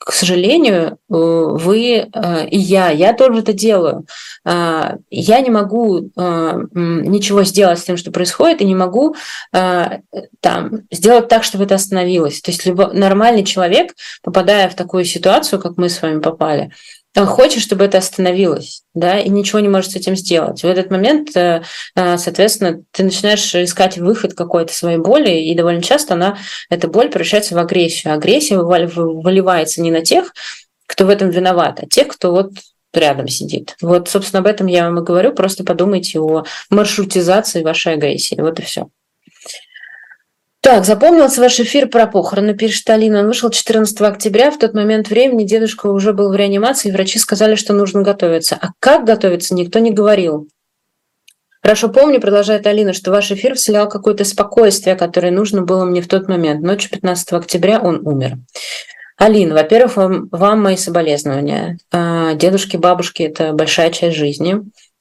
к 0.00 0.12
сожалению, 0.12 0.92
э, 0.92 0.94
вы 1.08 2.08
э, 2.10 2.46
и 2.48 2.58
я, 2.58 2.88
я 2.88 3.12
тоже 3.12 3.40
это 3.40 3.52
делаю. 3.52 4.06
Э, 4.46 4.96
я 5.10 5.40
не 5.40 5.50
могу 5.50 6.10
ничего 6.16 7.44
сделать 7.44 7.78
с 7.78 7.84
тем, 7.84 7.96
что 7.96 8.10
происходит, 8.10 8.60
и 8.60 8.64
не 8.64 8.74
могу 8.74 9.14
там, 9.52 10.70
сделать 10.90 11.28
так, 11.28 11.44
чтобы 11.44 11.64
это 11.64 11.74
остановилось. 11.74 12.40
То 12.40 12.50
есть 12.50 12.64
любой 12.64 12.94
нормальный 12.94 13.44
человек, 13.44 13.94
попадая 14.22 14.68
в 14.68 14.74
такую 14.74 15.04
ситуацию, 15.04 15.60
как 15.60 15.76
мы 15.76 15.88
с 15.88 16.00
вами 16.00 16.20
попали, 16.20 16.72
хочет, 17.16 17.62
чтобы 17.62 17.84
это 17.84 17.98
остановилось, 17.98 18.82
да, 18.94 19.18
и 19.18 19.28
ничего 19.28 19.60
не 19.60 19.68
может 19.68 19.90
с 19.92 19.96
этим 19.96 20.16
сделать. 20.16 20.62
В 20.62 20.66
этот 20.66 20.90
момент, 20.90 21.36
э, 21.36 21.62
э, 21.96 22.18
соответственно, 22.18 22.82
ты 22.92 23.02
начинаешь 23.02 23.54
искать 23.54 23.98
выход 23.98 24.34
какой-то 24.34 24.72
своей 24.72 24.98
боли, 24.98 25.30
и 25.30 25.54
довольно 25.54 25.82
часто 25.82 26.14
она, 26.14 26.38
эта 26.68 26.88
боль 26.88 27.08
превращается 27.08 27.54
в 27.54 27.58
агрессию. 27.58 28.14
Агрессия 28.14 28.58
выливается 28.58 29.82
не 29.82 29.90
на 29.90 30.02
тех, 30.02 30.32
кто 30.86 31.06
в 31.06 31.08
этом 31.08 31.30
виноват, 31.30 31.80
а 31.82 31.86
тех, 31.86 32.08
кто 32.08 32.32
вот 32.32 32.52
рядом 32.92 33.28
сидит. 33.28 33.76
Вот, 33.80 34.08
собственно, 34.08 34.40
об 34.40 34.46
этом 34.46 34.66
я 34.66 34.84
вам 34.84 34.98
и 35.00 35.04
говорю. 35.04 35.32
Просто 35.32 35.64
подумайте 35.64 36.18
о 36.20 36.44
маршрутизации 36.70 37.62
вашей 37.62 37.94
агрессии. 37.94 38.40
Вот 38.40 38.58
и 38.58 38.62
все. 38.62 38.88
Так, 40.62 40.84
запомнился 40.84 41.40
ваш 41.40 41.58
эфир 41.58 41.88
про 41.88 42.06
похороны, 42.06 42.54
пишет 42.54 42.88
Алина. 42.90 43.20
Он 43.20 43.26
вышел 43.26 43.48
14 43.48 43.98
октября. 44.02 44.50
В 44.50 44.58
тот 44.58 44.74
момент 44.74 45.08
времени 45.08 45.44
дедушка 45.44 45.86
уже 45.86 46.12
был 46.12 46.30
в 46.30 46.36
реанимации, 46.36 46.90
и 46.90 46.92
врачи 46.92 47.18
сказали, 47.18 47.54
что 47.54 47.72
нужно 47.72 48.02
готовиться. 48.02 48.58
А 48.60 48.70
как 48.78 49.06
готовиться, 49.06 49.54
никто 49.54 49.78
не 49.78 49.90
говорил. 49.90 50.48
Хорошо 51.62 51.88
помню, 51.88 52.20
продолжает 52.20 52.66
Алина, 52.66 52.92
что 52.92 53.10
ваш 53.10 53.30
эфир 53.32 53.54
вселял 53.54 53.88
какое-то 53.88 54.24
спокойствие, 54.24 54.96
которое 54.96 55.30
нужно 55.30 55.62
было 55.62 55.84
мне 55.84 56.02
в 56.02 56.08
тот 56.08 56.28
момент. 56.28 56.62
Ночью 56.62 56.90
15 56.90 57.32
октября 57.32 57.80
он 57.80 58.06
умер. 58.06 58.36
Алина, 59.16 59.54
во-первых, 59.54 59.96
вам, 59.96 60.28
вам 60.30 60.62
мои 60.62 60.76
соболезнования. 60.76 61.78
А, 61.92 62.34
дедушки, 62.34 62.76
бабушки– 62.78 63.22
это 63.24 63.52
большая 63.52 63.90
часть 63.90 64.16
жизни. 64.16 64.56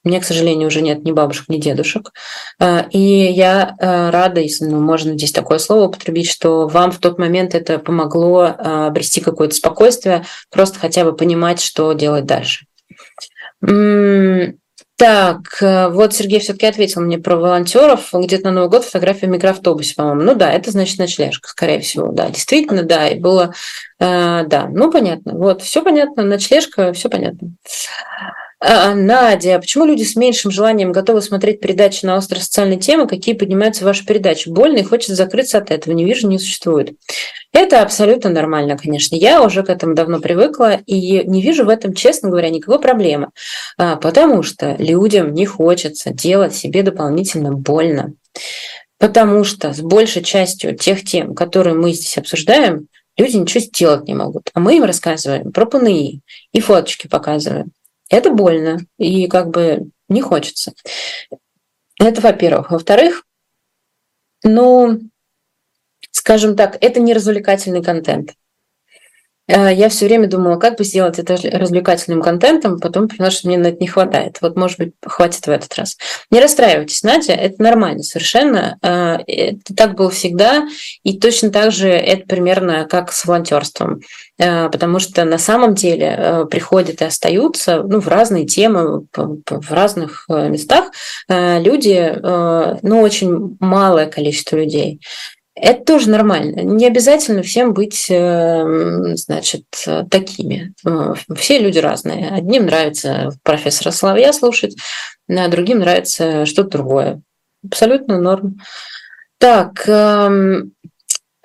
У 0.06 0.10
меня, 0.10 0.22
к 0.22 0.26
сожалению, 0.26 0.68
уже 0.68 0.82
нет 0.82 1.04
ни 1.04 1.12
бабушек, 1.12 1.50
ни 1.50 1.58
дедушек. 1.58 2.14
А, 2.58 2.88
и 2.90 3.00
я 3.00 3.76
а, 3.80 4.12
рада, 4.12 4.40
если 4.40 4.66
ну, 4.66 4.80
можно 4.80 5.14
здесь 5.14 5.34
такое 5.34 5.60
слово 5.60 5.88
употребить, 5.88 6.30
что 6.30 6.68
вам 6.68 6.92
в 6.92 7.00
тот 7.00 7.20
момент 7.20 7.54
это 7.54 7.80
помогло 7.80 8.56
а, 8.58 8.88
обрести 8.88 9.20
какое-то 9.20 9.56
спокойствие, 9.56 10.24
просто 10.52 10.80
хотя 10.80 11.04
бы 11.04 11.14
понимать, 11.14 11.62
что 11.62 11.92
делать 11.92 12.26
дальше. 12.26 12.66
Так, 14.96 15.62
вот 15.62 16.14
Сергей 16.14 16.42
все-таки 16.42 16.66
ответил 16.66 17.02
мне 17.02 17.18
про 17.18 17.38
волонтеров. 17.38 18.10
Где-то 18.12 18.46
на 18.46 18.52
Новый 18.52 18.70
год 18.70 18.84
фотография 18.84 19.28
в 19.28 19.30
микроавтобусе, 19.30 19.96
по-моему. 19.96 20.24
Ну 20.24 20.36
да, 20.36 20.52
это 20.52 20.72
значит 20.72 20.98
ночлежка, 21.00 21.48
скорее 21.48 21.80
всего, 21.80 22.12
да. 22.12 22.30
Действительно, 22.30 22.84
да, 22.84 23.08
и 23.08 23.18
было, 23.18 23.54
э, 24.00 24.44
да, 24.46 24.68
ну 24.70 24.92
понятно. 24.92 25.38
Вот, 25.38 25.62
все 25.62 25.84
понятно, 25.84 26.24
ночлежка, 26.24 26.92
все 26.92 27.08
понятно. 27.08 27.52
А, 28.62 28.94
Надя, 28.94 29.56
а 29.56 29.60
почему 29.60 29.86
люди 29.86 30.04
с 30.04 30.18
меньшим 30.18 30.52
желанием 30.52 30.92
готовы 30.92 31.22
смотреть 31.22 31.62
передачи 31.62 32.06
на 32.06 32.18
остросоциальные 32.18 32.78
темы, 32.78 33.08
какие 33.08 33.34
поднимаются 33.34 33.84
в 33.84 33.86
вашу 33.86 34.06
передачу? 34.06 34.52
Больно 34.52 34.80
и 34.80 34.84
хочется 34.84 35.16
закрыться 35.16 35.60
от 35.60 35.72
этого. 35.72 35.94
Не 35.94 36.04
вижу, 36.04 36.28
не 36.28 36.40
существует. 36.40 36.92
Это 37.54 37.82
абсолютно 37.82 38.30
нормально, 38.30 38.78
конечно. 38.78 39.16
Я 39.16 39.44
уже 39.44 39.64
к 39.64 39.70
этому 39.70 39.96
давно 39.96 40.20
привыкла 40.20 40.82
и 40.86 41.24
не 41.26 41.42
вижу 41.42 41.64
в 41.64 41.70
этом, 41.70 41.94
честно 41.94 42.30
говоря, 42.30 42.50
никакой 42.50 42.82
проблемы. 42.82 43.30
А, 43.78 43.96
потому 43.96 44.44
что 44.44 44.76
людям 44.78 45.34
не 45.34 45.46
хочется 45.46 46.14
делать 46.14 46.54
себе 46.54 46.84
дополнительно 46.84 47.54
больно. 47.54 48.14
Потому 48.98 49.46
что 49.46 49.74
с 49.74 49.80
большей 49.80 50.22
частью 50.22 50.76
тех 50.76 51.06
тем, 51.06 51.34
которые 51.34 51.76
мы 51.76 51.94
здесь 51.94 52.18
обсуждаем, 52.18 52.88
люди 53.18 53.38
ничего 53.38 53.62
сделать 53.62 54.06
не 54.06 54.16
могут. 54.16 54.50
А 54.54 54.60
мы 54.60 54.76
им 54.76 54.84
рассказываем 54.84 55.54
про 55.54 55.66
ПНИ 55.66 56.20
и 56.52 56.60
фоточки 56.60 57.08
показываем. 57.08 57.72
Это 58.10 58.32
больно 58.32 58.80
и 58.98 59.28
как 59.28 59.50
бы 59.50 59.92
не 60.08 60.22
хочется. 60.22 60.74
Это 62.00 62.22
во-первых. 62.22 62.72
Во-вторых, 62.72 63.26
ну, 64.44 65.00
скажем 66.12 66.56
так, 66.56 66.78
это 66.82 67.00
не 67.00 67.14
развлекательный 67.14 67.84
контент. 67.84 68.34
Э, 69.50 69.74
я 69.74 69.90
все 69.90 70.06
время 70.06 70.28
думала, 70.28 70.58
как 70.58 70.78
бы 70.78 70.84
сделать 70.84 71.18
это 71.18 71.36
развлекательным 71.36 72.22
контентом, 72.22 72.80
потом 72.80 73.08
поняла, 73.08 73.32
что 73.32 73.48
мне 73.48 73.58
на 73.58 73.68
это 73.68 73.78
не 73.80 73.88
хватает. 73.88 74.38
Вот, 74.42 74.56
может 74.56 74.78
быть, 74.78 74.94
хватит 75.04 75.46
в 75.46 75.50
этот 75.50 75.74
раз. 75.76 75.98
Не 76.30 76.40
расстраивайтесь, 76.40 77.02
Надя, 77.04 77.34
это 77.34 77.62
нормально 77.62 78.04
совершенно. 78.04 78.78
Э, 78.84 79.18
это 79.26 79.76
так 79.76 79.96
было 79.96 80.12
всегда, 80.12 80.68
и 81.04 81.18
точно 81.18 81.50
так 81.50 81.72
же 81.72 81.90
это 81.90 82.28
примерно 82.28 82.86
как 82.86 83.12
с 83.12 83.26
волонтерством. 83.26 84.02
Э, 84.38 84.70
потому 84.70 85.00
что 85.00 85.26
на 85.26 85.40
самом 85.40 85.74
деле 85.74 86.46
приходят 86.52 87.02
и 87.02 87.06
остаются 87.06 87.82
ну, 87.82 88.00
в 88.00 88.08
разные 88.08 88.46
темы, 88.46 89.08
в 89.16 89.72
разных 89.72 90.26
местах 90.30 90.92
люди, 91.28 92.14
ну, 92.22 93.02
очень 93.02 93.58
малое 93.60 94.06
количество 94.06 94.58
людей. 94.58 95.00
Это 95.56 95.84
тоже 95.84 96.10
нормально. 96.10 96.62
Не 96.62 96.88
обязательно 96.88 97.42
всем 97.42 97.74
быть, 97.74 98.08
э, 98.10 99.16
значит, 99.16 99.66
такими. 100.10 100.74
Э, 100.86 101.14
все 101.36 101.60
люди 101.60 101.80
разные. 101.80 102.30
Одним 102.30 102.66
нравится 102.66 103.32
профессора 103.44 103.92
Соловья 103.92 104.32
слушать, 104.32 104.76
а 105.28 105.48
другим 105.50 105.80
нравится 105.80 106.46
что-то 106.46 106.78
другое. 106.78 107.22
Абсолютно 107.66 108.20
норм. 108.20 108.58
Так, 109.38 109.88
эм, 109.88 110.74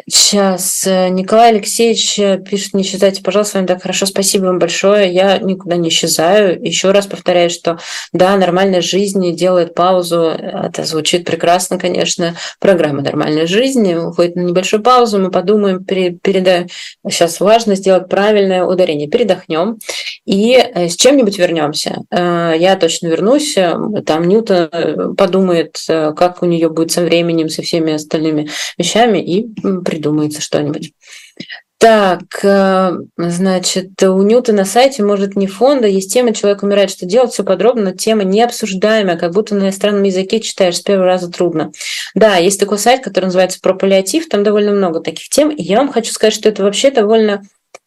Сейчас 0.07 0.87
э, 0.87 1.09
Николай 1.09 1.51
Алексеевич 1.51 2.19
э, 2.19 2.39
пишет, 2.39 2.75
не 2.75 2.83
исчезайте, 2.83 3.23
пожалуйста, 3.23 3.53
с 3.53 3.55
вами 3.55 3.67
так 3.67 3.81
хорошо, 3.81 4.05
спасибо 4.05 4.45
вам 4.47 4.59
большое, 4.59 5.11
я 5.11 5.39
никуда 5.39 5.77
не 5.77 5.89
исчезаю. 5.89 6.63
Еще 6.63 6.91
раз 6.91 7.07
повторяю, 7.07 7.49
что 7.49 7.79
да, 8.13 8.37
нормальная 8.37 8.83
жизнь 8.83 9.35
делает 9.35 9.75
паузу, 9.75 10.25
это 10.25 10.85
звучит 10.85 11.25
прекрасно, 11.25 11.79
конечно, 11.79 12.35
программа 12.59 13.01
«Нормальная 13.01 13.47
жизнь» 13.47 13.95
уходит 13.95 14.37
на 14.37 14.41
небольшую 14.41 14.83
паузу, 14.83 15.19
мы 15.19 15.31
подумаем, 15.31 15.83
передаем, 15.83 16.69
сейчас 17.09 17.41
важно 17.41 17.75
сделать 17.75 18.09
правильное 18.09 18.65
ударение, 18.65 19.09
передохнем 19.09 19.79
и 20.27 20.53
э, 20.53 20.89
с 20.89 20.97
чем-нибудь 20.97 21.39
вернемся. 21.39 22.03
Я 22.11 22.77
точно 22.77 23.07
вернусь, 23.07 23.55
там 23.55 24.29
Ньюта 24.29 25.15
подумает, 25.17 25.79
как 25.87 26.43
у 26.43 26.47
нее 26.47 26.69
будет 26.69 26.93
со 26.93 27.03
временем, 27.03 27.49
со 27.49 27.63
всеми 27.63 27.95
остальными 27.95 28.49
вещами 28.77 29.19
и 29.19 29.49
придумается 29.95 30.41
что-нибудь. 30.41 30.93
Так, 31.79 32.43
э, 32.43 32.93
значит, 33.17 34.03
у 34.03 34.23
Ньюта 34.23 34.53
на 34.53 34.65
сайте, 34.65 35.03
может, 35.03 35.37
не 35.37 35.47
фонда, 35.47 35.87
есть 35.87 36.13
тема 36.13 36.33
«Человек 36.33 36.63
умирает, 36.63 36.91
что 36.91 37.05
делать?» 37.05 37.33
Все 37.33 37.45
подробно, 37.45 37.91
но 37.91 37.91
тема 37.93 38.25
необсуждаемая, 38.25 39.19
как 39.19 39.35
будто 39.35 39.55
на 39.55 39.65
иностранном 39.65 40.03
языке 40.05 40.41
читаешь 40.41 40.77
с 40.77 40.81
первого 40.81 41.07
раза 41.07 41.31
трудно. 41.31 41.73
Да, 42.15 42.37
есть 42.37 42.59
такой 42.59 42.79
сайт, 42.79 43.05
который 43.05 43.27
называется 43.27 43.59
«Про 43.61 43.75
паллиатив», 43.75 44.29
там 44.29 44.45
довольно 44.45 44.73
много 44.73 45.01
таких 45.01 45.29
тем, 45.29 45.51
и 45.51 45.63
я 45.63 45.79
вам 45.79 45.93
хочу 45.93 46.13
сказать, 46.13 46.33
что 46.33 46.49
это 46.49 46.63
вообще 46.63 46.91
довольно 46.91 47.43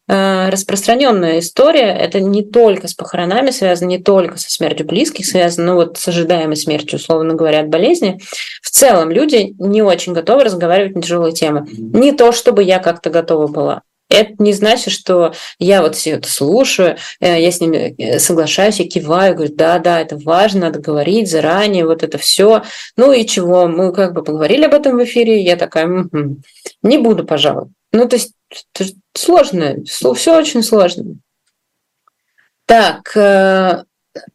распространенная 0.08 1.40
история. 1.40 1.92
Это 1.92 2.20
не 2.20 2.42
только 2.42 2.88
с 2.88 2.94
похоронами 2.94 3.50
связано, 3.50 3.88
не 3.88 3.98
только 3.98 4.38
со 4.38 4.50
смертью 4.50 4.86
близких 4.86 5.26
связано, 5.26 5.66
но 5.68 5.74
вот 5.74 5.98
с 5.98 6.08
ожидаемой 6.08 6.56
смертью, 6.56 6.98
условно 6.98 7.34
говоря, 7.34 7.60
от 7.60 7.68
болезни. 7.68 8.18
В 8.62 8.70
целом 8.70 9.10
люди 9.10 9.54
не 9.58 9.82
очень 9.82 10.14
готовы 10.14 10.44
разговаривать 10.44 10.94
на 10.94 11.02
тяжелые 11.02 11.32
темы. 11.32 11.66
Не 11.70 12.12
то, 12.12 12.32
чтобы 12.32 12.62
я 12.62 12.78
как-то 12.78 13.10
готова 13.10 13.46
была. 13.46 13.82
Это 14.10 14.32
не 14.38 14.54
значит, 14.54 14.92
что 14.92 15.34
я 15.58 15.82
вот 15.82 15.94
все 15.94 16.12
это 16.12 16.30
слушаю, 16.30 16.96
э, 17.20 17.42
я 17.42 17.50
с 17.50 17.60
ними 17.60 17.94
э, 17.98 18.18
соглашаюсь, 18.18 18.80
я 18.80 18.88
киваю, 18.88 19.34
говорю, 19.34 19.54
да, 19.54 19.78
да, 19.78 20.00
это 20.00 20.16
важно, 20.16 20.60
надо 20.60 20.80
говорить 20.80 21.30
заранее, 21.30 21.84
вот 21.84 22.02
это 22.02 22.16
все. 22.16 22.62
Ну 22.96 23.12
и 23.12 23.26
чего, 23.26 23.68
мы 23.68 23.92
как 23.92 24.14
бы 24.14 24.22
поговорили 24.24 24.64
об 24.64 24.72
этом 24.72 24.96
в 24.96 25.04
эфире, 25.04 25.42
я 25.42 25.56
такая, 25.56 25.84
м-м, 25.84 26.42
не 26.82 26.96
буду, 26.96 27.24
пожалуй. 27.24 27.68
Ну, 27.92 28.08
то 28.08 28.16
есть 28.16 28.34
сложно, 29.14 29.76
все 29.84 30.38
очень 30.38 30.62
сложно. 30.62 31.16
Так, 32.68 33.16
э, 33.16 33.82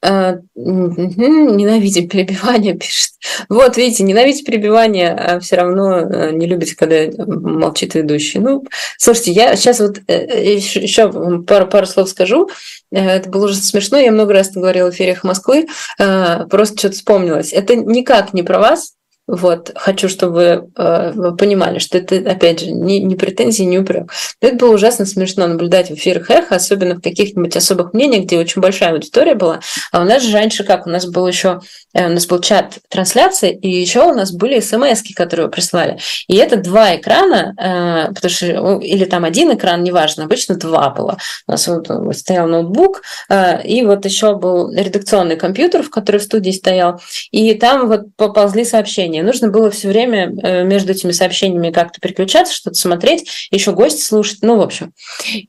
э, 0.01 0.37
ненавидим 0.55 2.09
перебивание, 2.09 2.73
пишет. 2.77 3.11
Вот, 3.47 3.77
видите, 3.77 4.03
ненавидите 4.03 4.43
перебивание, 4.43 5.11
а 5.11 5.39
все 5.39 5.57
равно 5.57 5.99
э, 5.99 6.31
не 6.31 6.47
любите, 6.47 6.75
когда 6.75 6.95
молчит 7.25 7.93
ведущий. 7.93 8.39
Ну, 8.39 8.65
слушайте, 8.97 9.33
я 9.33 9.55
сейчас 9.55 9.79
вот 9.79 9.99
еще 10.07 11.11
пару, 11.43 11.67
пару 11.67 11.85
слов 11.85 12.09
скажу. 12.09 12.49
Это 12.91 13.29
было 13.29 13.45
уже 13.45 13.55
смешно, 13.57 13.99
я 13.99 14.11
много 14.11 14.33
раз 14.33 14.51
говорила 14.51 14.89
в 14.89 14.95
эфирах 14.95 15.23
Москвы, 15.23 15.67
просто 15.97 16.77
что-то 16.77 16.95
вспомнилось. 16.95 17.53
Это 17.53 17.75
никак 17.75 18.33
не 18.33 18.41
про 18.41 18.59
вас, 18.59 18.93
вот, 19.26 19.71
хочу, 19.76 20.09
чтобы 20.09 20.69
э, 20.76 21.11
вы 21.15 21.36
понимали, 21.38 21.80
что 21.80 21.97
это, 21.97 22.17
опять 22.30 22.59
же, 22.59 22.71
не, 22.71 22.99
не 22.99 23.15
претензии, 23.15 23.63
не 23.63 23.80
упрек. 23.80 24.11
Это 24.41 24.57
было 24.57 24.74
ужасно 24.74 25.05
смешно 25.05 25.47
наблюдать 25.47 25.89
в 25.89 25.93
эфирах 25.93 26.30
эхо, 26.30 26.55
особенно 26.55 26.95
в 26.95 27.01
каких-нибудь 27.01 27.55
особых 27.55 27.93
мнениях, 27.93 28.26
где 28.26 28.38
очень 28.38 28.61
большая 28.61 28.91
аудитория 28.91 29.36
была. 29.36 29.61
А 29.93 30.01
у 30.01 30.03
нас 30.03 30.24
же 30.24 30.34
раньше 30.34 30.65
как? 30.65 30.88
У 30.88 30.89
нас 30.89 31.05
был 31.05 31.26
еще 31.26 31.61
э, 31.93 32.07
у 32.07 32.09
нас 32.09 32.28
был 32.28 32.41
чат 32.41 32.80
трансляции, 32.89 33.57
и 33.57 33.69
еще 33.69 34.01
у 34.01 34.13
нас 34.13 34.34
были 34.34 34.59
смс, 34.59 35.01
которые 35.15 35.49
прислали. 35.49 35.99
И 36.28 36.36
это 36.36 36.57
два 36.57 36.97
экрана, 36.97 37.53
э, 37.57 38.13
потому 38.13 38.30
что, 38.30 38.45
ну, 38.47 38.80
или 38.80 39.05
там 39.05 39.24
один 39.24 39.53
экран, 39.53 39.84
неважно, 39.84 40.26
обычно 40.26 40.55
два 40.55 40.89
было. 40.89 41.17
У 41.47 41.51
нас 41.51 41.65
вот 41.67 41.88
стоял 42.17 42.47
ноутбук, 42.47 43.01
э, 43.30 43.65
и 43.65 43.86
вот 43.86 44.03
еще 44.03 44.36
был 44.36 44.69
редакционный 44.74 45.38
компьютер, 45.38 45.82
в 45.82 45.89
который 45.89 46.17
в 46.17 46.24
студии 46.24 46.51
стоял, 46.51 46.99
и 47.32 47.53
там 47.53 47.88
вот 47.88 48.01
поползли 48.17 48.65
сообщения 48.65 49.12
сообщения. 49.14 49.24
Нужно 49.24 49.49
было 49.49 49.72
все 49.72 49.89
время 49.89 50.34
э, 50.41 50.64
между 50.64 50.91
этими 50.91 51.11
сообщениями 51.11 51.72
как-то 51.72 51.99
переключаться, 51.99 52.53
что-то 52.53 52.76
смотреть, 52.76 53.47
еще 53.51 53.72
гости 53.72 54.01
слушать, 54.01 54.39
ну, 54.41 54.57
в 54.57 54.61
общем. 54.61 54.93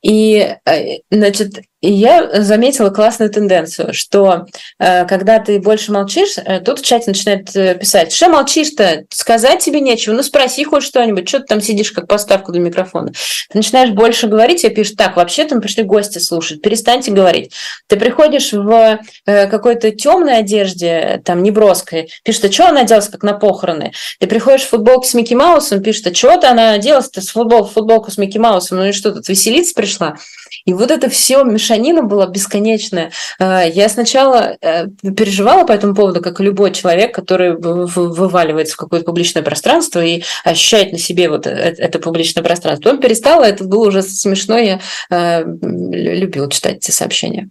И, 0.03 0.57
э, 0.67 0.99
значит, 1.11 1.63
и 1.85 1.93
я 1.93 2.43
заметила 2.43 2.89
классную 2.89 3.31
тенденцию, 3.31 3.93
что 3.93 4.47
э, 4.79 5.05
когда 5.05 5.39
ты 5.39 5.59
больше 5.61 5.93
молчишь, 5.93 6.37
э, 6.39 6.61
тут 6.61 6.79
в 6.79 6.85
чате 6.85 7.05
начинает 7.09 7.55
э, 7.55 7.75
писать, 7.75 8.11
что 8.11 8.31
молчишь-то, 8.31 9.05
сказать 9.11 9.63
тебе 9.63 9.81
нечего, 9.81 10.15
ну 10.15 10.23
спроси 10.23 10.65
хоть 10.65 10.83
что-нибудь, 10.83 11.29
что 11.29 11.41
ты 11.41 11.45
там 11.45 11.61
сидишь 11.61 11.93
как 11.93 12.09
поставку 12.09 12.53
до 12.53 12.59
микрофона. 12.59 13.13
Ты 13.51 13.59
начинаешь 13.59 13.91
больше 13.91 14.29
говорить, 14.29 14.65
и 14.65 14.71
пишешь, 14.71 14.95
так, 14.97 15.17
вообще 15.17 15.45
там 15.45 15.61
пришли 15.61 15.83
гости 15.83 16.19
слушать, 16.19 16.63
перестаньте 16.63 17.11
говорить. 17.11 17.53
Ты 17.87 17.97
приходишь 17.97 18.55
в 18.55 19.01
какой-то 19.27 19.91
темной 19.91 20.39
одежде, 20.39 21.21
там, 21.23 21.43
неброской, 21.43 22.09
пишет, 22.23 22.47
а 22.47 22.53
что 22.53 22.69
она 22.69 22.85
делала, 22.85 23.05
как 23.05 23.23
на 23.23 23.35
похороны? 23.35 23.93
Ты 24.21 24.27
приходишь 24.27 24.63
в 24.63 24.71
футболке 24.71 25.07
с 25.07 25.13
Микки 25.13 25.35
Маусом, 25.35 25.83
пишет, 25.83 26.07
а 26.07 26.15
что-то 26.15 26.51
она 26.51 26.79
делала-то 26.79 27.21
с 27.21 27.29
футбол, 27.29 27.67
футболку 27.67 28.11
с 28.11 28.17
Микки 28.17 28.39
Маусом, 28.39 28.79
ну 28.79 28.87
и 28.87 28.93
что 28.93 29.13
тут, 29.13 29.29
веселиться 29.29 29.75
пришла? 29.75 30.17
И 30.65 30.73
вот 30.73 30.91
это 30.91 31.11
все 31.11 31.45
мешанина 31.45 32.03
была 32.03 32.27
бесконечная. 32.27 33.11
А, 33.39 33.65
я 33.65 33.89
сначала 33.89 34.57
э, 34.61 34.87
переживала 35.17 35.65
по 35.67 35.73
этому 35.73 35.95
поводу, 35.95 36.23
как 36.23 36.41
любой 36.41 36.73
человек, 36.73 37.15
который 37.15 37.57
вываливается 37.57 38.75
в 38.75 38.79
какое-то 38.79 39.05
публичное 39.05 39.43
пространство 39.43 40.03
и 40.03 40.23
ощущает 40.43 40.93
на 40.93 40.99
себе 40.99 41.29
вот 41.29 41.47
э, 41.47 41.51
это 41.51 41.99
публичное 41.99 42.43
пространство. 42.43 42.91
Он 42.91 42.99
перестал, 42.99 43.43
это 43.43 43.65
было 43.65 43.89
уже 43.89 44.03
смешно, 44.03 44.57
я 44.57 44.81
э, 45.11 45.45
любила 45.45 46.51
читать 46.51 46.77
эти 46.77 46.91
сообщения. 46.91 47.51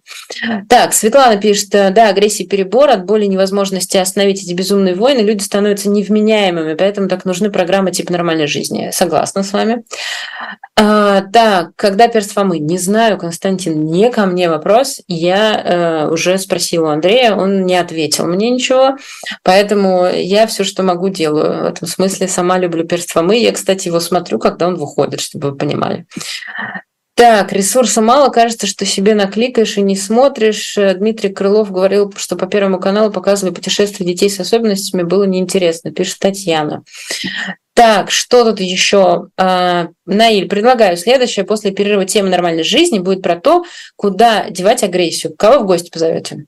Так, 0.67 0.93
Светлана 0.93 1.37
пишет, 1.37 1.69
да, 1.69 2.09
агрессия 2.09 2.45
перебор, 2.45 2.89
от 2.89 3.05
боли 3.05 3.25
невозможности 3.25 3.97
остановить 3.97 4.43
эти 4.43 4.53
безумные 4.53 4.95
войны, 4.95 5.21
люди 5.21 5.43
становятся 5.43 5.89
невменяемыми, 5.89 6.73
поэтому 6.73 7.07
так 7.07 7.25
нужны 7.25 7.51
программы 7.51 7.91
типа 7.91 8.11
нормальной 8.11 8.47
жизни. 8.47 8.89
Согласна 8.91 9.43
с 9.43 9.53
вами. 9.53 9.83
А, 10.75 11.21
так, 11.21 11.75
когда 11.75 12.07
перст 12.07 12.31
Фомы? 12.31 12.57
Не 12.57 12.79
знаю, 12.79 13.02
Константин, 13.17 13.85
не 13.85 14.09
ко 14.09 14.25
мне 14.25 14.49
вопрос. 14.49 15.01
Я 15.07 15.61
э, 15.61 16.07
уже 16.09 16.37
спросила 16.37 16.93
Андрея, 16.93 17.35
он 17.35 17.65
не 17.65 17.75
ответил 17.75 18.25
мне 18.25 18.49
ничего, 18.49 18.97
поэтому 19.43 20.07
я 20.07 20.47
все, 20.47 20.63
что 20.63 20.83
могу, 20.83 21.09
делаю. 21.09 21.63
В 21.63 21.67
этом 21.67 21.87
смысле 21.87 22.27
сама 22.27 22.57
люблю 22.57 22.85
перст 22.85 23.11
Фомы. 23.11 23.37
Я, 23.37 23.51
кстати, 23.51 23.87
его 23.87 23.99
смотрю, 23.99 24.39
когда 24.39 24.67
он 24.67 24.75
выходит, 24.75 25.21
чтобы 25.21 25.51
вы 25.51 25.57
понимали. 25.57 26.05
Так, 27.15 27.53
ресурса 27.53 28.01
мало, 28.01 28.29
кажется, 28.29 28.65
что 28.65 28.85
себе 28.85 29.13
накликаешь 29.13 29.77
и 29.77 29.81
не 29.81 29.95
смотришь. 29.95 30.75
Дмитрий 30.75 31.29
Крылов 31.29 31.71
говорил, 31.71 32.11
что 32.15 32.35
по 32.35 32.47
Первому 32.47 32.79
каналу 32.79 33.11
показывали 33.11 33.53
путешествия 33.53 34.05
детей 34.05 34.29
с 34.29 34.39
особенностями, 34.39 35.03
было 35.03 35.23
неинтересно, 35.25 35.91
пишет 35.91 36.19
Татьяна. 36.19 36.83
Так, 37.75 38.11
что 38.11 38.43
тут 38.43 38.59
еще? 38.59 39.29
А, 39.37 39.87
Наиль, 40.05 40.47
предлагаю 40.47 40.95
следующее. 40.95 41.43
После 41.45 41.71
перерыва 41.71 42.05
темы 42.05 42.29
нормальной 42.29 42.63
жизни 42.63 42.99
будет 42.99 43.23
про 43.23 43.35
то, 43.35 43.63
куда 43.95 44.49
девать 44.49 44.83
агрессию. 44.83 45.33
Кого 45.35 45.63
в 45.63 45.67
гости 45.67 45.89
позовете? 45.89 46.45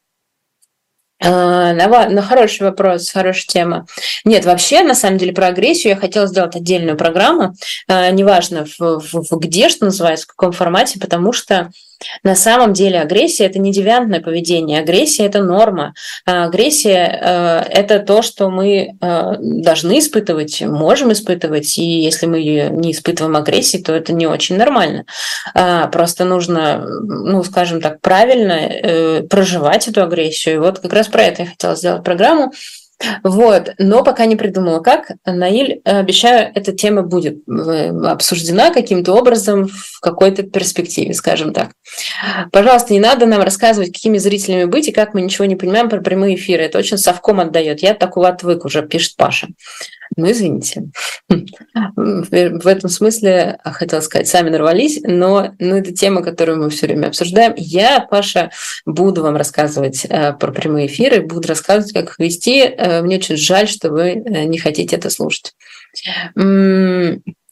На 1.21 2.21
хороший 2.21 2.63
вопрос, 2.63 3.09
хорошая 3.09 3.45
тема. 3.47 3.87
Нет, 4.25 4.45
вообще, 4.45 4.83
на 4.83 4.95
самом 4.95 5.17
деле, 5.17 5.31
про 5.31 5.47
агрессию 5.47 5.93
я 5.93 5.99
хотела 5.99 6.27
сделать 6.27 6.55
отдельную 6.55 6.97
программу, 6.97 7.53
а, 7.87 8.11
неважно 8.11 8.65
в, 8.65 8.79
в, 8.79 9.23
в 9.29 9.39
где, 9.39 9.69
что 9.69 9.85
называется, 9.85 10.25
в 10.25 10.29
каком 10.29 10.51
формате, 10.51 10.99
потому 10.99 11.31
что 11.31 11.71
на 12.23 12.35
самом 12.35 12.73
деле 12.73 12.99
агрессия– 12.99 13.45
это 13.45 13.59
не 13.59 13.71
девиантное 13.71 14.21
поведение, 14.21 14.79
агрессия– 14.79 15.25
это 15.25 15.41
норма. 15.43 15.93
А 16.25 16.45
агрессия 16.45 17.19
э,– 17.21 17.59
это 17.69 17.99
то, 17.99 18.21
что 18.21 18.49
мы 18.49 18.97
э, 18.99 19.35
должны 19.39 19.99
испытывать, 19.99 20.61
можем 20.61 21.11
испытывать, 21.11 21.77
и 21.77 22.01
если 22.01 22.25
мы 22.25 22.41
не 22.41 22.91
испытываем 22.91 23.35
агрессии, 23.35 23.77
то 23.77 23.93
это 23.93 24.13
не 24.13 24.27
очень 24.27 24.57
нормально. 24.57 25.05
А, 25.53 25.87
просто 25.87 26.25
нужно, 26.25 26.85
ну, 26.85 27.43
скажем 27.43 27.81
так, 27.81 28.01
правильно 28.01 28.53
э, 28.53 29.21
проживать 29.23 29.87
эту 29.87 30.03
агрессию. 30.03 30.55
И 30.55 30.59
вот 30.59 30.79
как 30.79 30.93
раз 30.93 31.07
про 31.07 31.23
это 31.23 31.43
я 31.43 31.49
хотела 31.49 31.75
сделать 31.75 32.03
программу. 32.03 32.51
Вот, 33.23 33.71
но 33.77 34.03
пока 34.03 34.25
не 34.25 34.35
придумала, 34.35 34.79
как. 34.79 35.11
Наиль, 35.25 35.81
обещаю, 35.83 36.51
эта 36.55 36.71
тема 36.71 37.01
будет 37.01 37.39
э, 37.47 37.89
обсуждена 37.89 38.71
каким-то 38.71 39.13
образом 39.13 39.67
в 39.67 39.99
какой-то 39.99 40.43
перспективе, 40.43 41.13
скажем 41.13 41.53
так. 41.53 41.71
Пожалуйста, 42.51 42.93
не 42.93 42.99
надо 42.99 43.25
нам 43.25 43.41
рассказывать, 43.41 43.91
какими 43.91 44.17
зрителями 44.17 44.65
быть 44.65 44.87
и 44.87 44.93
как 44.93 45.13
мы 45.13 45.21
ничего 45.21 45.45
не 45.45 45.55
понимаем 45.55 45.89
про 45.89 45.99
прямые 45.99 46.35
эфиры. 46.35 46.63
Это 46.63 46.77
очень 46.77 46.97
совком 46.97 47.39
отдает. 47.39 47.81
Я 47.81 47.93
такого 47.93 48.29
отвык 48.29 48.63
уже, 48.63 48.81
пишет 48.87 49.15
Паша. 49.17 49.47
Ну, 50.15 50.31
извините. 50.31 50.83
В 51.27 52.67
этом 52.67 52.89
смысле, 52.89 53.59
а, 53.63 53.71
хотела 53.71 54.01
сказать, 54.01 54.27
сами 54.27 54.49
нарвались, 54.49 55.01
но 55.03 55.51
ну, 55.59 55.75
это 55.75 55.93
тема, 55.93 56.21
которую 56.21 56.61
мы 56.61 56.69
все 56.69 56.85
время 56.85 57.07
обсуждаем. 57.07 57.53
Я, 57.57 57.99
Паша, 57.99 58.51
буду 58.85 59.23
вам 59.23 59.35
рассказывать 59.35 60.05
э, 60.05 60.33
про 60.33 60.51
прямые 60.51 60.87
эфиры, 60.87 61.21
буду 61.21 61.47
рассказывать, 61.47 61.93
как 61.93 62.05
их 62.11 62.19
вести. 62.19 62.61
Э, 62.85 63.01
мне 63.01 63.17
очень 63.17 63.37
жаль, 63.37 63.67
что 63.67 63.89
вы 63.89 64.11
э, 64.11 64.43
не 64.45 64.57
хотите 64.57 64.95
это 64.95 65.09
слушать. 65.09 65.53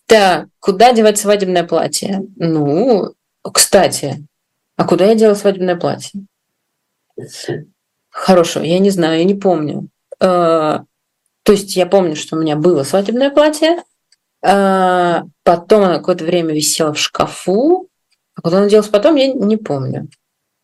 Так, 0.06 0.48
куда 0.60 0.94
девать 0.94 1.18
свадебное 1.18 1.64
платье? 1.64 2.22
Ну, 2.36 3.14
кстати, 3.42 4.26
а 4.76 4.86
куда 4.86 5.06
я 5.06 5.16
делала 5.16 5.36
свадебное 5.36 5.76
платье? 5.76 6.26
Хорошо, 8.10 8.62
я 8.62 8.80
не 8.80 8.92
знаю, 8.92 9.20
я 9.20 9.24
не 9.24 9.34
помню. 9.34 9.88
То 10.20 10.86
есть 11.48 11.76
я 11.76 11.86
помню, 11.86 12.16
что 12.16 12.36
у 12.36 12.40
меня 12.40 12.56
было 12.56 12.84
свадебное 12.84 13.32
платье, 13.32 13.82
потом 14.42 15.84
оно 15.84 15.98
какое-то 15.98 16.26
время 16.26 16.54
висело 16.54 16.94
в 16.94 17.00
шкафу, 17.00 17.90
а 18.36 18.42
куда 18.42 18.60
оно 18.60 18.68
делось 18.68 18.90
потом, 18.90 19.16
я 19.16 19.32
не 19.34 19.58
помню. 19.58 20.10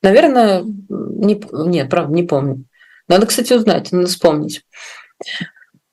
Наверное, 0.02 0.64
не, 0.64 1.42
нет, 1.52 1.90
правда, 1.90 2.14
не 2.14 2.24
помню. 2.24 2.66
Надо, 3.10 3.26
кстати, 3.26 3.52
узнать, 3.52 3.92
надо 3.92 4.08
вспомнить. 4.08 4.64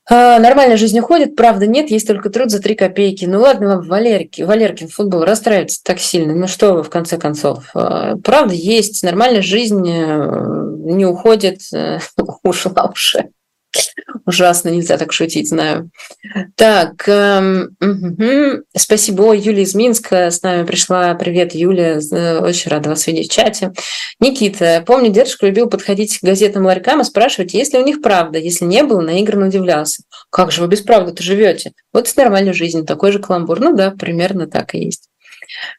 А, 0.09 0.39
нормальная 0.39 0.77
жизнь 0.77 0.99
уходит, 1.01 1.35
правда 1.35 1.67
нет, 1.67 1.91
есть 1.91 2.07
только 2.07 2.31
труд 2.31 2.51
за 2.51 2.63
три 2.63 2.77
копейки. 2.77 3.25
Ну 3.25 3.41
ладно, 3.41 3.83
Валерки, 3.83 4.43
Валеркин 4.43 4.87
футбол 4.87 5.25
расстраивается 5.25 5.83
так 5.83 5.99
сильно. 5.99 6.33
Ну 6.33 6.47
что 6.47 6.75
вы, 6.75 6.85
в 6.85 6.91
конце 6.91 7.19
концов. 7.19 7.71
А, 7.75 8.17
правда 8.23 8.55
есть, 8.55 9.03
нормальная 9.03 9.43
жизнь 9.43 9.85
э, 9.85 10.77
не 10.95 11.05
уходит, 11.05 11.63
э, 11.75 11.99
ушла 12.45 12.93
уже. 12.93 13.31
Ужасно, 14.27 14.71
нельзя 14.71 14.99
так 14.99 15.13
шутить, 15.13 15.49
знаю. 15.49 15.91
Так, 16.57 17.09
угу. 17.81 18.65
спасибо. 18.77 19.23
Ой, 19.23 19.39
Юлия 19.39 19.63
из 19.63 19.75
Минска 19.75 20.31
с 20.31 20.43
нами 20.43 20.65
пришла. 20.65 21.15
Привет, 21.15 21.55
Юлия. 21.55 21.99
Очень 22.41 22.71
рада 22.71 22.89
вас 22.89 23.07
видеть 23.07 23.31
в 23.31 23.35
чате. 23.35 23.73
Никита, 24.19 24.83
помню, 24.87 25.11
дедушка 25.11 25.47
любил 25.47 25.69
подходить 25.69 26.19
к 26.19 26.25
газетным 26.25 26.65
ларькам 26.67 27.01
и 27.01 27.05
спрашивать, 27.05 27.55
есть 27.55 27.73
ли 27.73 27.79
у 27.79 27.85
них 27.85 28.03
правда. 28.03 28.39
Если 28.39 28.65
не 28.65 28.83
было, 28.83 29.01
наигранно 29.01 29.47
удивлялся. 29.47 30.03
Как 30.31 30.51
же 30.51 30.63
вы 30.63 30.69
без 30.69 30.81
правды-то 30.81 31.23
живете? 31.23 31.73
Вот 31.93 32.09
с 32.09 32.17
нормальной 32.17 32.53
жизнью, 32.53 32.85
такой 32.85 33.13
же 33.13 33.21
каламбур. 33.21 33.61
Ну 33.61 33.77
да, 33.77 33.93
примерно 33.93 34.47
так 34.47 34.75
и 34.75 34.85
есть. 34.87 35.09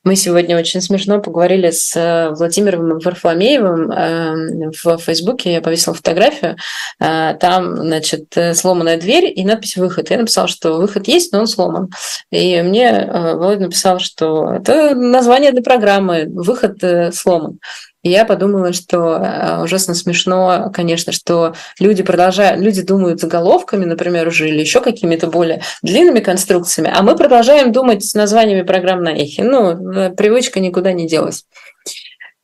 Мы 0.03 0.15
сегодня 0.15 0.57
очень 0.57 0.81
смешно 0.81 1.19
поговорили 1.19 1.71
с 1.71 1.95
э, 1.95 2.29
Владимиром 2.31 2.99
Варфоломеевым 2.99 3.91
эм, 3.91 4.71
в 4.71 4.97
Фейсбуке. 4.97 5.53
Я 5.53 5.61
повесила 5.61 5.95
фотографию. 5.95 6.57
Э, 6.99 7.35
там, 7.39 7.77
значит, 7.77 8.35
сломанная 8.53 8.97
дверь 8.97 9.31
и 9.35 9.45
надпись 9.45 9.77
«Выход». 9.77 10.09
Я 10.09 10.17
написала, 10.17 10.47
что 10.47 10.77
выход 10.77 11.07
есть, 11.07 11.31
но 11.31 11.39
он 11.39 11.47
сломан. 11.47 11.89
И 12.31 12.61
мне 12.61 12.89
э, 12.89 13.35
Володя 13.35 13.65
написал, 13.65 13.99
что 13.99 14.51
это 14.51 14.95
название 14.95 15.51
для 15.51 15.61
программы 15.61 16.25
«Выход 16.27 16.81
сломан». 17.13 17.59
И 18.07 18.09
я 18.09 18.23
подумала, 18.23 18.71
что 18.71 19.61
ужасно 19.63 19.93
смешно, 19.93 20.71
конечно, 20.73 21.11
что 21.11 21.55
люди 21.77 22.03
продолжают, 22.03 22.61
люди 22.61 22.81
думают 22.81 23.19
заголовками, 23.19 23.83
например, 23.83 24.29
уже 24.29 24.47
или 24.47 24.61
еще 24.61 24.79
какими-то 24.79 25.27
более 25.27 25.61
длинными 25.83 26.21
конструкциями, 26.21 26.89
а 26.95 27.01
мы 27.01 27.17
продолжаем 27.17 27.73
думать 27.73 28.05
с 28.05 28.13
названиями 28.13 28.61
программ 28.61 29.03
на 29.03 29.09
эхе. 29.09 29.43
Ну, 29.43 30.13
привычка 30.15 30.61
никуда 30.61 30.93
не 30.93 31.05
делась. 31.05 31.43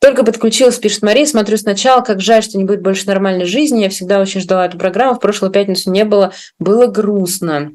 Только 0.00 0.22
подключилась, 0.22 0.76
пишет 0.76 1.00
Мария, 1.00 1.24
смотрю 1.24 1.56
сначала, 1.56 2.02
как 2.02 2.20
жаль, 2.20 2.42
что 2.42 2.58
не 2.58 2.64
будет 2.64 2.82
больше 2.82 3.06
нормальной 3.06 3.46
жизни. 3.46 3.84
Я 3.84 3.88
всегда 3.88 4.20
очень 4.20 4.42
ждала 4.42 4.66
эту 4.66 4.76
программу. 4.76 5.14
В 5.14 5.20
прошлую 5.20 5.50
пятницу 5.50 5.90
не 5.90 6.04
было. 6.04 6.34
Было 6.58 6.88
грустно. 6.88 7.72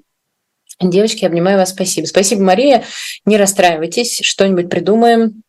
Девочки, 0.80 1.26
обнимаю 1.26 1.58
вас, 1.58 1.72
спасибо. 1.72 2.06
Спасибо, 2.06 2.44
Мария. 2.44 2.84
Не 3.26 3.38
расстраивайтесь, 3.38 4.20
что-нибудь 4.22 4.70
придумаем. 4.70 5.42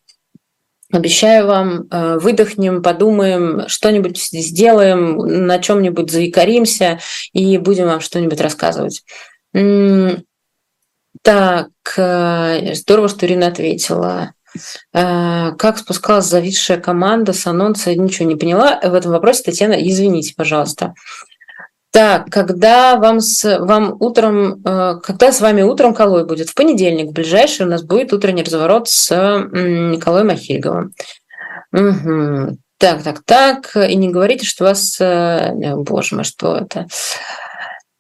Обещаю 0.92 1.46
вам, 1.46 1.86
э, 1.90 2.18
выдохнем, 2.18 2.82
подумаем, 2.82 3.68
что-нибудь 3.68 4.18
сделаем, 4.18 5.16
на 5.46 5.58
чем-нибудь 5.58 6.10
заикаримся 6.10 6.98
и 7.32 7.58
будем 7.58 7.86
вам 7.86 8.00
что-нибудь 8.00 8.40
рассказывать. 8.40 9.04
Так, 11.22 11.68
э, 11.96 12.74
здорово, 12.74 13.08
что 13.08 13.26
Ирина 13.26 13.48
ответила. 13.48 14.32
Э, 14.92 15.52
как 15.58 15.78
спускалась 15.78 16.26
зависшая 16.26 16.80
команда 16.80 17.32
с 17.32 17.46
анонса, 17.46 17.90
я 17.90 17.96
ничего 17.96 18.26
не 18.26 18.36
поняла. 18.36 18.80
В 18.82 18.94
этом 18.94 19.12
вопросе, 19.12 19.42
Татьяна, 19.44 19.74
извините, 19.74 20.34
пожалуйста. 20.36 20.94
Так, 21.92 22.30
когда 22.30 22.96
вам, 22.96 23.20
с, 23.20 23.58
вам 23.58 23.96
утром, 23.98 24.62
э, 24.64 25.00
когда 25.02 25.32
с 25.32 25.40
вами 25.40 25.62
утром 25.62 25.92
Колой 25.92 26.24
будет? 26.24 26.48
В 26.48 26.54
понедельник, 26.54 27.08
в 27.08 27.12
ближайший 27.12 27.66
у 27.66 27.68
нас 27.68 27.82
будет 27.82 28.12
утренний 28.12 28.44
разворот 28.44 28.88
с 28.88 29.10
Николаем 29.10 30.28
Махильговым. 30.28 30.92
Угу. 31.72 32.58
Так, 32.78 33.02
так, 33.02 33.22
так. 33.24 33.76
И 33.76 33.96
не 33.96 34.08
говорите, 34.08 34.46
что 34.46 34.64
вас... 34.64 35.00
Э, 35.00 35.52
боже 35.76 36.14
мой, 36.14 36.24
что 36.24 36.56
это? 36.56 36.86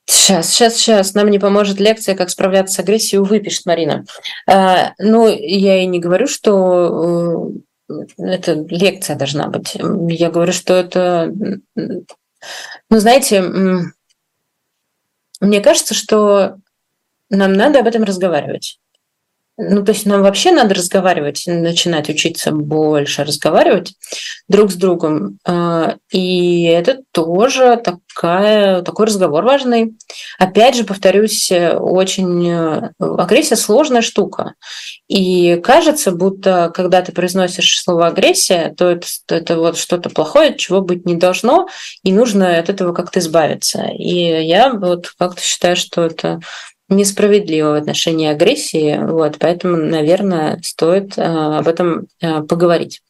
Сейчас, 0.06 0.48
сейчас, 0.48 0.74
сейчас. 0.76 1.14
Нам 1.14 1.30
не 1.30 1.38
поможет 1.38 1.78
лекция, 1.78 2.14
как 2.14 2.30
справляться 2.30 2.76
с 2.76 2.78
агрессией, 2.78 3.20
увы, 3.20 3.40
пишет 3.40 3.66
Марина. 3.66 4.04
А, 4.48 4.92
ну, 4.98 5.28
я 5.28 5.82
и 5.82 5.86
не 5.86 6.00
говорю, 6.00 6.26
что 6.26 7.52
э, 7.88 7.92
это 8.18 8.54
лекция 8.54 9.16
должна 9.16 9.48
быть. 9.48 9.76
Я 10.08 10.30
говорю, 10.30 10.52
что 10.52 10.74
это... 10.74 11.32
Ну, 12.88 12.98
знаете, 12.98 13.42
мне 15.40 15.60
кажется, 15.60 15.94
что 15.94 16.56
нам 17.30 17.52
надо 17.52 17.80
об 17.80 17.86
этом 17.86 18.04
разговаривать. 18.04 18.78
Ну, 19.62 19.84
то 19.84 19.92
есть 19.92 20.06
нам 20.06 20.22
вообще 20.22 20.52
надо 20.52 20.74
разговаривать, 20.74 21.44
начинать 21.46 22.08
учиться 22.08 22.50
больше 22.50 23.24
разговаривать 23.24 23.94
друг 24.48 24.70
с 24.70 24.74
другом. 24.74 25.38
А, 25.44 25.96
и 26.10 26.64
это 26.64 27.02
тоже 27.12 27.76
такая, 28.20 28.82
такой 28.82 29.06
разговор 29.06 29.44
важный. 29.44 29.94
Опять 30.38 30.76
же, 30.76 30.84
повторюсь, 30.84 31.50
очень 31.50 32.50
э, 32.50 32.90
агрессия 32.98 33.56
сложная 33.56 34.02
штука. 34.02 34.54
И 35.08 35.56
кажется, 35.62 36.12
будто 36.12 36.70
когда 36.74 37.00
ты 37.00 37.12
произносишь 37.12 37.80
слово 37.80 38.08
агрессия, 38.08 38.74
то 38.76 38.90
это, 38.90 39.06
то 39.26 39.34
это 39.34 39.56
вот 39.58 39.78
что-то 39.78 40.10
плохое, 40.10 40.54
чего 40.54 40.82
быть 40.82 41.06
не 41.06 41.14
должно, 41.14 41.68
и 42.02 42.12
нужно 42.12 42.58
от 42.58 42.68
этого 42.68 42.92
как-то 42.92 43.20
избавиться. 43.20 43.84
И 43.96 44.44
я 44.44 44.74
вот 44.74 45.14
как-то 45.16 45.40
считаю, 45.40 45.76
что 45.76 46.02
это 46.02 46.40
несправедливо 46.90 47.70
в 47.70 47.74
отношении 47.74 48.28
агрессии, 48.28 48.98
вот, 49.00 49.36
поэтому, 49.38 49.76
наверное, 49.76 50.60
стоит 50.62 51.16
э, 51.16 51.22
об 51.22 51.68
этом 51.68 52.06
э, 52.20 52.42
поговорить. 52.42 53.00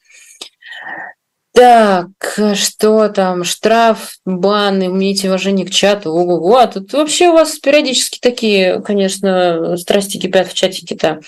Так, 1.60 2.56
что 2.56 3.10
там? 3.10 3.44
Штраф, 3.44 4.14
бан, 4.24 4.82
имейте 4.82 5.28
уважение 5.28 5.66
к 5.66 5.70
чату. 5.70 6.10
Ого-го. 6.10 6.56
А 6.56 6.66
тут 6.66 6.94
вообще 6.94 7.28
у 7.28 7.34
вас 7.34 7.58
периодически 7.58 8.18
такие, 8.18 8.80
конечно, 8.80 9.76
страсти 9.76 10.16
кипят 10.16 10.48
в 10.48 10.54
чатике-то. 10.54 11.20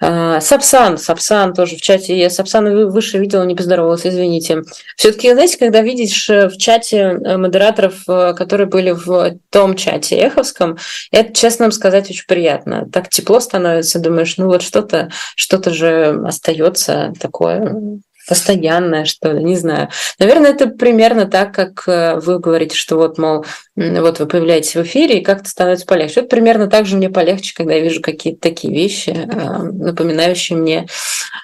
А, 0.00 0.40
Сапсан, 0.40 0.96
Сапсан 0.96 1.52
тоже 1.52 1.76
в 1.76 1.82
чате. 1.82 2.18
Я 2.18 2.30
Сапсана 2.30 2.86
выше 2.86 3.18
видела, 3.18 3.44
не 3.44 3.54
поздоровалась, 3.54 4.06
извините. 4.06 4.62
Все-таки, 4.96 5.30
знаете, 5.34 5.58
когда 5.58 5.82
видишь 5.82 6.30
э, 6.30 6.48
в 6.48 6.56
чате 6.56 6.96
э, 6.96 7.36
модераторов, 7.36 8.08
э, 8.08 8.32
которые 8.32 8.68
были 8.68 8.92
в 8.92 9.36
том 9.50 9.76
чате 9.76 10.16
эховском, 10.16 10.78
это, 11.10 11.34
честно 11.34 11.66
вам 11.66 11.72
сказать, 11.72 12.08
очень 12.08 12.26
приятно. 12.26 12.88
Так 12.90 13.10
тепло 13.10 13.40
становится, 13.40 13.98
думаешь, 13.98 14.38
ну 14.38 14.46
вот 14.46 14.62
что-то 14.62 15.10
что-то 15.34 15.70
же 15.70 16.18
остается 16.24 17.12
такое 17.20 18.00
постоянное, 18.26 19.04
что 19.04 19.32
ли, 19.32 19.42
не 19.42 19.56
знаю. 19.56 19.88
Наверное, 20.18 20.50
это 20.50 20.66
примерно 20.66 21.26
так, 21.26 21.54
как 21.54 21.84
э, 21.86 22.16
вы 22.16 22.38
говорите, 22.38 22.76
что 22.76 22.96
вот, 22.96 23.18
мол, 23.18 23.44
вот 23.76 24.18
вы 24.18 24.26
появляетесь 24.26 24.74
в 24.74 24.82
эфире, 24.82 25.18
и 25.18 25.24
как-то 25.24 25.48
становится 25.48 25.86
полегче. 25.86 26.20
Это 26.20 26.28
примерно 26.28 26.66
так 26.66 26.86
же 26.86 26.96
мне 26.96 27.10
полегче, 27.10 27.54
когда 27.54 27.74
я 27.74 27.80
вижу 27.80 28.00
какие-то 28.02 28.40
такие 28.40 28.72
вещи, 28.72 29.10
э, 29.10 29.62
напоминающие 29.62 30.58
мне 30.58 30.86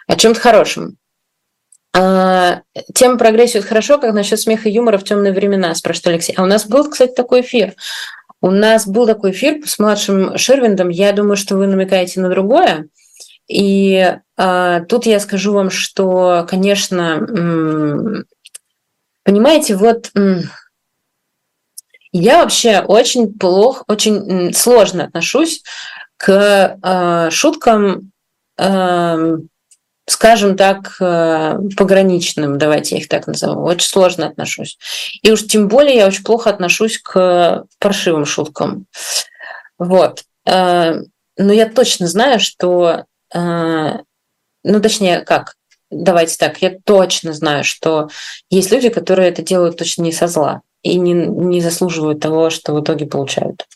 о 0.06 0.16
чем-то 0.16 0.40
хорошем. 0.40 0.96
А, 1.94 2.62
тема 2.94 3.18
прогрессии 3.18 3.58
хорошо, 3.58 3.98
как 3.98 4.14
насчет 4.14 4.40
смеха 4.40 4.68
и 4.68 4.72
юмора 4.72 4.98
в 4.98 5.04
темные 5.04 5.32
времена, 5.32 5.74
спрашивает 5.74 6.14
Алексей. 6.14 6.34
А 6.36 6.42
у 6.42 6.46
нас 6.46 6.66
был, 6.66 6.88
кстати, 6.88 7.12
такой 7.12 7.42
эфир. 7.42 7.74
У 8.40 8.50
нас 8.50 8.88
был 8.88 9.06
такой 9.06 9.30
эфир 9.32 9.60
с 9.66 9.78
младшим 9.78 10.36
Шервиндом. 10.36 10.88
Я 10.88 11.12
думаю, 11.12 11.36
что 11.36 11.56
вы 11.56 11.66
намекаете 11.66 12.20
на 12.20 12.28
другое. 12.28 12.86
И 13.52 14.16
а, 14.36 14.80
тут 14.80 15.04
я 15.04 15.20
скажу 15.20 15.52
вам, 15.52 15.70
что, 15.70 16.46
конечно, 16.48 18.24
понимаете, 19.24 19.76
вот 19.76 20.10
я 22.12 22.42
вообще 22.42 22.80
очень 22.80 23.32
плохо, 23.38 23.84
очень 23.88 24.52
сложно 24.54 25.04
отношусь 25.04 25.62
к 26.16 26.78
а, 26.82 27.30
шуткам, 27.30 28.12
а, 28.58 29.18
скажем 30.06 30.56
так, 30.56 30.96
а, 31.00 31.58
пограничным, 31.76 32.58
давайте 32.58 32.96
я 32.96 33.00
их 33.02 33.08
так 33.08 33.26
назову. 33.26 33.64
Очень 33.64 33.88
сложно 33.88 34.26
отношусь. 34.28 34.78
И 35.22 35.30
уж 35.30 35.46
тем 35.46 35.68
более 35.68 35.96
я 35.96 36.06
очень 36.06 36.24
плохо 36.24 36.50
отношусь 36.50 36.98
к 36.98 37.64
паршивым 37.78 38.24
шуткам. 38.24 38.86
Вот. 39.78 40.24
А, 40.46 40.94
но 41.38 41.52
я 41.52 41.66
точно 41.66 42.06
знаю, 42.06 42.40
что 42.40 43.04
ну, 43.34 44.80
точнее, 44.80 45.20
как? 45.20 45.54
Давайте 45.90 46.36
так, 46.38 46.62
я 46.62 46.78
точно 46.84 47.32
знаю, 47.32 47.64
что 47.64 48.08
есть 48.48 48.70
люди, 48.72 48.88
которые 48.88 49.28
это 49.28 49.42
делают 49.42 49.76
точно 49.76 50.02
не 50.02 50.12
со 50.12 50.26
зла 50.26 50.62
и 50.82 50.96
не, 50.96 51.12
не 51.12 51.60
заслуживают 51.60 52.20
того, 52.20 52.50
что 52.50 52.74
в 52.74 52.82
итоге 52.82 53.06
получают. 53.06 53.66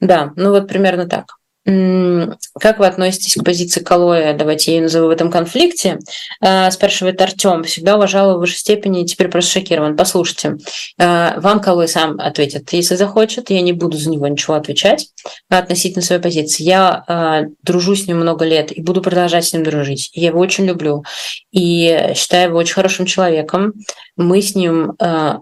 Да, 0.00 0.32
ну 0.36 0.50
вот 0.50 0.68
примерно 0.68 1.08
так. 1.08 1.36
Как 1.64 2.78
вы 2.78 2.86
относитесь 2.86 3.34
к 3.34 3.44
позиции 3.44 3.82
Калоя? 3.82 4.32
Давайте 4.32 4.70
я 4.70 4.76
ее 4.78 4.82
назову 4.84 5.08
в 5.08 5.10
этом 5.10 5.30
конфликте. 5.30 5.98
А, 6.40 6.70
спрашивает 6.70 7.20
Артем. 7.20 7.64
Всегда 7.64 7.96
уважала 7.96 8.36
в 8.36 8.40
высшей 8.40 8.58
степени, 8.58 9.04
теперь 9.04 9.28
просто 9.28 9.52
шокирован. 9.52 9.94
Послушайте, 9.94 10.56
а, 10.98 11.38
вам 11.38 11.60
Калой 11.60 11.86
сам 11.86 12.18
ответит, 12.18 12.72
если 12.72 12.94
захочет. 12.94 13.50
Я 13.50 13.60
не 13.60 13.74
буду 13.74 13.98
за 13.98 14.08
него 14.08 14.26
ничего 14.26 14.54
отвечать 14.54 15.08
относительно 15.50 16.02
своей 16.02 16.22
позиции. 16.22 16.62
Я 16.62 17.04
а, 17.06 17.42
дружу 17.62 17.94
с 17.94 18.06
ним 18.06 18.20
много 18.20 18.46
лет 18.46 18.72
и 18.72 18.80
буду 18.80 19.02
продолжать 19.02 19.44
с 19.44 19.52
ним 19.52 19.62
дружить. 19.62 20.10
Я 20.14 20.28
его 20.28 20.40
очень 20.40 20.64
люблю 20.64 21.04
и 21.52 22.12
считаю 22.14 22.48
его 22.48 22.58
очень 22.58 22.74
хорошим 22.74 23.04
человеком. 23.04 23.74
Мы 24.16 24.40
с 24.40 24.54
ним 24.54 24.96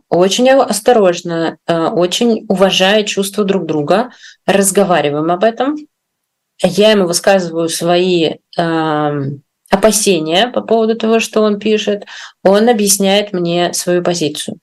очень 0.08 0.48
осторожно, 0.50 1.58
очень 1.66 2.44
уважая 2.48 3.04
чувства 3.04 3.44
друг 3.44 3.66
друга, 3.66 4.10
разговариваем 4.46 5.30
об 5.30 5.44
этом 5.44 5.76
я 6.62 6.90
ему 6.90 7.06
высказываю 7.06 7.68
свои 7.68 8.36
э, 8.56 9.10
опасения 9.70 10.48
по 10.48 10.60
поводу 10.60 10.96
того, 10.96 11.20
что 11.20 11.42
он 11.42 11.58
пишет, 11.58 12.04
он 12.42 12.68
объясняет 12.68 13.32
мне 13.32 13.72
свою 13.72 14.02
позицию. 14.02 14.58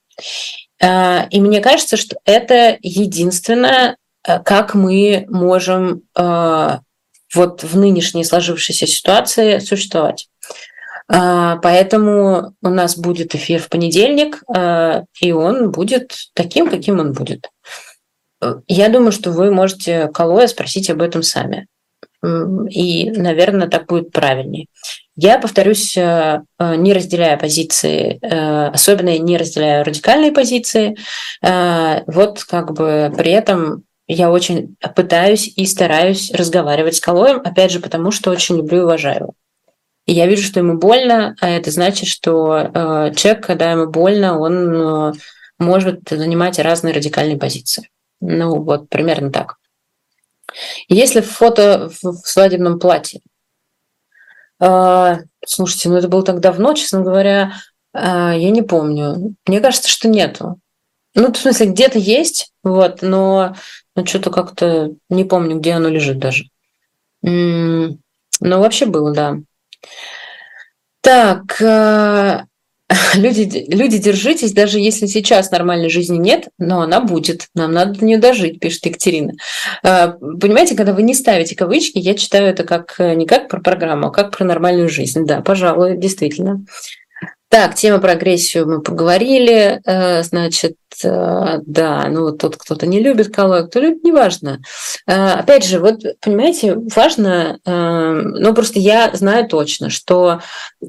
Э, 0.82 1.28
и 1.30 1.40
мне 1.42 1.62
кажется, 1.62 1.98
что 1.98 2.18
это 2.26 2.78
единственное, 2.82 3.98
э, 4.28 4.40
как 4.40 4.74
мы 4.74 5.26
можем 5.30 6.02
э, 6.18 6.70
вот 7.34 7.64
в 7.64 7.78
нынешней 7.78 8.24
сложившейся 8.24 8.88
ситуации 8.88 9.60
существовать. 9.60 10.30
Поэтому 11.08 12.56
у 12.64 12.70
нас 12.70 12.98
будет 12.98 13.36
эфир 13.36 13.62
в 13.62 13.70
понедельник, 13.70 14.42
и 15.22 15.32
он 15.32 15.70
будет 15.70 16.16
таким, 16.34 16.68
каким 16.68 17.00
он 17.00 17.14
будет. 17.14 17.52
Я 18.68 18.90
думаю, 18.90 19.12
что 19.12 19.32
вы 19.32 19.52
можете 19.52 20.08
Калоя 20.08 20.48
спросить 20.48 20.90
об 20.90 21.04
этом 21.04 21.22
сами. 21.22 21.68
И, 22.24 23.12
наверное, 23.12 23.68
так 23.68 23.88
будет 23.88 24.12
правильнее. 24.12 24.68
Я, 25.16 25.40
повторюсь, 25.40 25.96
э, 25.96 26.42
э, 26.60 26.76
не 26.76 26.94
разделяю 26.94 27.40
позиции, 27.40 28.20
э, 28.22 28.68
особенно 28.68 29.18
не 29.18 29.38
разделяю 29.38 29.86
радикальные 29.86 30.32
позиции. 30.32 30.98
Вот 31.42 32.44
как 32.44 32.74
бы 32.74 33.14
при 33.16 33.32
этом 33.32 33.84
я 34.08 34.30
очень 34.32 34.76
пытаюсь 34.96 35.52
и 35.56 35.66
стараюсь 35.66 36.32
разговаривать 36.32 36.96
с 36.96 37.00
Калоем, 37.00 37.42
опять 37.44 37.72
же, 37.72 37.80
потому 37.80 38.12
что 38.12 38.32
очень 38.32 38.58
люблю 38.58 38.80
и 38.80 38.84
уважаю 38.84 39.34
и 40.06 40.14
я 40.14 40.28
вижу, 40.28 40.44
что 40.44 40.60
ему 40.60 40.78
больно, 40.78 41.36
а 41.42 41.50
это 41.50 41.72
значит, 41.72 42.08
что 42.08 42.70
человек, 43.16 43.44
когда 43.44 43.72
ему 43.72 43.88
больно, 43.88 44.38
он 44.40 45.16
может 45.58 46.02
занимать 46.08 46.60
разные 46.60 46.94
радикальные 46.94 47.38
позиции. 47.38 47.90
Ну 48.22 48.62
вот, 48.62 48.88
примерно 48.90 49.32
так. 49.32 49.56
Если 50.88 51.22
фото 51.22 51.90
в 52.02 52.14
свадебном 52.24 52.80
платье, 52.80 53.22
э, 54.60 55.18
слушайте, 55.46 55.90
ну 55.90 55.96
это 55.96 56.08
было 56.08 56.24
так 56.24 56.40
давно, 56.40 56.74
честно 56.74 57.02
говоря, 57.02 57.54
э, 57.94 58.00
я 58.38 58.50
не 58.50 58.62
помню. 58.62 59.36
Мне 59.46 59.60
кажется, 59.60 59.90
что 59.90 60.08
нету. 60.08 60.60
Ну, 61.16 61.32
в 61.32 61.38
смысле, 61.38 61.68
где-то 61.68 61.98
есть, 61.98 62.52
вот, 62.64 63.02
но, 63.02 63.56
но 63.96 64.06
что-то 64.06 64.32
как-то 64.32 64.92
не 65.10 65.24
помню, 65.24 65.58
где 65.58 65.74
оно 65.74 65.88
лежит 65.88 66.20
даже. 66.20 66.46
Но 67.22 67.98
вообще 68.42 68.86
было, 68.86 69.14
да. 69.14 69.38
Так, 71.02 71.62
э, 71.62 72.46
люди, 73.16 73.66
люди, 73.68 73.98
держитесь, 73.98 74.54
даже 74.54 74.80
если 74.80 75.08
сейчас 75.08 75.50
нормальной 75.50 75.90
жизни 75.90 76.18
нет, 76.18 76.50
но 76.60 76.82
она 76.82 77.00
будет. 77.00 77.48
Нам 77.56 77.72
надо 77.72 78.00
до 78.00 78.06
нее 78.06 78.18
дожить, 78.18 78.60
пишет 78.60 78.86
Екатерина. 78.86 79.34
Э, 79.84 80.12
понимаете, 80.40 80.76
когда 80.76 80.94
вы 80.94 81.02
не 81.02 81.16
ставите 81.16 81.56
кавычки, 81.56 81.98
я 81.98 82.14
читаю 82.14 82.48
это 82.48 82.64
как 82.64 82.96
э, 83.00 83.16
не 83.16 83.26
как 83.26 83.50
про 83.50 83.60
программу, 83.60 84.08
а 84.08 84.12
как 84.12 84.36
про 84.36 84.46
нормальную 84.46 84.88
жизнь. 84.88 85.26
Да, 85.26 85.42
пожалуй, 85.42 85.98
действительно. 85.98 86.64
Так, 87.50 87.74
тема 87.76 88.00
про 88.00 88.14
агрессию 88.14 88.68
мы 88.68 88.82
поговорили. 88.82 89.80
Значит, 90.24 90.76
да, 91.02 92.08
ну 92.10 92.24
вот 92.24 92.40
тот, 92.40 92.58
кто-то 92.58 92.86
не 92.86 93.00
любит 93.00 93.34
калой, 93.34 93.66
кто 93.68 93.80
любит, 93.80 94.04
неважно. 94.04 94.60
Опять 95.06 95.64
же, 95.66 95.80
вот, 95.80 96.02
понимаете, 96.20 96.76
важно, 96.76 97.60
ну 97.66 98.54
просто 98.54 98.80
я 98.80 99.12
знаю 99.14 99.48
точно, 99.48 99.90
что 99.90 100.42
а, 100.82 100.88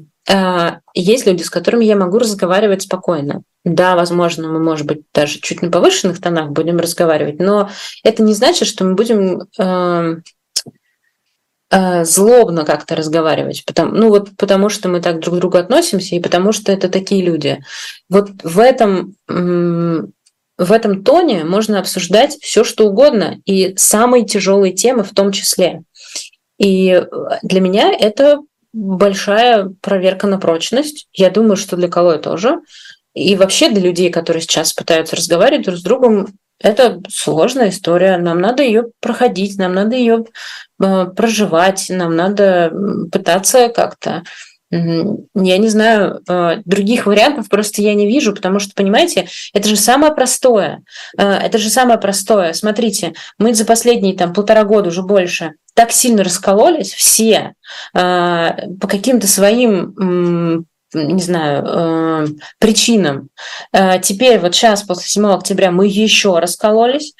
есть 0.93 1.25
люди, 1.25 1.43
с 1.43 1.49
которыми 1.49 1.85
я 1.85 1.95
могу 1.95 2.19
разговаривать 2.19 2.81
спокойно. 2.81 3.43
Да, 3.63 3.95
возможно, 3.95 4.47
мы, 4.47 4.59
может 4.59 4.85
быть, 4.85 5.01
даже 5.13 5.39
чуть 5.39 5.61
на 5.61 5.69
повышенных 5.69 6.21
тонах 6.21 6.49
будем 6.49 6.77
разговаривать, 6.77 7.39
но 7.39 7.69
это 8.03 8.23
не 8.23 8.33
значит, 8.33 8.67
что 8.67 8.85
мы 8.85 8.95
будем 8.95 9.41
э, 9.57 10.15
э, 11.71 12.05
злобно 12.05 12.65
как-то 12.65 12.95
разговаривать, 12.95 13.63
потому, 13.65 13.91
ну 13.91 14.09
вот 14.09 14.29
потому 14.37 14.69
что 14.69 14.87
мы 14.87 15.01
так 15.01 15.19
друг 15.19 15.35
к 15.35 15.39
другу 15.39 15.57
относимся 15.57 16.15
и 16.15 16.21
потому 16.21 16.53
что 16.53 16.71
это 16.71 16.87
такие 16.87 17.23
люди. 17.23 17.59
Вот 18.09 18.29
в 18.43 18.59
этом 18.59 19.15
в 20.57 20.71
этом 20.71 21.03
тоне 21.03 21.43
можно 21.43 21.79
обсуждать 21.79 22.37
все, 22.41 22.63
что 22.63 22.87
угодно, 22.87 23.39
и 23.45 23.75
самые 23.77 24.25
тяжелые 24.25 24.73
темы 24.73 25.03
в 25.03 25.13
том 25.13 25.31
числе. 25.31 25.83
И 26.57 27.05
для 27.43 27.61
меня 27.61 27.93
это 27.93 28.39
большая 28.77 29.73
проверка 29.81 30.27
на 30.27 30.37
прочность. 30.37 31.07
Я 31.13 31.29
думаю, 31.29 31.57
что 31.57 31.75
для 31.75 31.87
Калоя 31.87 32.19
тоже. 32.19 32.59
И 33.13 33.35
вообще 33.35 33.69
для 33.69 33.81
людей, 33.81 34.11
которые 34.11 34.41
сейчас 34.41 34.73
пытаются 34.73 35.15
разговаривать 35.15 35.65
друг 35.65 35.77
с 35.77 35.81
другом, 35.81 36.27
это 36.61 37.01
сложная 37.09 37.69
история. 37.69 38.17
Нам 38.17 38.39
надо 38.39 38.61
ее 38.63 38.85
проходить, 38.99 39.57
нам 39.57 39.73
надо 39.73 39.95
ее 39.95 40.25
э, 40.81 41.05
проживать, 41.15 41.87
нам 41.89 42.15
надо 42.15 42.71
пытаться 43.11 43.69
как-то 43.69 44.23
я 44.69 45.57
не 45.57 45.69
знаю, 45.69 46.21
э, 46.27 46.57
других 46.65 47.05
вариантов 47.05 47.47
просто 47.47 47.81
я 47.81 47.93
не 47.93 48.05
вижу, 48.05 48.33
потому 48.33 48.59
что, 48.59 48.73
понимаете, 48.75 49.29
это 49.53 49.69
же 49.69 49.77
самое 49.77 50.13
простое. 50.13 50.83
Э, 51.17 51.35
это 51.35 51.57
же 51.57 51.69
самое 51.69 51.97
простое. 51.97 52.51
Смотрите, 52.51 53.13
мы 53.39 53.53
за 53.53 53.63
последние 53.63 54.17
там 54.17 54.33
полтора 54.33 54.65
года 54.65 54.89
уже 54.89 55.03
больше 55.03 55.53
так 55.77 55.91
сильно 55.91 56.23
раскололись 56.23 56.91
все 56.91 57.53
э, 57.93 57.99
по 58.81 58.87
каким-то 58.87 59.27
своим 59.27 60.65
не 60.93 61.21
знаю, 61.21 62.39
причинам. 62.59 63.27
Теперь 64.01 64.39
вот 64.39 64.55
сейчас, 64.55 64.83
после 64.83 65.05
7 65.05 65.25
октября, 65.27 65.69
мы 65.69 65.85
еще 65.85 66.39
раскололись 66.39 67.13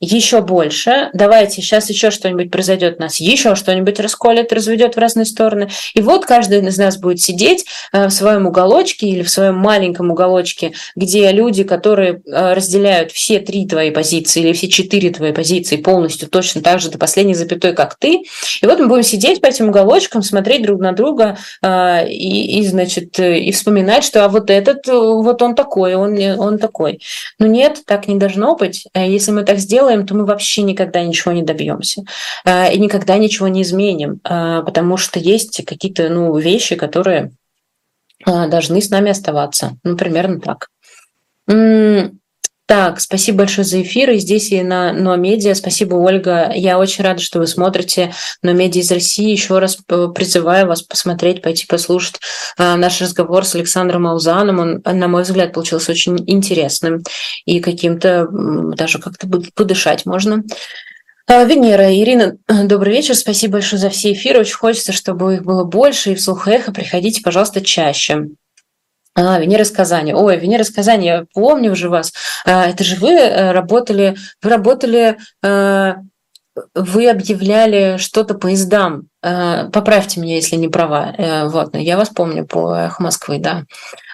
еще 0.00 0.42
больше, 0.42 1.10
давайте 1.12 1.60
сейчас 1.60 1.90
еще 1.90 2.10
что-нибудь 2.10 2.52
произойдет, 2.52 3.00
нас 3.00 3.16
еще 3.16 3.56
что-нибудь 3.56 3.98
расколет, 3.98 4.52
разведет 4.52 4.94
в 4.94 4.98
разные 4.98 5.26
стороны. 5.26 5.68
И 5.94 6.00
вот 6.00 6.24
каждый 6.24 6.64
из 6.64 6.78
нас 6.78 6.98
будет 6.98 7.20
сидеть 7.20 7.66
э, 7.92 8.06
в 8.06 8.10
своем 8.10 8.46
уголочке 8.46 9.08
или 9.08 9.22
в 9.22 9.30
своем 9.30 9.56
маленьком 9.56 10.12
уголочке, 10.12 10.72
где 10.94 11.30
люди, 11.32 11.64
которые 11.64 12.22
э, 12.24 12.52
разделяют 12.52 13.10
все 13.10 13.40
три 13.40 13.66
твои 13.66 13.90
позиции 13.90 14.42
или 14.42 14.52
все 14.52 14.68
четыре 14.68 15.10
твои 15.10 15.32
позиции 15.32 15.76
полностью 15.76 16.28
точно 16.28 16.62
так 16.62 16.78
же 16.80 16.90
до 16.90 16.98
последней 16.98 17.34
запятой, 17.34 17.74
как 17.74 17.96
ты. 17.96 18.22
И 18.62 18.66
вот 18.66 18.78
мы 18.78 18.86
будем 18.86 19.02
сидеть 19.02 19.40
по 19.40 19.46
этим 19.46 19.70
уголочкам, 19.70 20.22
смотреть 20.22 20.62
друг 20.62 20.80
на 20.80 20.92
друга 20.92 21.38
э, 21.60 22.08
и, 22.08 22.60
и 22.60 22.66
значит, 22.66 23.18
и 23.18 23.50
вспоминать, 23.50 24.04
что 24.04 24.24
а 24.24 24.28
вот 24.28 24.48
этот, 24.50 24.86
вот 24.86 25.42
он 25.42 25.56
такой, 25.56 25.96
он, 25.96 26.16
он 26.38 26.58
такой. 26.58 27.00
Но 27.40 27.46
нет, 27.46 27.82
так 27.84 28.06
не 28.06 28.14
должно 28.14 28.54
быть. 28.54 28.86
Если 28.94 29.32
мы 29.32 29.42
так 29.42 29.58
сделаем, 29.58 29.87
делаем, 29.88 30.06
то 30.06 30.14
мы 30.14 30.24
вообще 30.24 30.62
никогда 30.62 31.02
ничего 31.02 31.32
не 31.32 31.42
добьемся 31.42 32.02
э, 32.44 32.74
и 32.74 32.78
никогда 32.78 33.16
ничего 33.16 33.48
не 33.48 33.62
изменим, 33.62 34.20
э, 34.24 34.62
потому 34.64 34.96
что 34.96 35.18
есть 35.18 35.64
какие-то 35.64 36.08
ну, 36.08 36.36
вещи, 36.36 36.76
которые 36.76 37.32
э, 38.26 38.48
должны 38.48 38.80
с 38.80 38.90
нами 38.90 39.10
оставаться. 39.10 39.76
Ну, 39.84 39.96
примерно 39.96 40.40
так. 40.40 40.68
Так, 42.68 43.00
спасибо 43.00 43.38
большое 43.38 43.64
за 43.64 43.80
эфир. 43.80 44.10
И 44.10 44.18
здесь 44.18 44.52
и 44.52 44.62
на 44.62 44.92
Ноомедиа. 44.92 45.54
Спасибо, 45.54 45.94
Ольга. 45.94 46.52
Я 46.54 46.78
очень 46.78 47.02
рада, 47.02 47.18
что 47.18 47.38
вы 47.38 47.46
смотрите 47.46 48.12
Ноомедиа 48.42 48.82
из 48.82 48.92
России. 48.92 49.30
Еще 49.30 49.58
раз 49.58 49.78
призываю 50.14 50.66
вас 50.66 50.82
посмотреть, 50.82 51.40
пойти 51.40 51.64
послушать 51.66 52.20
а, 52.58 52.76
наш 52.76 53.00
разговор 53.00 53.46
с 53.46 53.54
Александром 53.54 54.06
Аузаном. 54.06 54.58
Он, 54.58 54.82
на 54.84 55.08
мой 55.08 55.22
взгляд, 55.22 55.54
получился 55.54 55.92
очень 55.92 56.22
интересным 56.26 57.02
и 57.46 57.60
каким-то 57.60 58.28
даже 58.30 58.98
как-то 58.98 59.26
подышать 59.54 60.04
можно. 60.04 60.44
А, 61.26 61.44
Венера, 61.44 61.90
Ирина, 61.90 62.36
добрый 62.64 62.92
вечер. 62.92 63.14
Спасибо 63.14 63.54
большое 63.54 63.80
за 63.80 63.88
все 63.88 64.12
эфиры. 64.12 64.40
Очень 64.40 64.56
хочется, 64.56 64.92
чтобы 64.92 65.36
их 65.36 65.42
было 65.42 65.64
больше. 65.64 66.12
И 66.12 66.14
в 66.16 66.20
слух 66.20 66.46
эхо 66.46 66.70
приходите, 66.70 67.22
пожалуйста, 67.22 67.62
чаще. 67.62 68.28
А, 69.18 69.40
Венера 69.40 69.62
из 69.62 69.72
Казани. 69.72 70.14
Ой, 70.14 70.36
Венера 70.36 70.62
из 70.62 70.70
Казани, 70.70 71.06
я 71.06 71.24
помню 71.34 71.72
уже 71.72 71.88
вас. 71.88 72.12
А, 72.44 72.66
это 72.66 72.84
же 72.84 72.94
вы 72.96 73.10
э, 73.10 73.50
работали, 73.50 74.16
вы 74.42 74.50
работали, 74.50 75.18
э, 75.42 75.94
вы 76.74 77.10
объявляли 77.10 77.96
что-то 77.98 78.34
поездам. 78.34 79.08
Э, 79.22 79.70
поправьте 79.72 80.20
меня, 80.20 80.36
если 80.36 80.54
не 80.54 80.68
права. 80.68 81.14
Вот, 81.46 81.74
я 81.74 81.96
вас 81.96 82.10
помню 82.10 82.46
по 82.46 82.74
«Эхо 82.74 83.02
Москвы», 83.02 83.38
да. 83.38 83.64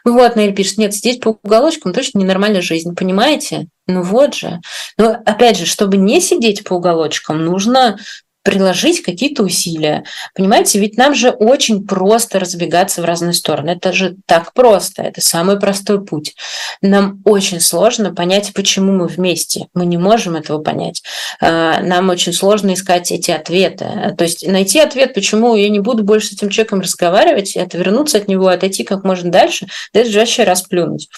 Вот, 0.07 0.37
Наиль 0.37 0.55
пишет, 0.55 0.79
нет, 0.79 0.95
здесь 0.95 1.19
по 1.19 1.39
уголочкам 1.43 1.93
точно 1.93 2.19
ненормальная 2.19 2.63
жизнь, 2.63 2.95
понимаете? 2.95 3.67
Ну 3.87 4.03
вот 4.03 4.35
же. 4.35 4.61
Но 4.97 5.17
опять 5.27 5.59
же, 5.59 5.67
чтобы 5.67 5.99
не 5.99 6.21
сидеть 6.23 6.65
по 6.65 6.75
уголочкам, 6.75 7.45
нужно 7.45 7.99
приложить 8.45 9.03
какие-то 9.03 9.43
усилия. 9.43 10.05
Понимаете, 10.35 10.79
ведь 10.79 10.99
нам 10.99 11.15
же 11.15 11.31
очень 11.31 11.87
просто 11.87 12.39
разбегаться 12.39 13.01
в 13.01 13.07
разные 13.07 13.33
стороны. 13.33 13.71
Это 13.71 13.93
же 13.93 14.17
так 14.27 14.53
просто, 14.53 15.03
это 15.03 15.23
самый 15.23 15.59
простой 15.59 16.05
путь. 16.05 16.37
Нам 16.83 17.23
очень 17.25 17.59
сложно 17.59 18.15
понять, 18.15 18.53
почему 18.55 18.93
мы 18.93 19.07
вместе. 19.07 19.69
Мы 19.73 19.87
не 19.87 19.97
можем 19.97 20.37
этого 20.37 20.59
понять. 20.59 21.03
А, 21.41 21.81
нам 21.81 22.11
очень 22.11 22.35
сложно 22.35 22.75
искать 22.75 23.11
эти 23.11 23.31
ответы. 23.31 24.15
То 24.17 24.25
есть 24.25 24.47
найти 24.47 24.79
ответ, 24.79 25.15
почему 25.15 25.57
я 25.57 25.71
не 25.71 25.81
буду 25.81 26.05
больше 26.05 26.29
с 26.29 26.33
этим 26.33 26.51
человеком 26.51 26.81
разговаривать, 26.81 27.57
это 27.57 27.79
вернуться 27.79 28.19
от 28.19 28.29
него, 28.29 28.49
отойти 28.49 28.85
как 28.85 29.05
можно 29.05 29.31
дальше, 29.31 29.69
да 29.95 30.01
это 30.01 30.11
же 30.11 30.19
вообще 30.19 30.45
расплюнуть 30.45 31.09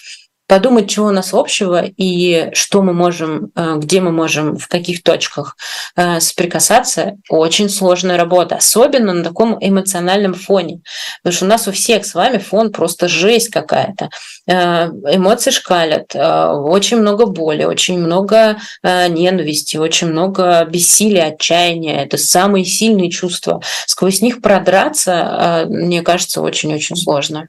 подумать, 0.47 0.89
чего 0.89 1.07
у 1.07 1.11
нас 1.11 1.35
общего 1.35 1.85
и 1.85 2.51
что 2.53 2.83
мы 2.83 2.93
можем, 2.93 3.51
э, 3.55 3.75
где 3.79 4.01
мы 4.01 4.13
можем, 4.13 4.57
в 4.57 4.69
каких 4.69 5.03
точках 5.03 5.57
э, 5.97 6.21
соприкасаться, 6.21 7.17
очень 7.29 7.69
сложная 7.69 8.17
работа, 8.17 8.57
особенно 8.57 9.13
на 9.13 9.25
таком 9.25 9.57
эмоциональном 9.61 10.35
фоне. 10.35 10.81
Потому 11.23 11.37
что 11.37 11.45
у 11.47 11.49
нас 11.49 11.69
у 11.69 11.73
всех 11.73 12.07
с 12.07 12.15
вами 12.15 12.39
фон 12.39 12.71
просто 12.71 13.09
жесть 13.09 13.51
какая-то. 13.51 14.11
Э, 14.47 14.87
эмоции 15.11 15.51
шкалят, 15.51 16.15
очень 16.15 16.99
много 16.99 17.27
боли, 17.27 17.65
очень 17.65 17.99
много 17.99 18.57
ненависти, 18.83 19.77
очень 19.77 20.09
много 20.09 20.65
бессилия, 20.65 21.27
отчаяния. 21.27 22.03
Это 22.03 22.19
самые 22.19 22.65
сильные 22.65 23.11
чувства. 23.11 23.61
Сквозь 23.87 24.23
них 24.23 24.41
продраться, 24.41 25.67
мне 25.69 26.03
кажется, 26.03 26.41
очень-очень 26.41 26.97
сложно. 26.97 27.49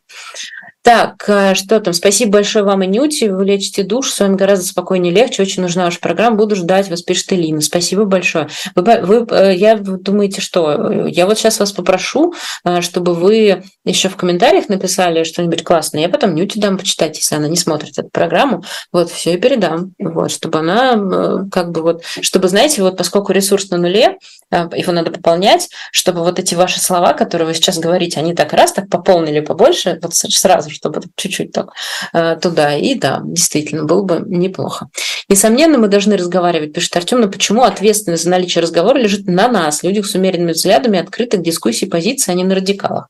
Так, 0.87 1.25
э, 1.27 1.53
что 1.53 1.81
там? 1.81 1.93
Спасибо 1.93 2.31
большое 2.31 2.63
вам, 2.63 2.79
Анюте. 2.79 3.29
Вы 3.29 3.43
лечите 3.43 3.83
душ, 3.83 4.09
с 4.09 4.21
вами 4.21 4.37
гораздо 4.37 4.67
спокойнее, 4.67 5.13
легче. 5.13 5.41
Очень 5.41 5.63
нужна 5.63 5.83
ваша 5.83 5.99
программа. 5.99 6.37
Буду 6.37 6.55
ждать 6.55 6.89
вас, 6.89 7.01
пишет 7.01 7.33
Элина. 7.33 7.59
Спасибо 7.59 8.05
большое. 8.05 8.47
Вы, 8.73 9.01
вы, 9.01 9.27
э, 9.29 9.53
я 9.53 9.75
думаете, 9.75 10.39
что? 10.39 11.05
Я 11.05 11.25
вот 11.25 11.37
сейчас 11.37 11.59
вас 11.59 11.73
попрошу, 11.73 12.35
э, 12.63 12.79
чтобы 12.79 13.15
вы 13.15 13.65
еще 13.83 14.07
в 14.07 14.15
комментариях 14.15 14.69
написали 14.69 15.25
что-нибудь 15.25 15.65
классное. 15.65 16.03
Я 16.03 16.07
потом 16.07 16.35
Нюте 16.35 16.57
дам 16.57 16.77
почитать, 16.77 17.17
если 17.17 17.35
она 17.35 17.49
не 17.49 17.57
смотрит 17.57 17.97
эту 17.97 18.07
программу. 18.07 18.63
Вот, 18.93 19.11
все 19.11 19.33
и 19.33 19.37
передам. 19.37 19.91
Вот, 19.99 20.31
чтобы 20.31 20.59
она 20.59 21.47
как 21.51 21.71
бы 21.71 21.81
вот, 21.81 22.03
чтобы, 22.21 22.47
знаете, 22.47 22.81
вот 22.81 22.95
поскольку 22.95 23.33
ресурс 23.33 23.71
на 23.71 23.77
нуле, 23.77 24.19
его 24.51 24.93
надо 24.93 25.11
пополнять, 25.11 25.67
чтобы 25.91 26.21
вот 26.21 26.39
эти 26.39 26.55
ваши 26.55 26.79
слова, 26.79 27.11
которые 27.11 27.45
вы 27.45 27.53
сейчас 27.53 27.77
говорите, 27.77 28.21
они 28.21 28.33
так 28.33 28.53
раз 28.53 28.71
так 28.71 28.87
пополнили 28.87 29.41
побольше, 29.41 29.99
вот 30.01 30.13
сразу, 30.13 30.69
чтобы 30.77 31.01
чуть-чуть 31.15 31.51
так 31.51 31.73
э, 32.13 32.37
туда. 32.41 32.75
И 32.75 32.95
да, 32.95 33.21
действительно, 33.23 33.83
было 33.83 34.03
бы 34.03 34.23
неплохо. 34.25 34.87
Несомненно, 35.29 35.77
мы 35.77 35.87
должны 35.87 36.15
разговаривать, 36.15 36.73
пишет 36.73 36.95
Артем, 36.95 37.21
но 37.21 37.29
почему 37.29 37.63
ответственность 37.63 38.23
за 38.23 38.29
наличие 38.29 38.61
разговора 38.61 38.97
лежит 38.97 39.27
на 39.27 39.47
нас, 39.47 39.83
людях 39.83 40.05
с 40.05 40.15
умеренными 40.15 40.53
взглядами, 40.53 40.99
открытых 40.99 41.41
дискуссий, 41.41 41.87
позиций, 41.87 42.33
а 42.33 42.37
не 42.37 42.43
на 42.43 42.55
радикалах? 42.55 43.07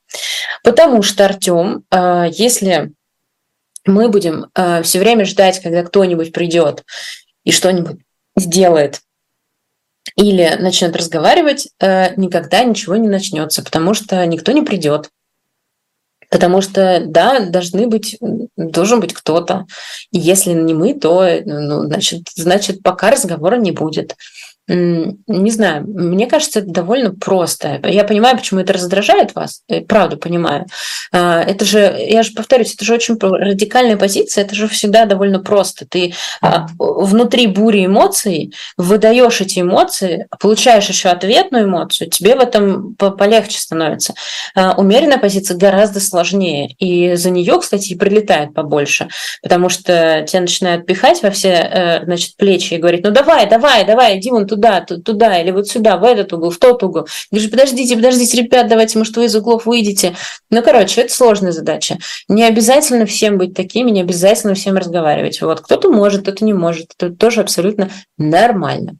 Потому 0.64 1.02
что, 1.02 1.24
Артем, 1.24 1.84
э, 1.90 2.26
если 2.32 2.92
мы 3.84 4.08
будем 4.08 4.46
э, 4.54 4.82
все 4.82 4.98
время 4.98 5.24
ждать, 5.24 5.60
когда 5.62 5.82
кто-нибудь 5.82 6.32
придет 6.32 6.84
и 7.44 7.52
что-нибудь 7.52 8.00
сделает, 8.36 9.00
или 10.16 10.56
начнет 10.58 10.96
разговаривать, 10.96 11.68
никогда 11.80 12.64
ничего 12.64 12.96
не 12.96 13.08
начнется, 13.08 13.62
потому 13.62 13.94
что 13.94 14.24
никто 14.26 14.52
не 14.52 14.62
придет. 14.62 15.10
Потому 16.30 16.60
что, 16.60 17.02
да, 17.06 17.40
должны 17.40 17.86
быть, 17.86 18.18
должен 18.56 19.00
быть 19.00 19.14
кто-то. 19.14 19.66
И 20.10 20.18
если 20.18 20.52
не 20.52 20.74
мы, 20.74 20.94
то, 20.94 21.26
ну, 21.44 21.84
значит, 21.84 22.28
значит, 22.34 22.82
пока 22.82 23.10
разговора 23.10 23.56
не 23.56 23.72
будет 23.72 24.14
не 24.68 25.50
знаю, 25.50 25.84
мне 25.86 26.26
кажется, 26.26 26.60
это 26.60 26.68
довольно 26.68 27.14
просто. 27.14 27.80
Я 27.84 28.04
понимаю, 28.04 28.36
почему 28.36 28.60
это 28.60 28.74
раздражает 28.74 29.34
вас, 29.34 29.62
правда 29.88 30.16
понимаю. 30.16 30.66
А, 31.12 31.42
это 31.42 31.64
же, 31.64 31.78
я 31.78 32.22
же 32.22 32.32
повторюсь, 32.32 32.74
это 32.74 32.84
же 32.84 32.94
очень 32.94 33.18
радикальная 33.18 33.96
позиция, 33.96 34.44
это 34.44 34.54
же 34.54 34.68
всегда 34.68 35.06
довольно 35.06 35.40
просто. 35.40 35.86
Ты 35.86 36.14
а, 36.40 36.66
внутри 36.78 37.46
бури 37.46 37.86
эмоций 37.86 38.52
выдаешь 38.76 39.40
эти 39.40 39.60
эмоции, 39.60 40.28
получаешь 40.38 40.88
еще 40.88 41.08
ответную 41.08 41.64
эмоцию, 41.64 42.10
тебе 42.10 42.36
в 42.36 42.40
этом 42.40 42.94
полегче 42.94 43.58
становится. 43.58 44.14
А, 44.54 44.74
умеренная 44.76 45.18
позиция 45.18 45.56
гораздо 45.56 46.00
сложнее, 46.00 46.74
и 46.78 47.14
за 47.14 47.30
нее, 47.30 47.58
кстати, 47.58 47.92
и 47.92 47.96
прилетает 47.96 48.52
побольше, 48.54 49.08
потому 49.42 49.68
что 49.68 50.24
тебя 50.28 50.42
начинают 50.42 50.86
пихать 50.86 51.22
во 51.22 51.30
все 51.30 51.48
э, 51.48 52.04
значит, 52.04 52.36
плечи 52.36 52.74
и 52.74 52.78
говорить, 52.78 53.04
ну 53.04 53.10
давай, 53.10 53.48
давай, 53.48 53.84
давай, 53.84 54.18
иди 54.18 54.30
вон 54.30 54.46
туда, 54.46 54.57
туда, 54.58 54.80
туда, 54.80 55.40
или 55.40 55.50
вот 55.50 55.68
сюда, 55.68 55.96
в 55.96 56.04
этот 56.04 56.32
угол, 56.32 56.50
в 56.50 56.58
тот 56.58 56.82
угол. 56.82 57.06
Говоришь, 57.30 57.50
подождите, 57.50 57.96
подождите, 57.96 58.42
ребят, 58.42 58.68
давайте, 58.68 58.98
может, 58.98 59.16
вы 59.16 59.26
из 59.26 59.36
углов 59.36 59.66
выйдете. 59.66 60.16
Ну, 60.50 60.62
короче, 60.62 61.02
это 61.02 61.14
сложная 61.14 61.52
задача. 61.52 61.98
Не 62.28 62.44
обязательно 62.44 63.06
всем 63.06 63.38
быть 63.38 63.54
такими, 63.54 63.90
не 63.90 64.00
обязательно 64.00 64.54
всем 64.54 64.76
разговаривать. 64.76 65.40
Вот 65.40 65.60
кто-то 65.60 65.90
может, 65.90 66.22
кто-то 66.22 66.44
не 66.44 66.52
может. 66.52 66.92
Это 66.98 67.14
тоже 67.14 67.40
абсолютно 67.40 67.90
нормально. 68.16 68.96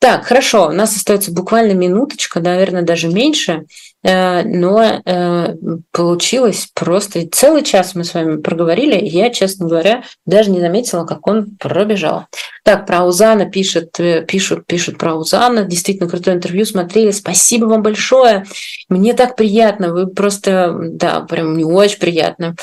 Так, 0.00 0.24
хорошо, 0.24 0.68
у 0.68 0.72
нас 0.72 0.96
остается 0.96 1.30
буквально 1.30 1.72
минуточка, 1.72 2.40
наверное, 2.40 2.80
даже 2.80 3.08
меньше. 3.08 3.66
Э, 4.02 4.42
но 4.44 4.82
э, 4.82 5.54
получилось 5.92 6.70
просто 6.72 7.28
целый 7.28 7.62
час 7.62 7.94
мы 7.94 8.04
с 8.04 8.14
вами 8.14 8.40
проговорили, 8.40 8.96
и 8.96 9.08
я, 9.08 9.28
честно 9.28 9.68
говоря, 9.68 10.02
даже 10.24 10.50
не 10.50 10.60
заметила, 10.60 11.04
как 11.04 11.26
он 11.26 11.54
пробежал. 11.58 12.24
Так, 12.64 12.86
про 12.86 13.04
Узана 13.04 13.44
пишет, 13.44 14.00
э, 14.00 14.24
пишут, 14.24 14.64
пишут 14.66 14.96
про 14.96 15.14
Узана. 15.16 15.64
Действительно 15.64 16.08
крутое 16.08 16.38
интервью 16.38 16.64
смотрели. 16.64 17.10
Спасибо 17.10 17.66
вам 17.66 17.82
большое. 17.82 18.46
Мне 18.88 19.12
так 19.12 19.36
приятно. 19.36 19.92
Вы 19.92 20.06
просто, 20.06 20.76
да, 20.80 21.20
прям 21.20 21.58
не 21.58 21.64
очень 21.64 21.98
приятно. 21.98 22.56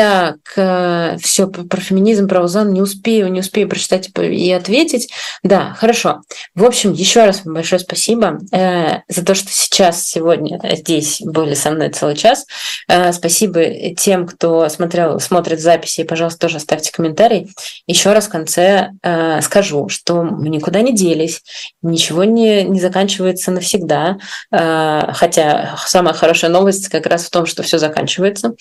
Так, 0.00 0.38
э, 0.56 1.18
все 1.20 1.46
про 1.46 1.78
феминизм, 1.78 2.26
про 2.26 2.42
УЗАН 2.42 2.72
не 2.72 2.80
успею, 2.80 3.30
не 3.30 3.40
успею 3.40 3.68
прочитать 3.68 4.08
и 4.18 4.50
ответить. 4.50 5.12
Да, 5.42 5.76
хорошо. 5.78 6.22
В 6.54 6.64
общем, 6.64 6.94
еще 6.94 7.26
раз 7.26 7.44
вам 7.44 7.52
большое 7.52 7.80
спасибо 7.80 8.38
э, 8.50 9.00
за 9.08 9.24
то, 9.26 9.34
что 9.34 9.50
сейчас, 9.52 10.02
сегодня 10.08 10.58
здесь 10.74 11.20
были 11.20 11.52
со 11.52 11.70
мной 11.70 11.90
целый 11.90 12.16
час. 12.16 12.46
Э, 12.88 13.12
спасибо 13.12 13.62
тем, 13.94 14.26
кто 14.26 14.70
смотрел, 14.70 15.20
смотрит 15.20 15.60
записи, 15.60 16.04
пожалуйста, 16.04 16.40
тоже 16.40 16.56
оставьте 16.56 16.92
комментарий. 16.92 17.52
Еще 17.86 18.14
раз 18.14 18.28
в 18.28 18.30
конце 18.30 18.92
э, 19.02 19.42
скажу, 19.42 19.90
что 19.90 20.22
мы 20.22 20.48
никуда 20.48 20.80
не 20.80 20.94
делись, 20.94 21.42
ничего 21.82 22.24
не, 22.24 22.64
не 22.64 22.80
заканчивается 22.80 23.50
навсегда, 23.50 24.16
э, 24.50 25.12
хотя 25.12 25.76
самая 25.84 26.14
хорошая 26.14 26.50
новость 26.50 26.88
как 26.88 27.04
раз 27.04 27.26
в 27.26 27.30
том, 27.30 27.44
что 27.44 27.62
все 27.62 27.76
заканчивается. 27.76 28.54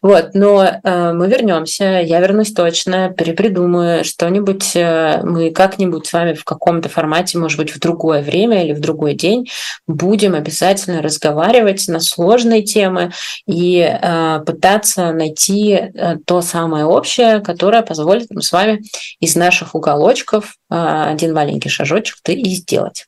Вот, 0.00 0.30
но 0.32 0.80
Э, 0.85 0.85
мы 0.86 1.28
вернемся, 1.28 2.00
я 2.00 2.20
вернусь 2.20 2.52
точно, 2.52 3.10
перепридумаю 3.10 4.04
что-нибудь, 4.04 4.76
э, 4.76 5.20
мы 5.24 5.50
как-нибудь 5.50 6.06
с 6.06 6.12
вами 6.12 6.34
в 6.34 6.44
каком-то 6.44 6.88
формате, 6.88 7.38
может 7.38 7.58
быть, 7.58 7.74
в 7.74 7.80
другое 7.80 8.22
время 8.22 8.64
или 8.64 8.72
в 8.72 8.80
другой 8.80 9.14
день 9.14 9.48
будем 9.86 10.34
обязательно 10.34 11.02
разговаривать 11.02 11.88
на 11.88 12.00
сложные 12.00 12.62
темы 12.62 13.12
и 13.46 13.80
э, 13.80 14.40
пытаться 14.46 15.12
найти 15.12 15.92
то 16.26 16.40
самое 16.40 16.84
общее, 16.84 17.40
которое 17.40 17.82
позволит 17.82 18.30
нам 18.30 18.42
с 18.42 18.52
вами 18.52 18.82
из 19.20 19.34
наших 19.36 19.74
уголочков 19.74 20.56
один 20.68 21.32
маленький 21.32 21.68
шажочек 21.68 22.16
ты 22.22 22.34
и 22.34 22.54
сделать. 22.54 23.06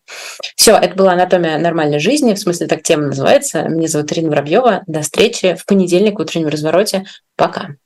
Все, 0.56 0.76
это 0.76 0.94
была 0.94 1.12
анатомия 1.12 1.58
нормальной 1.58 1.98
жизни, 1.98 2.34
в 2.34 2.38
смысле 2.38 2.66
так 2.66 2.82
тема 2.82 3.06
называется. 3.06 3.62
Меня 3.62 3.88
зовут 3.88 4.12
Ирина 4.12 4.30
Воробьева. 4.30 4.82
До 4.86 5.02
встречи 5.02 5.54
в 5.54 5.66
понедельник 5.66 6.18
в 6.18 6.22
утреннем 6.22 6.48
развороте. 6.48 7.04
Пока. 7.38 7.76